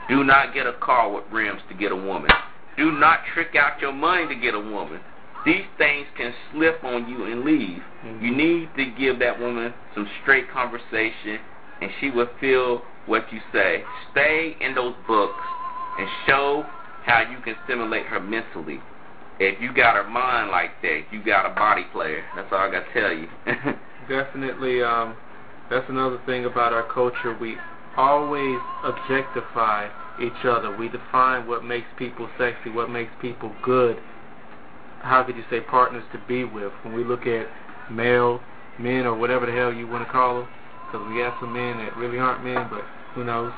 Do 0.09 0.25
not 0.25 0.55
get 0.55 0.67
a 0.67 0.73
car 0.73 1.13
with 1.13 1.25
rims 1.31 1.61
to 1.69 1.75
get 1.75 1.93
a 1.93 1.97
woman. 1.97 2.31
Do 2.77 2.93
not 2.93 3.21
trick 3.35 3.55
out 3.57 3.81
your 3.81 3.93
money 3.93 4.27
to 4.29 4.35
get 4.35 4.55
a 4.55 4.61
woman. 4.61 5.01
These 5.49 5.65
things 5.79 6.07
can 6.15 6.35
slip 6.53 6.85
on 6.85 7.09
you 7.09 7.25
and 7.25 7.43
leave. 7.43 7.83
Mhm. 8.05 8.23
You 8.23 8.31
need 8.33 8.69
to 8.77 8.85
give 8.85 9.19
that 9.21 9.41
woman 9.41 9.73
some 9.95 10.07
straight 10.21 10.51
conversation 10.51 11.41
and 11.81 11.91
she 11.99 12.11
will 12.11 12.29
feel 12.39 12.85
what 13.07 13.33
you 13.33 13.41
say. 13.51 13.83
Stay 14.11 14.57
in 14.61 14.75
those 14.75 14.95
books 15.07 15.43
and 15.99 16.07
show 16.27 16.67
how 17.07 17.21
you 17.21 17.39
can 17.39 17.57
stimulate 17.65 18.05
her 18.07 18.21
mentally. 18.21 18.83
If 19.39 19.59
you 19.63 19.73
got 19.73 19.95
her 19.97 20.05
mind 20.05 20.51
like 20.51 20.83
that, 20.83 21.05
you 21.11 21.23
got 21.23 21.47
a 21.47 21.55
body 21.55 21.85
player. 21.93 22.25
That's 22.37 22.53
all 22.53 22.59
I 22.59 22.71
got 22.71 22.85
to 22.85 22.93
tell 22.93 23.13
you. 23.13 23.29
Definitely, 24.09 24.83
um, 24.83 25.17
that's 25.71 25.89
another 25.89 26.19
thing 26.27 26.45
about 26.45 26.75
our 26.75 26.83
culture. 26.83 27.35
We 27.41 27.57
always 27.97 28.59
objectify 28.85 29.89
each 30.21 30.45
other. 30.45 30.77
We 30.77 30.89
define 30.89 31.47
what 31.47 31.65
makes 31.65 31.87
people 31.97 32.29
sexy, 32.37 32.69
what 32.71 32.91
makes 32.91 33.13
people 33.23 33.55
good. 33.63 33.99
How 35.01 35.23
could 35.25 35.37
you 35.37 35.45
say 35.51 35.61
partners 35.61 36.05
to 36.13 36.21
be 36.27 36.45
with? 36.45 36.73
When 36.83 36.95
we 36.95 37.05
look 37.05 37.27
at 37.27 37.47
male 37.91 38.41
men 38.79 39.07
or 39.07 39.15
whatever 39.17 39.47
the 39.47 39.53
hell 39.53 39.73
you 39.73 39.87
want 39.87 40.05
to 40.07 40.13
call 40.13 40.41
them, 40.41 40.49
because 40.87 41.07
we 41.09 41.19
got 41.23 41.39
some 41.41 41.53
men 41.53 41.79
that 41.79 41.97
really 41.97 42.19
aren't 42.19 42.45
men, 42.45 42.67
but 42.71 42.83
who 43.15 43.25
knows? 43.25 43.53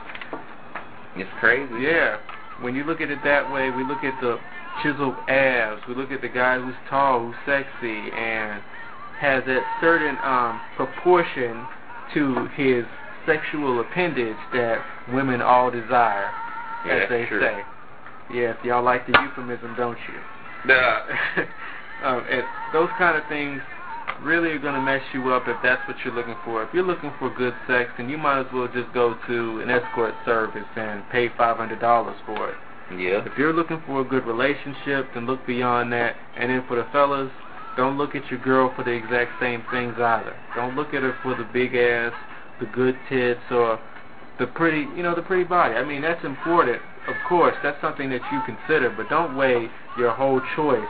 it's 1.17 1.31
crazy. 1.41 1.75
Yeah. 1.81 2.19
When 2.61 2.75
you 2.75 2.85
look 2.85 3.01
at 3.01 3.11
it 3.11 3.19
that 3.25 3.51
way, 3.53 3.71
we 3.71 3.85
look 3.85 4.05
at 4.05 4.21
the 4.21 4.39
chiseled 4.83 5.17
abs. 5.29 5.83
We 5.89 5.95
look 5.95 6.11
at 6.13 6.21
the 6.21 6.29
guy 6.29 6.59
who's 6.61 6.75
tall, 6.89 7.27
who's 7.27 7.35
sexy, 7.47 8.11
and 8.13 8.63
has 9.19 9.45
that 9.47 9.63
certain 9.81 10.17
um, 10.23 10.61
proportion 10.77 11.67
to 12.15 12.47
his 12.55 12.85
sexual 13.27 13.81
appendage 13.81 14.37
that 14.53 14.79
women 15.13 15.43
all 15.43 15.71
desire, 15.71 16.31
Yeah, 16.87 16.93
as 16.95 17.09
they 17.09 17.27
true. 17.27 17.41
say. 17.41 17.63
Yes, 18.33 18.57
y'all 18.65 18.85
like 18.85 19.07
the 19.07 19.19
euphemism, 19.21 19.75
don't 19.77 19.99
you? 20.09 20.21
Duh. 20.67 21.01
um, 22.05 22.25
and 22.31 22.45
those 22.73 22.91
kind 22.99 23.17
of 23.17 23.27
things 23.29 23.61
really 24.23 24.51
are 24.51 24.59
going 24.59 24.75
to 24.75 24.81
mess 24.81 25.03
you 25.13 25.33
up 25.33 25.45
if 25.47 25.57
that's 25.63 25.87
what 25.89 25.97
you're 26.05 26.15
looking 26.15 26.37
for. 26.45 26.63
If 26.63 26.75
you're 26.75 26.85
looking 26.85 27.13
for 27.19 27.31
good 27.31 27.55
sex, 27.67 27.91
then 27.97 28.09
you 28.09 28.19
might 28.19 28.41
as 28.41 28.47
well 28.53 28.69
just 28.69 28.93
go 28.93 29.17
to 29.27 29.61
an 29.61 29.71
escort 29.71 30.15
service 30.25 30.67
and 30.77 31.03
pay 31.11 31.29
$500 31.29 32.15
for 32.27 32.51
it. 32.51 32.57
Yeah. 32.93 33.25
If 33.25 33.39
you're 33.39 33.53
looking 33.53 33.81
for 33.87 34.01
a 34.01 34.05
good 34.05 34.27
relationship, 34.27 35.07
then 35.15 35.27
look 35.27 35.47
beyond 35.47 35.93
that. 35.93 36.17
And 36.37 36.51
then 36.51 36.65
for 36.67 36.77
the 36.77 36.87
fellas, 36.93 37.31
don't 37.77 37.97
look 37.97 38.15
at 38.15 38.29
your 38.31 38.41
girl 38.41 38.73
for 38.75 38.85
the 38.85 38.91
exact 38.91 39.31
same 39.41 39.63
things 39.71 39.95
either. 39.97 40.37
Don't 40.57 40.75
look 40.75 40.89
at 40.89 41.03
her 41.03 41.15
for 41.23 41.35
the 41.35 41.49
big 41.53 41.75
ass, 41.75 42.13
the 42.59 42.67
good 42.67 42.97
tits, 43.09 43.41
or 43.51 43.79
the 44.39 44.47
pretty, 44.49 44.87
you 44.97 45.03
know, 45.03 45.15
the 45.15 45.23
pretty 45.23 45.45
body. 45.45 45.75
I 45.75 45.85
mean, 45.85 46.03
that's 46.03 46.25
important. 46.25 46.83
Of 47.07 47.17
course, 47.27 47.57
that's 47.63 47.81
something 47.81 48.11
that 48.11 48.23
you 48.31 48.41
consider, 48.43 48.91
but 48.91 49.09
don't 49.09 49.37
weigh 49.37 49.69
your 49.97 50.11
whole 50.13 50.41
choice 50.55 50.89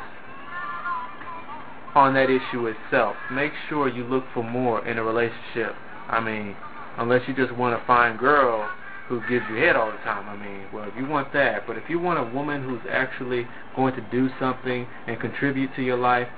on 1.94 2.14
that 2.14 2.30
issue 2.30 2.66
itself. 2.66 3.16
Make 3.30 3.52
sure 3.68 3.88
you 3.88 4.04
look 4.04 4.24
for 4.34 4.42
more 4.42 4.86
in 4.86 4.98
a 4.98 5.02
relationship. 5.02 5.74
I 6.08 6.20
mean, 6.20 6.56
unless 6.98 7.26
you 7.28 7.34
just 7.34 7.54
want 7.56 7.80
a 7.80 7.84
fine 7.86 8.16
girl 8.16 8.70
who 9.08 9.20
gives 9.28 9.44
you 9.50 9.56
head 9.56 9.74
all 9.74 9.90
the 9.90 9.98
time. 9.98 10.28
I 10.28 10.36
mean, 10.36 10.66
well, 10.72 10.88
if 10.88 10.94
you 10.96 11.06
want 11.06 11.32
that, 11.32 11.66
but 11.66 11.76
if 11.76 11.90
you 11.90 11.98
want 11.98 12.20
a 12.20 12.34
woman 12.34 12.62
who's 12.62 12.80
actually 12.88 13.46
going 13.74 13.94
to 13.96 14.00
do 14.10 14.30
something 14.38 14.86
and 15.08 15.20
contribute 15.20 15.74
to 15.74 15.82
your 15.82 15.96
life, 15.96 16.28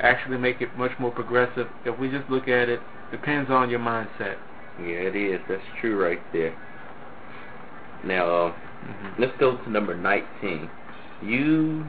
actually 0.00 0.36
make 0.36 0.60
it 0.60 0.76
much 0.76 0.92
more 0.98 1.10
progressive, 1.10 1.68
if 1.86 1.98
we 1.98 2.10
just 2.10 2.28
look 2.28 2.46
at 2.46 2.68
it, 2.68 2.80
depends 3.10 3.50
on 3.50 3.70
your 3.70 3.80
mindset. 3.80 4.36
Yeah, 4.78 5.08
it 5.08 5.16
is. 5.16 5.40
That's 5.48 5.62
true 5.80 6.02
right 6.02 6.20
there. 6.32 6.54
Now, 8.04 8.46
uh, 8.48 8.54
Mm-hmm. 8.82 9.22
let's 9.22 9.32
go 9.38 9.56
to 9.56 9.70
number 9.70 9.96
19. 9.96 10.68
You, 11.22 11.86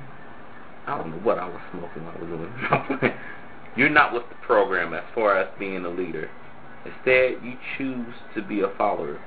I 0.85 0.97
don't 0.97 1.09
know 1.09 1.17
what 1.23 1.39
I 1.39 1.47
was 1.47 1.59
smoking 1.71 2.05
while 2.05 2.15
I 2.15 2.21
was 2.21 2.99
doing 3.01 3.13
You're 3.75 3.89
not 3.89 4.13
with 4.13 4.23
the 4.29 4.35
program 4.45 4.93
as 4.93 5.03
far 5.15 5.39
as 5.41 5.47
being 5.57 5.85
a 5.85 5.89
leader. 5.89 6.29
Instead, 6.85 7.43
you 7.43 7.55
choose 7.77 8.13
to 8.35 8.43
be 8.43 8.61
a 8.61 8.69
follower. 8.77 9.19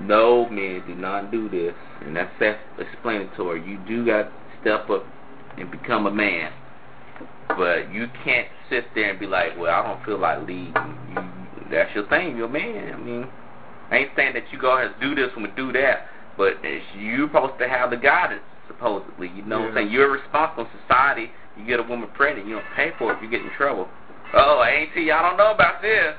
No, 0.00 0.50
men, 0.50 0.82
do 0.86 0.94
not 0.94 1.30
do 1.30 1.48
this. 1.48 1.74
And 2.04 2.14
that's 2.14 2.30
self-explanatory. 2.38 3.66
You 3.66 3.78
do 3.88 4.04
got 4.04 4.24
to 4.24 4.32
step 4.60 4.90
up 4.90 5.06
and 5.56 5.70
become 5.70 6.06
a 6.06 6.10
man. 6.12 6.52
But 7.48 7.90
you 7.90 8.06
can't 8.22 8.48
sit 8.68 8.84
there 8.94 9.10
and 9.10 9.18
be 9.18 9.26
like, 9.26 9.58
well, 9.58 9.72
I 9.72 9.86
don't 9.86 10.04
feel 10.04 10.18
like 10.18 10.40
leading. 10.40 10.74
You, 10.74 11.22
that's 11.70 11.94
your 11.94 12.06
thing. 12.08 12.36
You're 12.36 12.46
a 12.46 12.50
man. 12.50 12.94
I 12.94 12.98
mean, 12.98 13.28
I 13.90 13.96
ain't 13.98 14.10
saying 14.16 14.34
that 14.34 14.44
you 14.52 14.58
go 14.60 14.76
ahead 14.78 14.92
and 14.92 15.00
do 15.00 15.14
this 15.14 15.30
and 15.34 15.42
we 15.44 15.50
do 15.56 15.72
that, 15.72 16.06
but 16.36 16.54
it's 16.62 16.84
you 16.96 17.26
supposed 17.26 17.58
to 17.58 17.68
have 17.68 17.90
the 17.90 17.96
guidance, 17.96 18.42
supposedly. 18.68 19.28
You 19.34 19.42
know 19.42 19.60
what 19.60 19.68
I'm 19.70 19.74
saying? 19.74 19.90
You're 19.90 20.10
responsible 20.12 20.64
in 20.64 20.70
society. 20.86 21.30
You 21.58 21.66
get 21.66 21.80
a 21.80 21.82
woman 21.82 22.08
pregnant, 22.14 22.46
you 22.46 22.54
don't 22.54 22.64
pay 22.76 22.92
for 22.98 23.12
it, 23.12 23.22
you 23.22 23.28
get 23.28 23.42
in 23.42 23.50
trouble. 23.56 23.88
Oh, 24.32 24.62
ain't 24.64 24.94
you? 24.96 25.12
I 25.12 25.22
don't 25.22 25.36
know 25.36 25.50
about 25.52 25.82
this. 25.82 26.14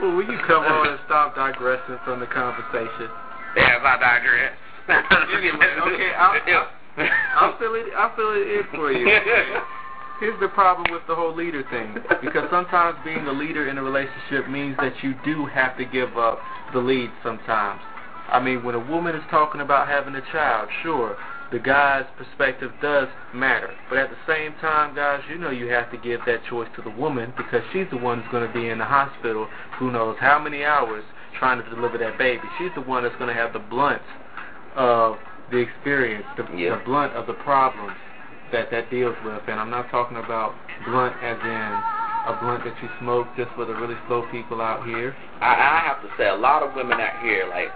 Well, 0.00 0.16
will 0.16 0.24
you 0.24 0.38
come 0.46 0.64
on 0.64 0.88
and 0.88 1.00
stop 1.06 1.34
digressing 1.36 1.98
from 2.04 2.20
the 2.20 2.26
conversation? 2.26 3.10
Yeah, 3.56 3.78
if 3.80 3.84
I 3.84 3.96
digress. 3.96 4.52
Okay, 4.88 6.12
I'll- 6.18 6.36
I'll 7.36 7.58
fill 7.58 7.74
it. 7.74 7.86
I'll 7.96 8.14
fill 8.14 8.32
it 8.32 8.46
in 8.48 8.64
for 8.74 8.92
you. 8.92 9.06
Here's 10.20 10.40
the 10.40 10.48
problem 10.48 10.90
with 10.90 11.02
the 11.06 11.14
whole 11.14 11.34
leader 11.34 11.62
thing. 11.70 11.94
Because 12.22 12.48
sometimes 12.50 12.98
being 13.04 13.26
a 13.26 13.32
leader 13.32 13.68
in 13.68 13.76
a 13.76 13.82
relationship 13.82 14.48
means 14.48 14.76
that 14.78 14.94
you 15.02 15.14
do 15.24 15.44
have 15.46 15.76
to 15.76 15.84
give 15.84 16.16
up 16.16 16.40
the 16.72 16.78
lead 16.78 17.10
sometimes. 17.22 17.80
I 18.28 18.40
mean, 18.40 18.64
when 18.64 18.74
a 18.74 18.80
woman 18.80 19.14
is 19.14 19.22
talking 19.30 19.60
about 19.60 19.88
having 19.88 20.14
a 20.14 20.22
child, 20.32 20.68
sure, 20.82 21.16
the 21.52 21.58
guy's 21.58 22.06
perspective 22.16 22.72
does 22.80 23.08
matter. 23.34 23.70
But 23.88 23.98
at 23.98 24.10
the 24.10 24.16
same 24.26 24.54
time, 24.60 24.96
guys, 24.96 25.20
you 25.28 25.38
know 25.38 25.50
you 25.50 25.68
have 25.68 25.90
to 25.92 25.98
give 25.98 26.20
that 26.26 26.44
choice 26.48 26.68
to 26.76 26.82
the 26.82 26.90
woman 26.90 27.32
because 27.36 27.62
she's 27.72 27.86
the 27.90 27.98
one 27.98 28.22
who's 28.22 28.32
going 28.32 28.46
to 28.46 28.52
be 28.52 28.68
in 28.68 28.78
the 28.78 28.84
hospital 28.84 29.46
who 29.78 29.92
knows 29.92 30.16
how 30.18 30.42
many 30.42 30.64
hours 30.64 31.04
trying 31.38 31.62
to 31.62 31.70
deliver 31.70 31.98
that 31.98 32.18
baby. 32.18 32.42
She's 32.58 32.72
the 32.74 32.80
one 32.80 33.04
that's 33.04 33.14
going 33.16 33.28
to 33.28 33.34
have 33.34 33.52
the 33.52 33.58
blunt 33.60 34.02
of 34.74 35.18
the 35.50 35.58
experience, 35.58 36.24
the, 36.36 36.48
Yeah. 36.56 36.78
the 36.78 36.84
blunt 36.84 37.12
of 37.12 37.26
the 37.26 37.34
problems 37.34 37.92
that 38.52 38.70
that 38.70 38.90
deals 38.90 39.16
with. 39.24 39.42
And 39.48 39.58
I'm 39.58 39.70
not 39.70 39.90
talking 39.90 40.16
about 40.16 40.54
blunt 40.86 41.14
as 41.22 41.38
in 41.42 41.70
a 42.26 42.38
blunt 42.42 42.64
that 42.64 42.74
you 42.82 42.88
smoke 43.00 43.26
just 43.36 43.50
for 43.54 43.64
the 43.64 43.74
really 43.74 43.94
slow 44.08 44.26
people 44.30 44.60
out 44.60 44.84
here. 44.84 45.14
I, 45.40 45.54
I 45.54 45.80
have 45.86 46.02
to 46.02 46.08
say, 46.18 46.28
a 46.28 46.34
lot 46.34 46.62
of 46.62 46.74
women 46.74 46.98
out 47.00 47.22
here, 47.22 47.46
like, 47.48 47.70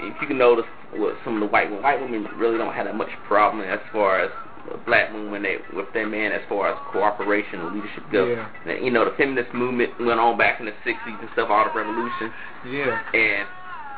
if 0.00 0.16
you 0.20 0.26
can 0.26 0.38
notice 0.38 0.64
with 0.92 1.16
some 1.24 1.34
of 1.34 1.40
the 1.40 1.46
white 1.46 1.68
women, 1.68 1.82
white 1.82 2.00
women 2.00 2.24
really 2.36 2.58
don't 2.58 2.72
have 2.72 2.86
that 2.86 2.96
much 2.96 3.10
problem 3.28 3.64
as 3.64 3.80
far 3.92 4.20
as 4.20 4.30
black 4.86 5.12
women 5.12 5.42
that 5.42 5.56
with 5.74 5.86
their 5.92 6.06
man 6.06 6.32
as 6.32 6.40
far 6.48 6.72
as 6.72 6.78
cooperation 6.92 7.60
and 7.60 7.74
leadership 7.74 8.04
goes. 8.12 8.36
Yeah. 8.36 8.76
You 8.76 8.90
know, 8.90 9.04
the 9.04 9.16
feminist 9.16 9.52
movement 9.54 9.92
went 10.00 10.20
on 10.20 10.36
back 10.36 10.60
in 10.60 10.66
the 10.66 10.76
'60s 10.84 11.20
and 11.20 11.28
stuff, 11.32 11.48
all 11.50 11.64
the 11.64 11.72
revolution. 11.72 12.32
Yeah. 12.68 13.00
And 13.14 13.48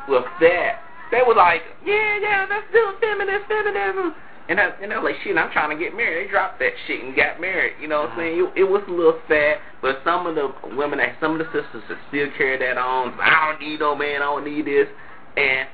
with 0.09 0.25
that, 0.41 0.83
they 1.11 1.21
were 1.27 1.35
like, 1.35 1.63
yeah, 1.85 2.19
yeah, 2.19 2.47
let's 2.49 2.67
do 2.73 2.93
feminist 3.01 3.47
feminism. 3.49 4.15
And 4.49 4.59
I, 4.59 4.75
and 4.83 4.93
I 4.93 4.99
was 4.99 5.13
like, 5.13 5.23
shit, 5.23 5.39
I'm 5.39 5.53
trying 5.53 5.71
to 5.71 5.79
get 5.79 5.97
married. 5.97 6.27
They 6.27 6.31
dropped 6.31 6.59
that 6.59 6.73
shit 6.87 7.03
and 7.03 7.15
got 7.15 7.41
married. 7.41 7.75
You 7.81 7.87
know 7.87 8.03
what 8.03 8.11
I'm 8.11 8.19
saying? 8.19 8.51
It, 8.57 8.63
it 8.63 8.69
was 8.69 8.83
a 8.89 8.91
little 8.91 9.19
sad, 9.29 9.59
but 9.81 10.03
some 10.05 10.27
of 10.27 10.35
the 10.35 10.51
women, 10.75 10.99
that 10.99 11.15
some 11.21 11.39
of 11.39 11.39
the 11.39 11.47
sisters 11.55 11.83
that 11.89 11.99
still 12.09 12.27
carry 12.37 12.59
that 12.59 12.77
on. 12.77 13.15
I 13.23 13.53
don't 13.53 13.63
need 13.63 13.79
no 13.79 13.95
man. 13.95 14.21
I 14.21 14.27
don't 14.27 14.45
need 14.45 14.67
this. 14.67 14.89
And 15.37 15.69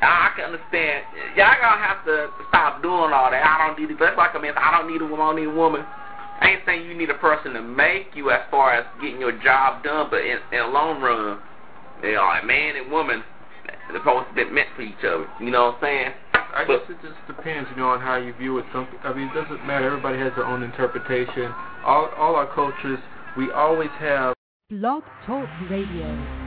I 0.00 0.32
can 0.36 0.52
understand. 0.52 1.04
Y'all 1.36 1.56
gonna 1.60 1.80
have 1.80 2.04
to 2.04 2.28
stop 2.48 2.82
doing 2.82 3.12
all 3.12 3.30
that. 3.30 3.44
I 3.44 3.68
don't 3.68 3.78
need 3.78 3.92
it. 3.92 3.98
That's 4.00 4.16
like 4.16 4.34
a 4.34 4.40
man. 4.40 4.56
I 4.56 4.76
don't 4.76 4.90
need 4.90 5.00
a 5.00 5.06
woman. 5.06 5.20
I 5.20 5.28
don't 5.32 5.36
need 5.36 5.52
a 5.52 5.56
woman. 5.56 5.84
I 6.40 6.50
ain't 6.50 6.62
saying 6.66 6.84
you 6.84 6.96
need 6.96 7.08
a 7.08 7.20
person 7.20 7.54
to 7.54 7.62
make 7.62 8.12
you 8.14 8.30
as 8.30 8.42
far 8.50 8.72
as 8.74 8.84
getting 9.00 9.20
your 9.20 9.32
job 9.40 9.82
done, 9.82 10.08
but 10.10 10.20
in, 10.20 10.36
in 10.52 10.58
the 10.60 10.68
long 10.68 11.00
run, 11.00 11.38
they 12.02 12.14
are 12.14 12.44
man 12.44 12.76
and 12.76 12.92
woman. 12.92 13.22
They're 13.88 14.00
supposed 14.00 14.28
to 14.28 14.34
be 14.34 14.50
meant 14.50 14.68
for 14.76 14.82
each 14.82 15.00
other. 15.00 15.26
You 15.40 15.50
know 15.50 15.66
what 15.66 15.74
I'm 15.76 15.80
saying? 15.80 16.12
I 16.56 16.64
guess 16.64 16.80
it 16.88 16.96
just 17.02 17.20
depends, 17.26 17.68
you 17.70 17.76
know, 17.76 17.88
on 17.88 18.00
how 18.00 18.16
you 18.16 18.32
view 18.32 18.56
it. 18.58 18.64
Some, 18.72 18.88
I 19.04 19.12
mean, 19.12 19.28
it 19.28 19.34
doesn't 19.34 19.66
matter. 19.66 19.86
Everybody 19.86 20.18
has 20.18 20.32
their 20.36 20.46
own 20.46 20.62
interpretation. 20.62 21.52
All, 21.84 22.08
all 22.16 22.34
our 22.34 22.52
cultures, 22.54 22.98
we 23.36 23.50
always 23.52 23.90
have. 24.00 24.32
Blog 24.70 25.02
Talk 25.26 25.48
Radio. 25.68 26.45